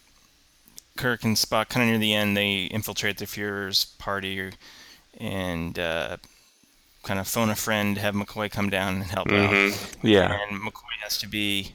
Kirk 0.96 1.24
and 1.24 1.36
Spock, 1.36 1.68
kind 1.68 1.84
of 1.84 1.90
near 1.90 1.98
the 1.98 2.14
end, 2.14 2.36
they 2.36 2.64
infiltrate 2.64 3.18
the 3.18 3.24
Fuhrer's 3.24 3.84
party 3.98 4.52
and 5.18 5.78
uh, 5.78 6.18
kind 7.02 7.18
of 7.18 7.26
phone 7.26 7.50
a 7.50 7.56
friend, 7.56 7.98
have 7.98 8.14
McCoy 8.14 8.50
come 8.50 8.70
down 8.70 8.94
and 8.94 9.04
help 9.04 9.28
mm-hmm. 9.28 9.72
out. 9.72 10.04
Yeah. 10.04 10.38
And 10.48 10.60
McCoy 10.60 11.00
has 11.02 11.18
to 11.18 11.28
be, 11.28 11.72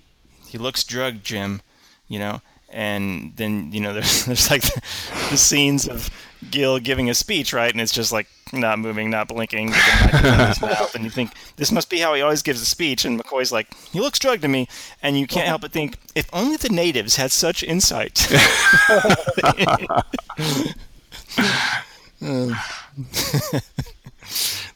he 0.47 0.57
looks 0.57 0.83
drugged, 0.83 1.25
Jim, 1.25 1.61
you 2.07 2.19
know, 2.19 2.41
and 2.77 3.35
then 3.35 3.71
you 3.71 3.81
know 3.81 3.93
there's 3.95 4.25
there's 4.25 4.49
like 4.51 4.61
the, 4.61 4.81
the 5.31 5.37
scenes 5.37 5.87
of 5.87 6.09
Gill 6.51 6.79
giving 6.79 7.09
a 7.09 7.15
speech, 7.15 7.51
right? 7.51 7.71
And 7.71 7.81
it's 7.81 7.91
just 7.91 8.11
like 8.11 8.27
not 8.53 8.77
moving, 8.77 9.09
not 9.09 9.27
blinking, 9.27 9.67
with 9.67 10.21
the 10.21 10.33
in 10.33 10.47
his 10.47 10.61
mouth, 10.69 10.93
and 10.93 11.03
you 11.03 11.09
think 11.09 11.31
this 11.55 11.71
must 11.71 11.89
be 11.89 11.97
how 11.97 12.13
he 12.13 12.21
always 12.21 12.43
gives 12.43 12.61
a 12.61 12.65
speech. 12.65 13.03
And 13.03 13.19
McCoy's 13.19 13.51
like, 13.51 13.73
he 13.91 13.99
looks 13.99 14.19
drug 14.19 14.41
to 14.41 14.47
me, 14.47 14.67
and 15.01 15.17
you 15.17 15.25
can't 15.25 15.47
help 15.47 15.61
but 15.61 15.71
think, 15.71 15.97
if 16.13 16.29
only 16.31 16.55
the 16.57 16.69
natives 16.69 17.15
had 17.15 17.31
such 17.31 17.63
insight. 17.63 18.31
Um, 22.19 22.55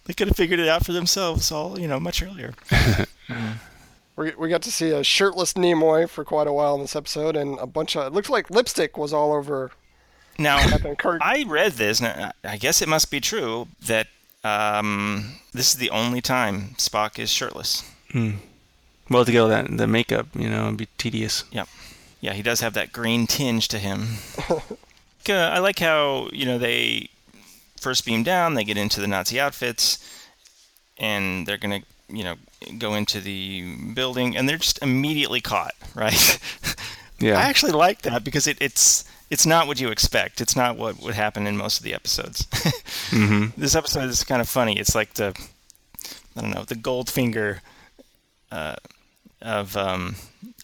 they 0.06 0.14
could 0.14 0.28
have 0.28 0.38
figured 0.38 0.60
it 0.60 0.68
out 0.68 0.86
for 0.86 0.94
themselves 0.94 1.52
all 1.52 1.80
you 1.80 1.88
know 1.88 2.00
much 2.00 2.22
earlier. 2.22 2.54
We, 4.22 4.32
we 4.38 4.50
got 4.50 4.62
to 4.64 4.72
see 4.72 4.92
a 4.92 5.04
shirtless 5.04 5.54
Nimoy 5.54 6.08
for 6.08 6.24
quite 6.24 6.46
a 6.46 6.54
while 6.54 6.76
in 6.76 6.82
this 6.82 6.96
episode, 6.96 7.36
and 7.36 7.58
a 7.58 7.66
bunch 7.66 7.96
of 7.96 8.06
it 8.06 8.14
looks 8.14 8.30
like 8.30 8.52
lipstick 8.52 8.96
was 8.96 9.14
all 9.14 9.34
over. 9.34 9.72
Now, 10.38 10.60
Kirk. 11.00 11.22
I 11.24 11.44
read 11.48 11.74
this, 11.74 12.02
and 12.02 12.32
I 12.44 12.58
guess 12.58 12.84
it 12.84 12.88
must 12.88 13.10
be 13.10 13.20
true 13.20 13.68
that 13.88 14.08
um, 14.44 15.38
this 15.54 15.72
is 15.72 15.78
the 15.78 15.90
only 15.90 16.22
time 16.22 16.76
Spock 16.78 17.18
is 17.18 17.32
shirtless. 17.32 17.84
Well, 19.10 19.26
to 19.26 19.32
go 19.32 19.48
that 19.48 19.76
the 19.76 19.88
makeup, 19.88 20.28
you 20.36 20.50
know, 20.50 20.68
it'd 20.68 20.78
be 20.78 20.88
tedious. 21.00 21.44
Yep. 21.52 21.68
Yeah, 22.20 22.34
he 22.34 22.44
does 22.44 22.60
have 22.62 22.76
that 22.76 22.94
green 22.94 23.26
tinge 23.26 23.68
to 23.70 23.80
him. 23.80 24.18
Uh, 25.30 25.34
I 25.34 25.60
like 25.60 25.78
how 25.78 26.30
you 26.34 26.48
know 26.48 26.58
they 26.58 27.08
first 27.80 28.08
beam 28.08 28.24
down, 28.24 28.56
they 28.56 28.64
get 28.64 28.76
into 28.76 29.00
the 29.00 29.08
Nazi 29.08 29.40
outfits, 29.40 30.00
and 30.98 31.46
they're 31.46 31.60
gonna 31.60 31.82
you 32.12 32.24
know 32.24 32.36
go 32.78 32.94
into 32.96 33.20
the 33.20 33.76
building, 33.94 34.38
and 34.38 34.48
they're 34.48 34.58
just 34.58 34.82
immediately 34.82 35.42
caught, 35.42 35.74
right? 35.96 36.40
Yeah. 37.20 37.38
I 37.38 37.44
actually 37.44 37.74
like 37.74 38.02
that 38.02 38.24
because 38.24 38.48
it, 38.48 38.58
it's 38.60 39.06
it's 39.30 39.46
not 39.46 39.68
what 39.68 39.80
you 39.80 39.90
expect. 39.90 40.42
It's 40.42 40.56
not 40.56 40.78
what 40.78 41.02
would 41.02 41.14
happen 41.14 41.48
in 41.48 41.56
most 41.56 41.78
of 41.78 41.84
the 41.84 41.94
episodes. 41.94 42.46
mm-hmm. 43.12 43.60
This 43.60 43.76
episode 43.76 44.10
is 44.10 44.24
kind 44.24 44.42
of 44.42 44.50
funny. 44.50 44.78
It's 44.80 44.96
like 44.96 45.14
the 45.14 45.34
I 46.36 46.42
don't 46.42 46.52
know 46.52 46.64
the 46.64 46.76
Goldfinger 46.76 47.60
uh, 48.52 48.76
of 49.42 49.78
um, 49.78 50.16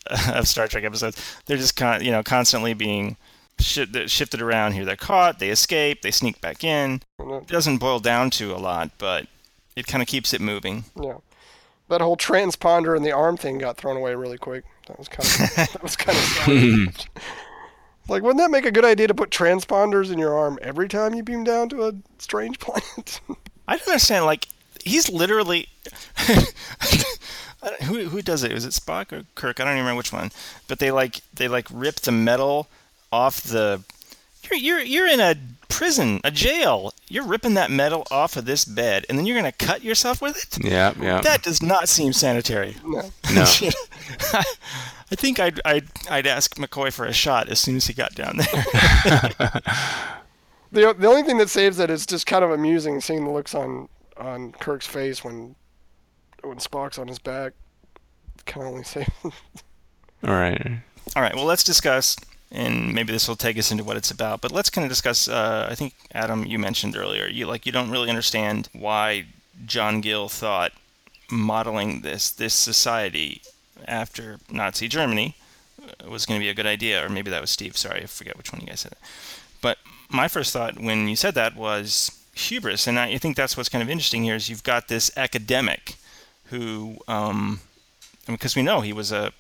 of 0.33 0.47
Star 0.47 0.67
Trek 0.67 0.83
episodes. 0.83 1.21
They're 1.45 1.57
just 1.57 1.75
con- 1.75 2.03
you 2.03 2.11
know 2.11 2.23
constantly 2.23 2.73
being 2.73 3.17
shi- 3.59 4.07
shifted 4.07 4.41
around 4.41 4.73
here. 4.73 4.85
They're 4.85 4.95
caught. 4.95 5.39
They 5.39 5.49
escape. 5.49 6.01
They 6.01 6.11
sneak 6.11 6.41
back 6.41 6.63
in. 6.63 7.01
It 7.19 7.47
doesn't 7.47 7.77
boil 7.77 7.99
down 7.99 8.29
to 8.31 8.53
a 8.53 8.57
lot, 8.57 8.91
but 8.97 9.27
it 9.75 9.87
kind 9.87 10.01
of 10.01 10.07
keeps 10.07 10.33
it 10.33 10.41
moving. 10.41 10.85
Yeah. 11.01 11.17
That 11.89 12.01
whole 12.01 12.17
transponder 12.17 12.95
and 12.95 13.05
the 13.05 13.11
arm 13.11 13.37
thing 13.37 13.59
got 13.59 13.77
thrown 13.77 13.95
away 13.95 14.13
really 14.15 14.37
quick. 14.37 14.65
That 14.87 14.99
was 14.99 15.07
kind 15.07 15.25
of 15.25 15.55
that 15.73 15.83
was 15.83 15.95
kind 15.95 16.17
of 16.17 16.23
hmm. 16.45 16.85
like, 18.09 18.23
wouldn't 18.23 18.39
that 18.39 18.51
make 18.51 18.65
a 18.65 18.71
good 18.71 18.85
idea 18.85 19.07
to 19.07 19.15
put 19.15 19.29
transponders 19.29 20.11
in 20.11 20.19
your 20.19 20.35
arm 20.35 20.59
every 20.61 20.89
time 20.89 21.13
you 21.13 21.23
beam 21.23 21.43
down 21.43 21.69
to 21.69 21.87
a 21.87 21.93
strange 22.17 22.59
planet? 22.59 23.21
I 23.67 23.77
don't 23.77 23.87
understand. 23.87 24.25
Like 24.25 24.47
he's 24.83 25.09
literally 25.09 25.69
who 27.83 28.05
who 28.05 28.21
does 28.21 28.43
it? 28.43 28.53
Was 28.53 28.65
it 28.65 28.71
Spock 28.71 29.11
or 29.11 29.23
Kirk? 29.35 29.59
I 29.59 29.63
don't 29.63 29.73
even 29.73 29.83
remember 29.83 29.97
which 29.97 30.13
one. 30.13 30.31
But 30.67 30.79
they 30.79 30.91
like 30.91 31.21
they 31.33 31.47
like 31.47 31.67
rip 31.71 31.95
the 31.95 32.11
metal 32.11 32.67
off 33.11 33.41
the. 33.41 33.83
You're 34.43 34.59
you're 34.59 34.79
you're 34.81 35.07
in 35.07 35.19
a 35.19 35.35
prison, 35.69 36.19
a 36.23 36.31
jail. 36.31 36.93
You're 37.07 37.25
ripping 37.25 37.53
that 37.55 37.71
metal 37.71 38.05
off 38.11 38.35
of 38.37 38.45
this 38.45 38.65
bed, 38.65 39.05
and 39.09 39.17
then 39.17 39.25
you're 39.25 39.37
gonna 39.37 39.51
cut 39.51 39.83
yourself 39.83 40.21
with 40.21 40.37
it. 40.37 40.63
Yeah, 40.65 40.93
yeah. 40.99 41.21
That 41.21 41.43
does 41.43 41.61
not 41.61 41.89
seem 41.89 42.13
sanitary. 42.13 42.75
no. 42.83 43.01
no. 43.33 43.45
I 45.09 45.15
think 45.15 45.39
I'd, 45.39 45.61
I'd 45.63 45.87
I'd 46.09 46.27
ask 46.27 46.55
McCoy 46.55 46.91
for 46.91 47.05
a 47.05 47.13
shot 47.13 47.49
as 47.49 47.59
soon 47.59 47.77
as 47.77 47.87
he 47.87 47.93
got 47.93 48.15
down 48.15 48.37
there. 48.37 49.61
The 50.69 50.93
the 50.93 51.07
only 51.07 51.23
thing 51.23 51.37
that 51.37 51.49
saves 51.49 51.79
it 51.79 51.89
is 51.89 52.05
just 52.05 52.25
kind 52.27 52.43
of 52.43 52.51
amusing 52.51 52.99
seeing 52.99 53.23
the 53.23 53.31
looks 53.31 53.55
on 53.55 53.87
on 54.17 54.51
Kirk's 54.51 54.85
face 54.85 55.23
when 55.23 55.55
when 56.43 56.57
Spock's 56.57 56.97
on 56.97 57.07
his 57.07 57.19
back. 57.19 57.53
Can 58.45 58.63
only 58.63 58.83
save. 58.83 59.07
All 59.23 59.31
right. 60.33 60.79
All 61.15 61.21
right, 61.21 61.33
well, 61.35 61.45
let's 61.45 61.63
discuss, 61.63 62.17
and 62.51 62.93
maybe 62.93 63.11
this 63.11 63.27
will 63.27 63.35
take 63.35 63.57
us 63.57 63.71
into 63.71 63.83
what 63.83 63.97
it's 63.97 64.11
about. 64.11 64.41
But 64.41 64.51
let's 64.51 64.69
kind 64.69 64.85
of 64.85 64.89
discuss. 64.89 65.27
Uh, 65.27 65.67
I 65.69 65.75
think 65.75 65.93
Adam, 66.13 66.45
you 66.45 66.59
mentioned 66.59 66.95
earlier, 66.95 67.27
you 67.27 67.45
like 67.45 67.65
you 67.65 67.71
don't 67.71 67.91
really 67.91 68.09
understand 68.09 68.69
why 68.73 69.25
John 69.65 70.01
Gill 70.01 70.29
thought 70.29 70.71
modeling 71.31 72.01
this 72.01 72.31
this 72.31 72.53
society 72.53 73.41
after 73.87 74.39
Nazi 74.49 74.87
Germany 74.87 75.35
uh, 75.81 76.09
was 76.09 76.25
going 76.25 76.39
to 76.39 76.43
be 76.43 76.49
a 76.49 76.53
good 76.53 76.65
idea, 76.65 77.05
or 77.05 77.09
maybe 77.09 77.29
that 77.31 77.41
was 77.41 77.49
Steve. 77.49 77.77
Sorry, 77.77 78.03
I 78.03 78.05
forget 78.05 78.37
which 78.37 78.51
one 78.51 78.61
you 78.61 78.67
guys 78.67 78.81
said. 78.81 78.95
But 79.61 79.77
my 80.09 80.27
first 80.27 80.53
thought 80.53 80.79
when 80.79 81.07
you 81.07 81.15
said 81.15 81.35
that 81.35 81.55
was 81.55 82.11
hubris, 82.33 82.87
and 82.87 82.97
I 82.97 83.17
think 83.17 83.35
that's 83.35 83.57
what's 83.57 83.69
kind 83.69 83.81
of 83.81 83.89
interesting 83.89 84.23
here 84.23 84.35
is 84.35 84.49
you've 84.49 84.63
got 84.63 84.87
this 84.87 85.11
academic 85.17 85.95
who, 86.45 86.97
um, 87.07 87.59
because 88.25 88.55
we 88.55 88.61
know 88.61 88.81
he 88.81 88.93
was 88.93 89.11
a 89.11 89.33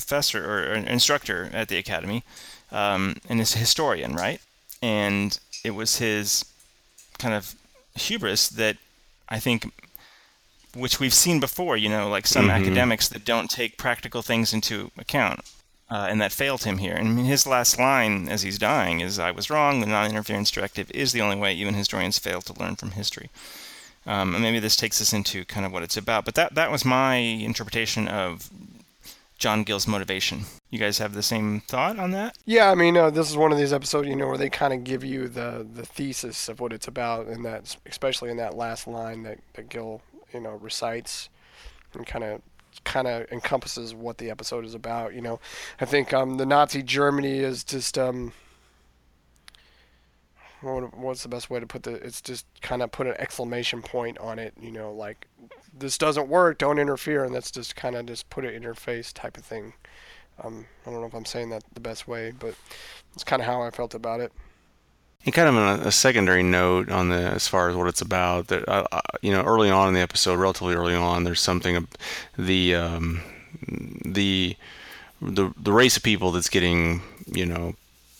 professor 0.00 0.40
or 0.44 0.74
an 0.74 0.86
instructor 0.86 1.48
at 1.54 1.68
the 1.68 1.78
academy, 1.78 2.22
um, 2.70 3.16
and 3.28 3.40
is 3.40 3.54
a 3.54 3.58
historian, 3.58 4.12
right? 4.14 4.40
And 4.82 5.38
it 5.64 5.70
was 5.80 5.96
his 5.96 6.44
kind 7.18 7.32
of 7.34 7.54
hubris 7.94 8.48
that 8.48 8.76
I 9.36 9.38
think, 9.40 9.58
which 10.74 11.00
we've 11.00 11.14
seen 11.24 11.40
before, 11.40 11.76
you 11.78 11.88
know, 11.88 12.08
like 12.16 12.26
some 12.26 12.48
Mhm. 12.48 12.60
academics 12.60 13.08
that 13.08 13.24
don't 13.24 13.50
take 13.50 13.78
practical 13.78 14.22
things 14.22 14.52
into 14.52 14.90
account. 14.98 15.40
Uh, 15.88 16.06
and 16.10 16.20
that 16.20 16.32
failed 16.32 16.64
him 16.64 16.78
here. 16.78 16.96
And 16.96 17.26
his 17.26 17.46
last 17.46 17.78
line 17.78 18.28
as 18.28 18.42
he's 18.42 18.58
dying 18.58 18.98
is, 19.00 19.18
I 19.20 19.30
was 19.30 19.50
wrong, 19.50 19.80
the 19.80 19.86
non 19.86 20.10
interference 20.10 20.50
directive 20.50 20.90
is 20.90 21.12
the 21.12 21.22
only 21.22 21.36
way 21.36 21.54
even 21.54 21.74
historians 21.74 22.18
fail 22.18 22.40
to 22.42 22.52
learn 22.60 22.74
from 22.76 22.90
history. 22.90 23.30
Um, 24.04 24.34
and 24.34 24.42
maybe 24.42 24.58
this 24.60 24.76
takes 24.76 25.00
us 25.00 25.12
into 25.12 25.44
kind 25.44 25.64
of 25.66 25.72
what 25.72 25.84
it's 25.84 25.96
about. 25.96 26.24
But 26.24 26.34
that, 26.34 26.54
that 26.54 26.70
was 26.72 26.84
my 26.84 27.16
interpretation 27.50 28.08
of 28.08 28.50
John 29.38 29.64
Gill's 29.64 29.86
motivation. 29.86 30.42
You 30.70 30.78
guys 30.78 30.98
have 30.98 31.12
the 31.12 31.22
same 31.22 31.60
thought 31.60 31.98
on 31.98 32.10
that? 32.12 32.38
Yeah, 32.46 32.70
I 32.70 32.74
mean, 32.74 32.96
uh, 32.96 33.10
this 33.10 33.28
is 33.28 33.36
one 33.36 33.52
of 33.52 33.58
these 33.58 33.72
episodes, 33.72 34.08
you 34.08 34.16
know, 34.16 34.26
where 34.26 34.38
they 34.38 34.48
kind 34.48 34.72
of 34.72 34.84
give 34.84 35.04
you 35.04 35.28
the 35.28 35.66
the 35.74 35.84
thesis 35.84 36.48
of 36.48 36.60
what 36.60 36.72
it's 36.72 36.88
about, 36.88 37.26
and 37.26 37.44
that 37.44 37.76
especially 37.86 38.30
in 38.30 38.38
that 38.38 38.56
last 38.56 38.86
line 38.86 39.22
that 39.24 39.38
that 39.54 39.68
Gill, 39.68 40.00
you 40.32 40.40
know, 40.40 40.52
recites, 40.52 41.28
and 41.94 42.06
kind 42.06 42.24
of 42.24 42.40
kind 42.84 43.06
of 43.06 43.30
encompasses 43.30 43.94
what 43.94 44.18
the 44.18 44.30
episode 44.30 44.64
is 44.64 44.74
about. 44.74 45.14
You 45.14 45.20
know, 45.20 45.40
I 45.80 45.84
think 45.84 46.12
um, 46.12 46.38
the 46.38 46.46
Nazi 46.46 46.82
Germany 46.82 47.38
is 47.38 47.62
just 47.62 47.98
um, 47.98 48.32
what, 50.62 50.96
what's 50.96 51.22
the 51.22 51.28
best 51.28 51.50
way 51.50 51.60
to 51.60 51.66
put 51.66 51.82
the? 51.82 51.94
It's 51.94 52.20
just 52.20 52.46
kind 52.62 52.82
of 52.82 52.90
put 52.90 53.06
an 53.06 53.14
exclamation 53.18 53.82
point 53.82 54.18
on 54.18 54.38
it. 54.38 54.54
You 54.60 54.72
know, 54.72 54.92
like 54.92 55.26
this 55.78 55.98
doesn't 55.98 56.28
work, 56.28 56.58
don't 56.58 56.78
interfere, 56.78 57.24
and 57.24 57.34
that's 57.34 57.50
just 57.50 57.76
kind 57.76 57.94
of 57.94 58.06
just 58.06 58.28
put 58.30 58.44
it 58.44 58.54
in 58.54 58.62
your 58.62 58.74
face 58.74 59.12
type 59.12 59.36
of 59.36 59.44
thing. 59.44 59.74
Um, 60.42 60.66
I 60.86 60.90
don't 60.90 61.00
know 61.00 61.06
if 61.06 61.14
I'm 61.14 61.24
saying 61.24 61.50
that 61.50 61.62
the 61.72 61.80
best 61.80 62.06
way, 62.06 62.32
but 62.38 62.54
it's 63.14 63.24
kind 63.24 63.40
of 63.40 63.46
how 63.46 63.62
I 63.62 63.70
felt 63.70 63.94
about 63.94 64.20
it. 64.20 64.32
And 65.24 65.34
kind 65.34 65.48
of 65.48 65.56
on 65.56 65.80
a, 65.80 65.88
a 65.88 65.92
secondary 65.92 66.42
note 66.42 66.90
on 66.90 67.08
the 67.08 67.16
as 67.16 67.48
far 67.48 67.68
as 67.68 67.76
what 67.76 67.88
it's 67.88 68.02
about, 68.02 68.48
that 68.48 68.68
uh, 68.68 68.86
uh, 68.92 69.00
you 69.22 69.32
know, 69.32 69.42
early 69.42 69.70
on 69.70 69.88
in 69.88 69.94
the 69.94 70.00
episode, 70.00 70.38
relatively 70.38 70.74
early 70.74 70.94
on, 70.94 71.24
there's 71.24 71.40
something 71.40 71.88
the 72.38 72.74
um, 72.74 73.22
the 74.04 74.56
the 75.20 75.52
the 75.56 75.72
race 75.72 75.96
of 75.96 76.02
people 76.02 76.30
that's 76.30 76.48
getting 76.48 77.02
you 77.26 77.46
know 77.46 77.74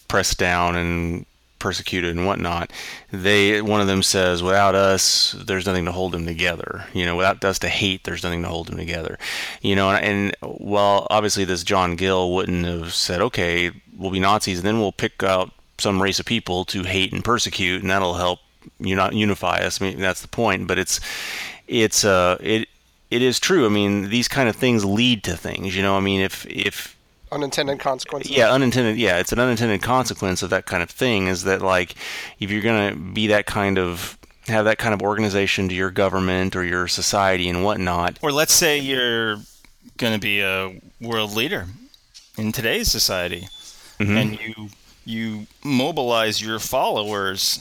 pressed 0.09 0.39
down 0.39 0.75
and 0.75 1.27
persecuted 1.67 2.17
and 2.17 2.25
whatnot. 2.25 2.73
They 3.11 3.61
one 3.61 3.81
of 3.81 3.89
them 3.89 4.01
says, 4.01 4.41
"Without 4.41 4.77
us, 4.77 5.35
there's 5.37 5.67
nothing 5.67 5.85
to 5.87 5.91
hold 5.91 6.13
them 6.13 6.25
together." 6.25 6.87
You 6.93 7.05
know, 7.05 7.17
without 7.17 7.45
us 7.45 7.59
to 7.59 7.69
hate, 7.69 8.05
there's 8.05 8.23
nothing 8.23 8.43
to 8.43 8.49
hold 8.49 8.69
them 8.69 8.77
together. 8.77 9.19
You 9.63 9.75
know, 9.75 9.91
and, 9.91 10.05
and 10.05 10.37
well, 10.61 11.09
obviously, 11.11 11.45
this 11.45 11.65
John 11.65 11.97
Gill 11.97 12.33
wouldn't 12.33 12.65
have 12.67 12.95
said, 12.95 13.21
"Okay, 13.21 13.73
we'll 13.99 14.13
be 14.13 14.21
Nazis, 14.21 14.59
and 14.59 14.67
then 14.67 14.79
we'll 14.79 14.93
pick 14.93 15.25
out 15.25 15.51
some 15.79 16.01
race 16.01 16.21
of 16.21 16.27
people 16.27 16.65
to 16.67 16.85
hate 16.85 17.13
and 17.13 17.25
persecute, 17.25 17.83
and 17.83 17.91
that'll 17.91 18.15
help 18.15 18.39
you 18.79 18.95
not 18.95 19.15
unify 19.15 19.59
us." 19.59 19.83
I 19.83 19.87
mean, 19.87 20.01
that's 20.01 20.23
the 20.23 20.29
point. 20.29 20.69
But 20.69 20.79
it's 20.79 21.01
it's 21.67 22.05
uh 22.05 22.37
it 22.41 22.69
it 23.11 23.23
is 23.23 23.41
true. 23.41 23.67
I 23.67 23.71
mean, 23.71 24.09
these 24.11 24.29
kind 24.29 24.49
of 24.49 24.55
things 24.55 24.85
lead 24.85 25.25
to 25.25 25.37
things. 25.37 25.75
You 25.75 25.83
know, 25.83 25.97
I 25.97 26.01
mean, 26.01 26.21
if 26.21 26.47
if 26.47 26.96
Unintended 27.33 27.79
consequences. 27.81 28.31
yeah, 28.31 28.51
unintended. 28.53 28.97
Yeah, 28.97 29.19
it's 29.19 29.33
an 29.33 29.39
unintended 29.41 29.83
consequence 29.83 30.43
of 30.43 30.51
that 30.51 30.67
kind 30.67 30.83
of 30.83 30.91
thing. 30.91 31.27
Is 31.27 31.43
that 31.45 31.61
like 31.63 31.95
if 32.39 32.51
you're 32.51 32.63
gonna 32.63 32.95
be 32.95 33.27
that 33.29 33.47
kind 33.47 33.79
of 33.79 34.17
have 34.47 34.65
that 34.65 34.79
kind 34.79 34.95
of 34.95 35.03
organization 35.03 35.69
to 35.69 35.75
your 35.75 35.91
government 35.91 36.55
or 36.55 36.63
your 36.65 36.87
society 36.87 37.49
and 37.49 37.65
whatnot. 37.65 38.17
Or 38.23 38.31
let's 38.31 38.53
say 38.53 38.79
you're 38.79 39.39
going 39.99 40.13
to 40.13 40.21
be 40.21 40.41
a 40.41 40.81
world 41.01 41.33
leader 41.35 41.67
in 42.39 42.53
today's 42.53 42.89
society, 42.89 43.49
Mhm. 43.99 44.17
and 44.23 44.39
you 44.41 44.69
you 45.05 45.47
mobilize 45.65 46.41
your 46.41 46.61
followers. 46.61 47.59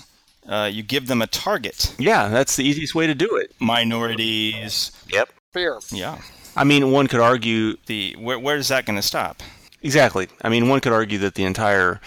Uh, 0.48 0.70
you 0.72 0.84
give 0.84 1.08
them 1.08 1.24
a 1.24 1.28
target. 1.28 1.96
Yeah, 1.98 2.28
that's 2.28 2.56
the 2.56 2.64
easiest 2.64 2.94
way 2.94 3.08
to 3.08 3.16
do 3.16 3.36
it. 3.36 3.52
Minorities. 3.60 4.92
Yep. 5.10 5.30
Fear. 5.54 5.80
Yeah. 5.92 6.18
I 6.56 6.64
mean, 6.64 6.92
one 6.92 7.08
could 7.08 7.20
argue 7.20 7.78
The 7.86 8.16
where 8.18 8.40
where 8.40 8.58
is 8.58 8.70
that 8.70 8.86
going 8.86 8.98
to 8.98 9.02
stop? 9.02 9.42
Exactly. 9.82 10.28
I 10.42 10.50
mean, 10.50 10.68
one 10.68 10.80
could 10.80 10.94
argue 10.94 11.20
that 11.20 11.36
the 11.36 11.44
entire 11.44 12.02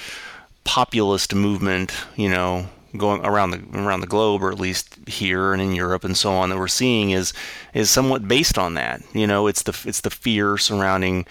populist 0.64 1.34
movement, 1.34 1.92
you 2.16 2.28
know, 2.28 2.66
going 2.96 3.24
around 3.24 3.50
the 3.50 3.62
around 3.78 4.00
the 4.00 4.06
globe, 4.06 4.42
or 4.42 4.50
at 4.50 4.58
least 4.58 4.96
here 5.06 5.52
and 5.52 5.62
in 5.62 5.72
Europe 5.72 6.04
and 6.04 6.16
so 6.16 6.32
on, 6.32 6.50
that 6.50 6.58
we're 6.58 6.68
seeing 6.68 7.10
is 7.10 7.32
is 7.74 7.90
somewhat 7.90 8.26
based 8.26 8.58
on 8.58 8.74
that. 8.74 9.02
You 9.14 9.26
know, 9.26 9.46
it's 9.46 9.62
the 9.62 9.78
it's 9.86 10.00
the 10.00 10.10
fear 10.10 10.56
surrounding 10.56 11.26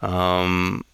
um, 0.00 0.84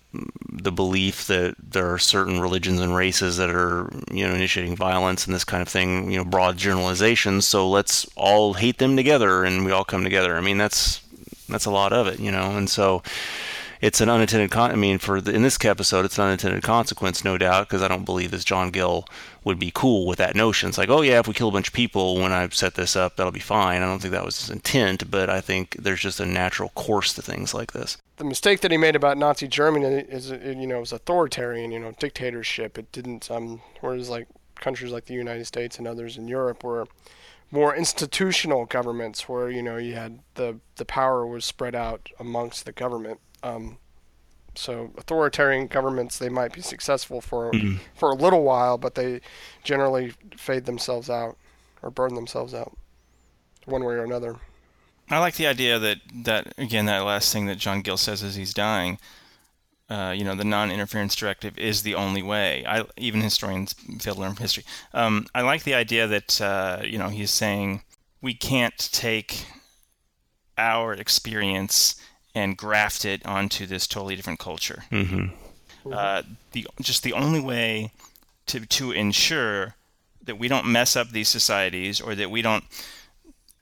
the 0.51 0.72
belief 0.72 1.26
that 1.26 1.55
there 1.59 1.93
are 1.93 1.99
certain 1.99 2.41
religions 2.41 2.81
and 2.81 2.95
races 2.95 3.37
that 3.37 3.51
are 3.51 3.91
you 4.11 4.26
know 4.26 4.35
initiating 4.35 4.76
violence 4.76 5.26
and 5.26 5.35
this 5.35 5.45
kind 5.45 5.62
of 5.62 5.68
thing. 5.68 6.11
You 6.11 6.18
know, 6.18 6.24
broad 6.24 6.57
generalizations. 6.57 7.47
So 7.47 7.68
let's 7.68 8.07
all 8.16 8.55
hate 8.55 8.79
them 8.79 8.97
together, 8.97 9.45
and 9.45 9.64
we 9.64 9.72
all 9.72 9.85
come 9.85 10.05
together. 10.05 10.37
I 10.37 10.41
mean, 10.41 10.59
that's 10.59 11.01
that's 11.49 11.67
a 11.67 11.71
lot 11.71 11.93
of 11.93 12.07
it, 12.07 12.21
you 12.21 12.31
know, 12.31 12.57
and 12.57 12.69
so 12.69 13.03
it's 13.81 14.01
an 14.01 14.09
unintended 14.09 14.51
con- 14.51 14.73
I 14.73 14.75
mean, 14.75 14.99
for 14.99 15.21
the, 15.21 15.33
in 15.33 15.43
this 15.43 15.63
episode, 15.65 16.05
it's 16.05 16.19
an 16.19 16.25
unintended 16.25 16.63
consequence, 16.63 17.25
no 17.25 17.39
doubt, 17.39 17.69
because 17.69 17.83
I 17.83 17.89
don't 17.89 18.05
believe 18.05 18.31
this 18.31 18.45
John 18.45 18.71
Gill 18.71 19.07
would 19.45 19.59
be 19.59 19.71
cool 19.73 20.07
with 20.07 20.19
that 20.19 20.35
notion. 20.35 20.69
It's 20.69 20.79
like, 20.79 20.89
oh 20.89 21.01
yeah, 21.01 21.21
if 21.21 21.29
we 21.29 21.35
kill 21.35 21.49
a 21.49 21.53
bunch 21.53 21.69
of 21.69 21.75
people 21.75 22.17
when 22.17 22.33
I 22.33 22.49
set 22.49 22.75
this 22.75 22.97
up, 22.97 23.17
that'll 23.17 23.33
be 23.33 23.41
fine. 23.41 23.83
I 23.83 23.87
don't 23.87 24.01
think 24.01 24.13
that 24.13 24.25
was 24.25 24.39
his 24.41 24.51
intent, 24.51 25.11
but 25.11 25.31
I 25.31 25.41
think 25.41 25.77
there's 25.79 26.01
just 26.01 26.21
a 26.21 26.27
natural 26.27 26.71
course 26.71 27.15
to 27.15 27.23
things 27.23 27.55
like 27.55 27.73
this. 27.73 27.97
The 28.17 28.25
mistake 28.25 28.61
that 28.61 28.73
he 28.73 28.77
made 28.77 28.97
about 28.97 29.17
Nazi 29.17 29.47
Germany 29.47 29.87
is, 30.09 30.31
you 30.31 30.67
know, 30.67 30.79
it 30.79 30.81
was 30.81 30.93
authoritarian, 30.93 31.71
you 31.71 31.79
know, 31.79 31.93
dictatorship. 31.99 32.79
It 32.79 32.91
didn't, 32.91 33.31
um, 33.31 33.63
whereas 33.81 34.11
like 34.11 34.27
countries 34.57 34.91
like 34.91 35.07
the 35.07 35.15
United 35.15 35.47
States 35.47 35.79
and 35.79 35.87
others 35.87 36.17
in 36.17 36.27
Europe 36.27 36.65
were 36.65 36.89
more 37.51 37.75
institutional 37.75 38.67
governments 38.67 39.29
where 39.29 39.51
you 39.51 39.63
know 39.63 39.77
you 39.77 39.95
had 39.95 40.21
the 40.35 40.59
the 40.77 40.85
power 40.85 41.27
was 41.27 41.45
spread 41.45 41.75
out 41.75 42.11
amongst 42.19 42.65
the 42.65 42.73
government 42.73 43.21
um, 43.43 43.79
so 44.59 44.91
authoritarian 44.99 45.69
governments 45.69 46.19
they 46.19 46.29
might 46.29 46.53
be 46.53 46.61
successful 46.61 47.21
for 47.21 47.53
mm-hmm. 47.53 47.77
for 47.95 48.11
a 48.11 48.15
little 48.15 48.43
while, 48.43 48.77
but 48.77 48.97
they 48.97 49.21
generally 49.63 50.13
fade 50.37 50.65
themselves 50.65 51.09
out 51.09 51.37
or 51.81 51.91
burn 51.91 52.15
themselves 52.15 52.53
out, 52.53 52.77
one 53.67 53.85
way 53.85 53.95
or 53.95 54.03
another. 54.03 54.37
I 55.09 55.21
like 55.21 55.37
the 55.37 55.47
idea 55.47 55.79
that 55.79 55.99
that 56.25 56.55
again 56.59 56.87
that 56.87 57.05
last 57.05 57.33
thing 57.33 57.47
that 57.47 57.59
John 57.59 57.83
Gill 57.83 57.97
says 57.97 58.23
as 58.25 58.35
he's 58.35 58.53
dying. 58.53 58.99
Uh, 59.91 60.12
you 60.14 60.22
know, 60.22 60.34
the 60.34 60.45
non-interference 60.45 61.16
directive 61.16 61.57
is 61.57 61.82
the 61.82 61.95
only 61.95 62.22
way. 62.22 62.62
I 62.66 62.84
even 62.99 63.22
historians 63.22 63.72
fail 63.72 64.14
to 64.14 64.20
learn 64.20 64.34
from 64.34 64.43
history. 64.43 64.64
Um, 64.93 65.26
I 65.34 65.41
like 65.41 65.64
the 65.64 65.74
idea 65.74 66.07
that 66.07 66.41
uh, 66.41 66.82
you 66.84 66.99
know 66.99 67.09
he's 67.09 67.30
saying 67.30 67.82
we 68.20 68.34
can't 68.34 68.76
take 68.93 69.47
our 70.59 70.93
experience 70.93 71.97
and 72.34 72.57
graft 72.57 73.05
it 73.05 73.24
onto 73.24 73.64
this 73.64 73.86
totally 73.86 74.14
different 74.14 74.39
culture. 74.39 74.84
Mm-hmm. 74.91 75.28
Uh, 75.91 76.22
the 76.53 76.66
just 76.82 77.03
the 77.03 77.14
only 77.14 77.41
way 77.41 77.93
to 78.47 78.66
to 78.66 78.93
ensure 78.93 79.74
that 80.22 80.39
we 80.39 80.49
don't 80.49 80.66
mess 80.66 80.97
up 80.97 81.11
these 81.11 81.28
societies 81.28 82.01
or 82.01 82.14
that 82.14 82.30
we 82.30 82.43
don't 82.43 82.64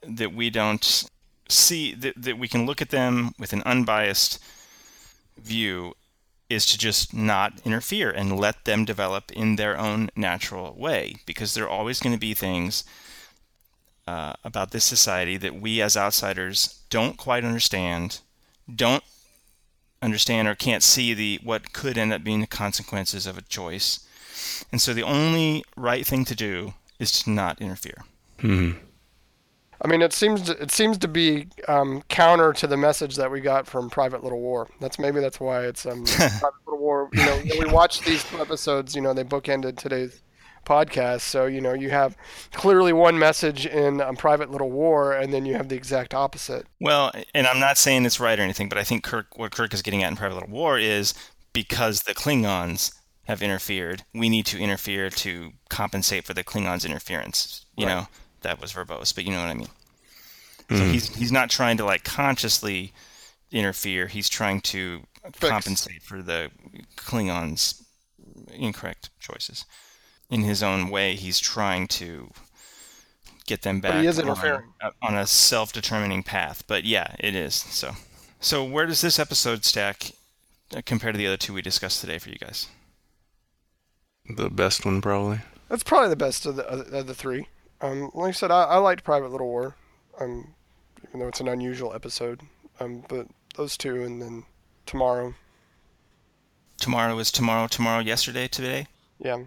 that 0.02 0.34
we 0.34 0.50
don't 0.50 1.04
see 1.48 1.94
that, 1.94 2.20
that 2.20 2.38
we 2.38 2.48
can 2.48 2.66
look 2.66 2.82
at 2.82 2.90
them 2.90 3.32
with 3.38 3.52
an 3.52 3.62
unbiased 3.64 4.40
view 5.38 5.94
is 6.48 6.66
to 6.66 6.78
just 6.78 7.12
not 7.12 7.60
interfere 7.64 8.10
and 8.10 8.38
let 8.38 8.64
them 8.64 8.84
develop 8.84 9.32
in 9.32 9.56
their 9.56 9.76
own 9.76 10.10
natural 10.14 10.74
way 10.78 11.16
because 11.26 11.54
there 11.54 11.64
are 11.64 11.68
always 11.68 12.00
going 12.00 12.14
to 12.14 12.20
be 12.20 12.34
things 12.34 12.84
uh, 14.06 14.34
about 14.44 14.70
this 14.70 14.84
society 14.84 15.36
that 15.36 15.60
we 15.60 15.82
as 15.82 15.96
outsiders 15.96 16.82
don't 16.90 17.16
quite 17.16 17.44
understand 17.44 18.20
don't 18.72 19.02
understand 20.02 20.48
or 20.48 20.54
can't 20.54 20.82
see 20.82 21.14
the 21.14 21.40
what 21.42 21.72
could 21.72 21.98
end 21.98 22.12
up 22.12 22.22
being 22.22 22.40
the 22.40 22.46
consequences 22.46 23.26
of 23.26 23.38
a 23.38 23.42
choice. 23.42 24.06
And 24.70 24.80
so 24.80 24.92
the 24.92 25.02
only 25.02 25.64
right 25.76 26.06
thing 26.06 26.24
to 26.26 26.34
do 26.34 26.74
is 26.98 27.12
to 27.22 27.30
not 27.30 27.60
interfere. 27.60 28.04
hmm 28.40 28.72
I 29.82 29.88
mean, 29.88 30.02
it 30.02 30.12
seems 30.12 30.42
to, 30.42 30.60
it 30.60 30.70
seems 30.70 30.98
to 30.98 31.08
be 31.08 31.48
um, 31.68 32.02
counter 32.08 32.52
to 32.54 32.66
the 32.66 32.76
message 32.76 33.16
that 33.16 33.30
we 33.30 33.40
got 33.40 33.66
from 33.66 33.90
Private 33.90 34.22
Little 34.22 34.40
War. 34.40 34.68
That's 34.80 34.98
maybe 34.98 35.20
that's 35.20 35.38
why 35.38 35.64
it's 35.64 35.84
um, 35.86 36.04
Private 36.16 36.66
Little 36.66 36.80
War. 36.80 37.08
You 37.12 37.24
know, 37.24 37.42
we 37.60 37.66
watched 37.66 38.04
these 38.04 38.24
episodes. 38.34 38.94
You 38.94 39.02
know, 39.02 39.12
they 39.12 39.24
bookended 39.24 39.76
today's 39.76 40.22
podcast. 40.66 41.20
So 41.20 41.46
you 41.46 41.62
know 41.62 41.72
you 41.72 41.88
have 41.90 42.16
clearly 42.52 42.92
one 42.92 43.18
message 43.18 43.64
in 43.64 44.00
a 44.00 44.12
Private 44.14 44.50
Little 44.50 44.70
War, 44.70 45.12
and 45.12 45.32
then 45.32 45.46
you 45.46 45.54
have 45.54 45.68
the 45.68 45.76
exact 45.76 46.12
opposite. 46.12 46.66
Well, 46.80 47.12
and 47.34 47.46
I'm 47.46 47.60
not 47.60 47.78
saying 47.78 48.04
it's 48.04 48.20
right 48.20 48.38
or 48.38 48.42
anything, 48.42 48.68
but 48.68 48.76
I 48.76 48.84
think 48.84 49.04
Kirk, 49.04 49.38
what 49.38 49.52
Kirk 49.52 49.72
is 49.72 49.80
getting 49.80 50.02
at 50.02 50.10
in 50.10 50.16
Private 50.16 50.34
Little 50.34 50.50
War 50.50 50.78
is 50.78 51.14
because 51.54 52.02
the 52.02 52.14
Klingons 52.14 52.92
have 53.24 53.42
interfered, 53.42 54.04
we 54.14 54.28
need 54.28 54.46
to 54.46 54.58
interfere 54.58 55.10
to 55.10 55.52
compensate 55.68 56.24
for 56.24 56.34
the 56.34 56.44
Klingons' 56.44 56.84
interference. 56.84 57.64
You 57.76 57.86
right. 57.86 57.94
know, 57.94 58.08
that 58.46 58.60
was 58.60 58.72
verbose, 58.72 59.14
but 59.14 59.24
you 59.24 59.32
know 59.32 59.40
what 59.40 59.50
I 59.50 59.54
mean. 59.54 59.68
Mm. 60.68 60.78
So 60.78 60.84
hmm. 60.84 60.90
he's 60.90 61.14
he's 61.16 61.32
not 61.32 61.50
trying 61.50 61.76
to 61.76 61.84
like 61.84 62.04
consciously 62.04 62.92
interfere. 63.50 64.06
He's 64.06 64.28
trying 64.28 64.60
to 64.62 65.02
Fix. 65.24 65.48
compensate 65.48 66.02
for 66.02 66.22
the 66.22 66.50
Klingons' 66.96 67.82
incorrect 68.52 69.10
choices 69.20 69.64
in 70.30 70.42
his 70.42 70.62
own 70.62 70.88
way, 70.90 71.14
he's 71.14 71.38
trying 71.38 71.86
to 71.86 72.30
get 73.46 73.62
them 73.62 73.80
back 73.80 73.94
on, 73.94 74.92
on, 75.02 75.16
a 75.16 75.26
self-determining 75.26 76.22
path. 76.22 76.64
But 76.66 76.84
yeah, 76.84 77.14
it 77.18 77.34
is. 77.34 77.54
So, 77.54 77.92
so 78.40 78.64
where 78.64 78.86
does 78.86 79.00
this 79.00 79.18
episode 79.18 79.64
stack 79.64 80.12
uh, 80.76 80.82
compared 80.84 81.14
to 81.14 81.18
the 81.18 81.26
other 81.26 81.36
two 81.36 81.54
we 81.54 81.62
discussed 81.62 82.00
today 82.00 82.18
for 82.18 82.30
you 82.30 82.38
guys? 82.38 82.68
The 84.28 84.50
best 84.50 84.84
one, 84.84 85.00
probably. 85.00 85.40
That's 85.68 85.84
probably 85.84 86.08
the 86.08 86.16
best 86.16 86.46
of 86.46 86.56
the 86.56 86.64
of 86.66 87.06
the 87.06 87.14
three. 87.14 87.46
Um, 87.80 88.10
like 88.14 88.28
I 88.28 88.32
said, 88.32 88.50
I, 88.50 88.64
I 88.64 88.76
liked 88.78 89.04
Private 89.04 89.30
Little 89.30 89.48
War, 89.48 89.76
um, 90.20 90.54
even 91.06 91.20
though 91.20 91.28
it's 91.28 91.40
an 91.40 91.48
unusual 91.48 91.92
episode. 91.92 92.40
Um, 92.80 93.04
but 93.08 93.26
those 93.56 93.76
two, 93.76 94.02
and 94.02 94.20
then 94.20 94.44
tomorrow. 94.86 95.34
Tomorrow 96.78 97.18
is 97.18 97.30
tomorrow. 97.30 97.66
Tomorrow, 97.66 98.00
yesterday, 98.00 98.48
today. 98.48 98.86
Yeah. 99.18 99.38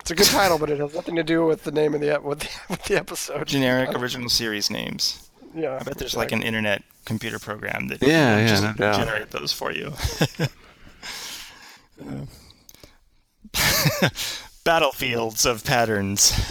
it's 0.00 0.10
a 0.10 0.14
good 0.14 0.26
title, 0.26 0.58
but 0.58 0.70
it 0.70 0.78
has 0.78 0.94
nothing 0.94 1.16
to 1.16 1.22
do 1.22 1.44
with 1.46 1.64
the 1.64 1.72
name 1.72 1.94
of 1.94 2.00
the 2.00 2.20
with 2.22 2.40
the, 2.40 2.50
with 2.70 2.84
the 2.84 2.96
episode. 2.96 3.46
Generic 3.46 3.94
original 3.94 4.28
series 4.28 4.70
names. 4.70 5.30
Yeah. 5.54 5.74
I 5.74 5.78
bet 5.78 5.98
there's 5.98 6.14
exactly. 6.14 6.18
like 6.20 6.32
an 6.32 6.42
internet 6.42 6.82
computer 7.04 7.38
program 7.38 7.88
that 7.88 8.02
yeah, 8.02 8.38
yeah, 8.38 8.48
just 8.48 8.78
no 8.78 8.92
generate 8.92 9.30
those 9.30 9.52
for 9.52 9.72
you. 9.72 9.92
Battlefields 14.66 15.46
of 15.46 15.62
patterns. 15.62 16.32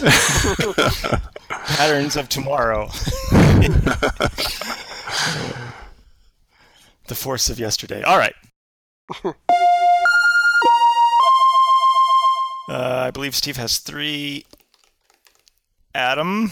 patterns 1.50 2.16
of 2.16 2.30
tomorrow. 2.30 2.86
the 7.08 7.14
force 7.14 7.50
of 7.50 7.58
yesterday. 7.58 8.02
All 8.02 8.16
right. 8.16 8.34
Uh, 12.68 13.04
I 13.06 13.12
believe 13.12 13.36
Steve 13.36 13.58
has 13.58 13.78
three. 13.78 14.44
Adam? 15.94 16.50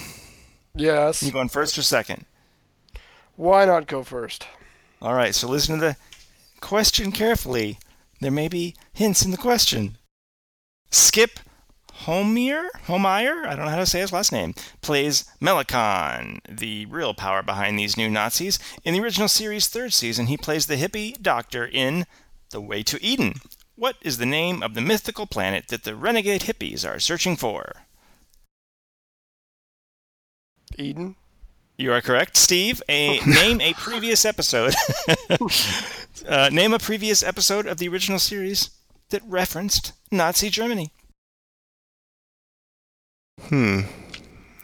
Yes. 0.76 1.24
You 1.24 1.32
going 1.32 1.48
first 1.48 1.76
or 1.76 1.82
second? 1.82 2.24
Why 3.34 3.64
not 3.64 3.88
go 3.88 4.04
first? 4.04 4.46
All 5.02 5.14
right, 5.14 5.34
so 5.34 5.48
listen 5.48 5.80
to 5.80 5.80
the 5.80 5.96
question 6.60 7.10
carefully. 7.10 7.80
There 8.20 8.30
may 8.30 8.46
be 8.46 8.76
hints 8.92 9.24
in 9.24 9.32
the 9.32 9.36
question. 9.36 9.98
Skip 10.92 11.40
Homeier, 12.02 12.66
Homeier, 12.86 13.46
I 13.46 13.54
don't 13.54 13.66
know 13.66 13.70
how 13.70 13.78
to 13.78 13.86
say 13.86 14.00
his 14.00 14.12
last 14.12 14.32
name, 14.32 14.54
plays 14.82 15.24
Melakon, 15.40 16.40
the 16.48 16.86
real 16.86 17.14
power 17.14 17.42
behind 17.42 17.78
these 17.78 17.96
new 17.96 18.10
Nazis. 18.10 18.58
In 18.84 18.94
the 18.94 19.00
original 19.00 19.28
series' 19.28 19.68
third 19.68 19.92
season, 19.92 20.26
he 20.26 20.36
plays 20.36 20.66
the 20.66 20.76
hippie 20.76 21.20
doctor 21.20 21.64
in 21.64 22.04
The 22.50 22.60
Way 22.60 22.82
to 22.82 23.02
Eden, 23.02 23.34
what 23.76 23.96
is 24.02 24.18
the 24.18 24.26
name 24.26 24.62
of 24.62 24.74
the 24.74 24.80
mythical 24.80 25.26
planet 25.26 25.68
that 25.68 25.82
the 25.82 25.96
renegade 25.96 26.42
hippies 26.42 26.88
are 26.88 27.00
searching 27.00 27.36
for? 27.36 27.72
Eden. 30.78 31.16
You 31.76 31.92
are 31.92 32.00
correct, 32.00 32.36
Steve. 32.36 32.80
A 32.88 33.18
name 33.26 33.60
a 33.60 33.72
previous 33.74 34.24
episode. 34.24 34.74
uh, 36.28 36.50
name 36.52 36.72
a 36.72 36.78
previous 36.78 37.24
episode 37.24 37.66
of 37.66 37.78
the 37.78 37.88
original 37.88 38.20
series 38.20 38.70
that 39.10 39.22
referenced 39.26 39.92
Nazi 40.12 40.50
Germany. 40.50 40.92
Hmm. 43.42 43.80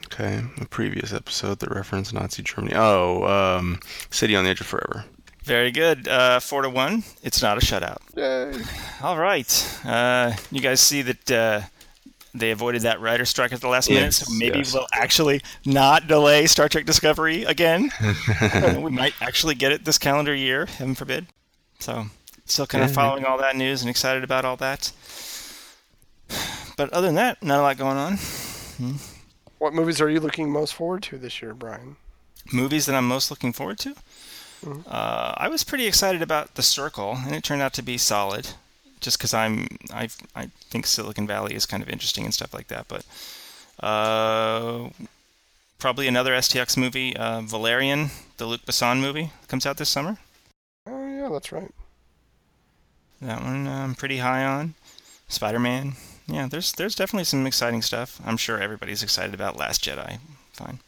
Okay, 0.06 0.42
a 0.60 0.64
previous 0.66 1.12
episode 1.12 1.60
that 1.60 1.70
referenced 1.70 2.12
Nazi 2.12 2.42
Germany. 2.42 2.74
Oh, 2.74 3.24
um, 3.24 3.80
City 4.10 4.34
on 4.34 4.44
the 4.44 4.50
Edge 4.50 4.60
of 4.60 4.66
Forever. 4.66 5.04
Very 5.44 5.70
good. 5.70 6.08
Uh, 6.08 6.40
four 6.40 6.62
to 6.62 6.68
one. 6.70 7.04
It's 7.22 7.40
not 7.40 7.56
a 7.56 7.60
shutout. 7.60 7.98
Yay. 8.16 8.62
All 9.02 9.16
right. 9.18 9.80
Uh, 9.84 10.32
you 10.50 10.60
guys 10.60 10.80
see 10.80 11.02
that 11.02 11.30
uh, 11.30 11.60
they 12.34 12.50
avoided 12.50 12.82
that 12.82 13.00
writer 13.00 13.24
strike 13.24 13.52
at 13.52 13.60
the 13.60 13.68
last 13.68 13.88
yes, 13.88 13.96
minute, 13.98 14.14
so 14.14 14.32
maybe 14.34 14.58
yes. 14.58 14.74
we'll 14.74 14.86
actually 14.92 15.40
not 15.64 16.06
delay 16.08 16.46
Star 16.46 16.68
Trek 16.68 16.84
Discovery 16.86 17.44
again. 17.44 17.90
we 18.82 18.90
might 18.90 19.14
actually 19.20 19.54
get 19.54 19.72
it 19.72 19.84
this 19.84 19.98
calendar 19.98 20.34
year, 20.34 20.66
heaven 20.66 20.94
forbid. 20.94 21.26
So 21.78 22.06
still 22.44 22.66
kind 22.66 22.84
of 22.84 22.90
Yeah. 22.90 22.94
following 22.94 23.24
all 23.24 23.38
that 23.38 23.56
news 23.56 23.80
and 23.80 23.88
excited 23.90 24.24
about 24.24 24.44
all 24.44 24.56
that. 24.56 24.92
But 26.76 26.92
other 26.92 27.06
than 27.06 27.16
that, 27.16 27.42
not 27.42 27.60
a 27.60 27.62
lot 27.62 27.78
going 27.78 27.96
on. 27.96 28.18
What 29.58 29.74
movies 29.74 30.00
are 30.00 30.08
you 30.08 30.20
looking 30.20 30.50
most 30.50 30.74
forward 30.74 31.02
to 31.04 31.18
this 31.18 31.42
year, 31.42 31.54
Brian? 31.54 31.96
Movies 32.52 32.86
that 32.86 32.94
I'm 32.94 33.06
most 33.06 33.30
looking 33.30 33.52
forward 33.52 33.78
to. 33.80 33.94
Uh, 34.86 35.34
I 35.36 35.48
was 35.48 35.64
pretty 35.64 35.86
excited 35.86 36.22
about 36.22 36.54
The 36.54 36.62
Circle, 36.62 37.18
and 37.24 37.34
it 37.34 37.44
turned 37.44 37.62
out 37.62 37.72
to 37.74 37.82
be 37.82 37.98
solid. 37.98 38.48
Just 39.00 39.18
because 39.18 39.32
I'm, 39.32 39.66
I, 39.92 40.08
I 40.36 40.50
think 40.68 40.86
Silicon 40.86 41.26
Valley 41.26 41.54
is 41.54 41.64
kind 41.64 41.82
of 41.82 41.88
interesting 41.88 42.24
and 42.24 42.34
stuff 42.34 42.52
like 42.52 42.68
that. 42.68 42.86
But 42.86 43.04
uh, 43.82 44.90
probably 45.78 46.06
another 46.06 46.32
STX 46.32 46.76
movie, 46.76 47.16
uh, 47.16 47.40
Valerian, 47.40 48.10
the 48.36 48.44
Luc 48.44 48.60
Besson 48.62 49.00
movie, 49.00 49.30
comes 49.48 49.64
out 49.64 49.78
this 49.78 49.88
summer. 49.88 50.18
Oh 50.86 51.08
yeah, 51.08 51.30
that's 51.30 51.50
right. 51.50 51.72
That 53.22 53.42
one 53.42 53.66
uh, 53.66 53.84
I'm 53.84 53.94
pretty 53.94 54.18
high 54.18 54.44
on. 54.44 54.74
Spider-Man. 55.28 55.94
Yeah, 56.30 56.46
there's 56.48 56.72
there's 56.72 56.94
definitely 56.94 57.24
some 57.24 57.46
exciting 57.46 57.82
stuff. 57.82 58.20
I'm 58.24 58.36
sure 58.36 58.60
everybody's 58.60 59.02
excited 59.02 59.34
about 59.34 59.56
Last 59.56 59.84
Jedi. 59.84 60.18
Fine. 60.52 60.78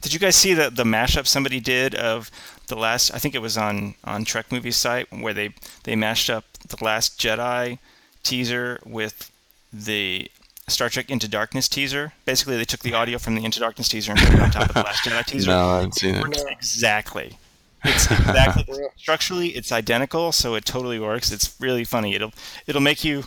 Did 0.00 0.12
you 0.12 0.18
guys 0.18 0.36
see 0.36 0.54
the 0.54 0.70
the 0.70 0.84
mashup 0.84 1.26
somebody 1.26 1.60
did 1.60 1.94
of 1.94 2.30
the 2.68 2.76
last? 2.76 3.12
I 3.14 3.18
think 3.18 3.34
it 3.34 3.42
was 3.42 3.56
on 3.56 3.94
on 4.04 4.24
Trek 4.24 4.52
movie 4.52 4.70
site 4.70 5.10
where 5.12 5.34
they 5.34 5.54
they 5.84 5.96
mashed 5.96 6.28
up 6.30 6.44
the 6.66 6.82
Last 6.82 7.18
Jedi 7.18 7.78
teaser 8.22 8.80
with 8.84 9.30
the 9.72 10.30
Star 10.68 10.88
Trek 10.88 11.10
Into 11.10 11.28
Darkness 11.28 11.68
teaser. 11.68 12.12
Basically, 12.24 12.56
they 12.56 12.64
took 12.64 12.80
the 12.80 12.94
audio 12.94 13.18
from 13.18 13.34
the 13.34 13.44
Into 13.44 13.60
Darkness 13.60 13.88
teaser 13.88 14.12
and 14.12 14.20
put 14.20 14.34
it 14.34 14.40
on 14.40 14.50
top 14.50 14.68
of 14.68 14.74
the 14.74 14.82
Last 14.82 15.04
Jedi 15.04 15.24
teaser. 15.24 15.50
No, 15.50 15.66
I 15.68 15.74
haven't 15.76 15.94
seen 15.94 16.14
it. 16.14 16.44
Exactly. 16.50 17.38
It's 17.82 18.10
exactly 18.10 18.76
structurally 18.96 19.48
it's 19.48 19.72
identical, 19.72 20.32
so 20.32 20.54
it 20.54 20.66
totally 20.66 20.98
works. 20.98 21.32
It's 21.32 21.54
really 21.58 21.84
funny. 21.84 22.14
It'll 22.14 22.32
it'll 22.66 22.82
make 22.82 23.04
you 23.04 23.24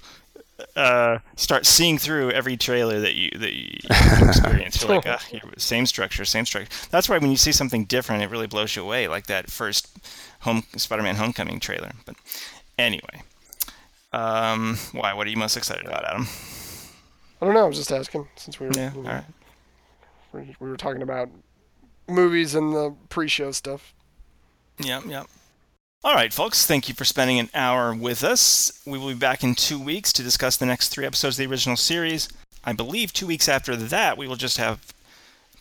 uh, 0.76 1.20
start 1.36 1.66
seeing 1.66 1.97
through 1.97 2.32
every 2.32 2.58
trailer 2.58 2.99
that 2.99 3.16
you 3.16 3.30
that 3.39 3.54
you 3.54 3.80
experience. 4.28 4.82
You're 4.82 4.95
like, 4.95 5.08
ah, 5.08 5.22
same 5.58 5.86
structure, 5.86 6.26
same 6.26 6.45
structure. 6.45 6.70
That's 6.91 7.10
why 7.10 7.18
when 7.18 7.32
you 7.32 7.38
see 7.38 7.51
something 7.51 7.86
different, 7.86 8.24
it 8.24 8.30
really 8.30 8.47
blows 8.47 8.76
you 8.76 8.84
away, 8.84 9.08
like 9.08 9.28
that 9.28 9.49
first 9.49 9.88
home 10.41 10.64
Spider-Man 10.76 11.16
Homecoming 11.16 11.60
trailer. 11.60 11.91
But 12.06 12.16
anyway, 12.78 13.24
um, 14.12 14.78
why? 14.91 15.14
What 15.14 15.28
are 15.28 15.30
you 15.30 15.38
most 15.38 15.58
excited 15.58 15.86
about, 15.86 16.06
Adam? 16.06 16.28
I 17.41 17.45
don't 17.45 17.56
know. 17.56 17.66
I 17.66 17.68
was 17.68 17.78
just 17.78 17.91
asking 17.91 18.28
since 18.36 18.60
we 18.60 18.68
were 18.68 18.74
Yeah, 18.74 18.93
you 18.93 19.01
know, 19.04 19.10
right. 19.10 19.24
we- 20.34 20.56
we 20.60 20.70
were 20.70 20.78
talking 20.78 21.01
about 21.01 21.30
movies 22.08 22.56
and 22.56 22.74
the 22.74 22.95
pre-show 23.10 23.51
stuff. 23.51 23.93
Yep, 24.80 25.06
yep. 25.08 25.28
All 26.06 26.16
right, 26.16 26.34
folks, 26.34 26.66
thank 26.66 26.89
you 26.89 26.95
for 26.95 27.06
spending 27.06 27.39
an 27.39 27.49
hour 27.54 27.95
with 27.95 28.26
us. 28.26 28.78
We 28.86 28.97
will 28.97 29.08
be 29.08 29.14
back 29.14 29.41
in 29.41 29.56
two 29.56 29.80
weeks 29.80 30.12
to 30.14 30.22
discuss 30.22 30.58
the 30.58 30.66
next 30.66 30.89
three 30.89 31.06
episodes 31.06 31.39
of 31.39 31.45
the 31.45 31.49
original 31.49 31.78
series. 31.78 32.28
I 32.66 32.74
believe 32.74 33.14
two 33.14 33.26
weeks 33.26 33.47
after 33.47 33.78
that, 33.78 34.18
we 34.18 34.28
will 34.28 34.36
just 34.36 34.58
have 34.58 34.93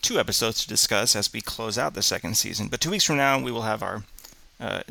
two 0.01 0.19
episodes 0.19 0.61
to 0.63 0.69
discuss 0.69 1.15
as 1.15 1.33
we 1.33 1.43
close 1.43 1.79
out 1.79 1.95
the 1.95 2.03
second 2.03 2.37
season. 2.37 2.67
But 2.67 2.81
two 2.81 2.91
weeks 2.91 3.05
from 3.05 3.19
now, 3.19 3.41
we 3.41 3.53
will 3.53 3.63
have 3.63 3.85
our 3.85 4.03
uh, 4.59 4.83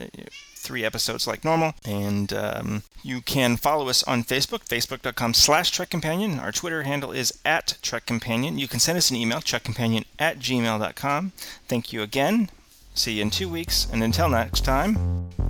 three 0.55 0.85
episodes 0.85 1.27
like 1.27 1.43
normal. 1.43 1.73
And 1.83 2.31
um, 2.31 2.83
you 3.03 3.19
can 3.19 3.57
follow 3.57 3.89
us 3.89 4.03
on 4.03 4.23
Facebook, 4.23 4.65
facebook.com 4.69 5.33
slash 5.33 5.69
Trek 5.71 5.89
Companion. 5.89 6.39
Our 6.39 6.53
Twitter 6.53 6.83
handle 6.83 7.11
is 7.11 7.37
at 7.43 7.77
Trek 7.81 8.05
Companion. 8.05 8.57
You 8.57 8.69
can 8.69 8.79
send 8.79 8.97
us 8.97 9.09
an 9.09 9.17
email, 9.17 9.39
trekcompanion 9.39 10.05
at 10.17 10.39
gmail.com. 10.39 11.33
Thank 11.67 11.91
you 11.91 12.01
again. 12.01 12.49
See 12.93 13.13
you 13.13 13.21
in 13.21 13.29
two 13.29 13.49
weeks. 13.49 13.87
And 13.91 14.03
until 14.03 14.29
next 14.29 14.61
time, 14.65 14.97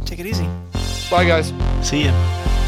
take 0.05 0.19
it 0.19 0.25
easy. 0.25 0.47
Bye, 1.09 1.25
guys. 1.25 1.53
See 1.81 2.05
ya. 2.05 2.60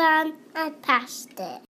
Stefan, 0.00 0.32
I 0.54 0.70
passed 0.80 1.38
it. 1.38 1.69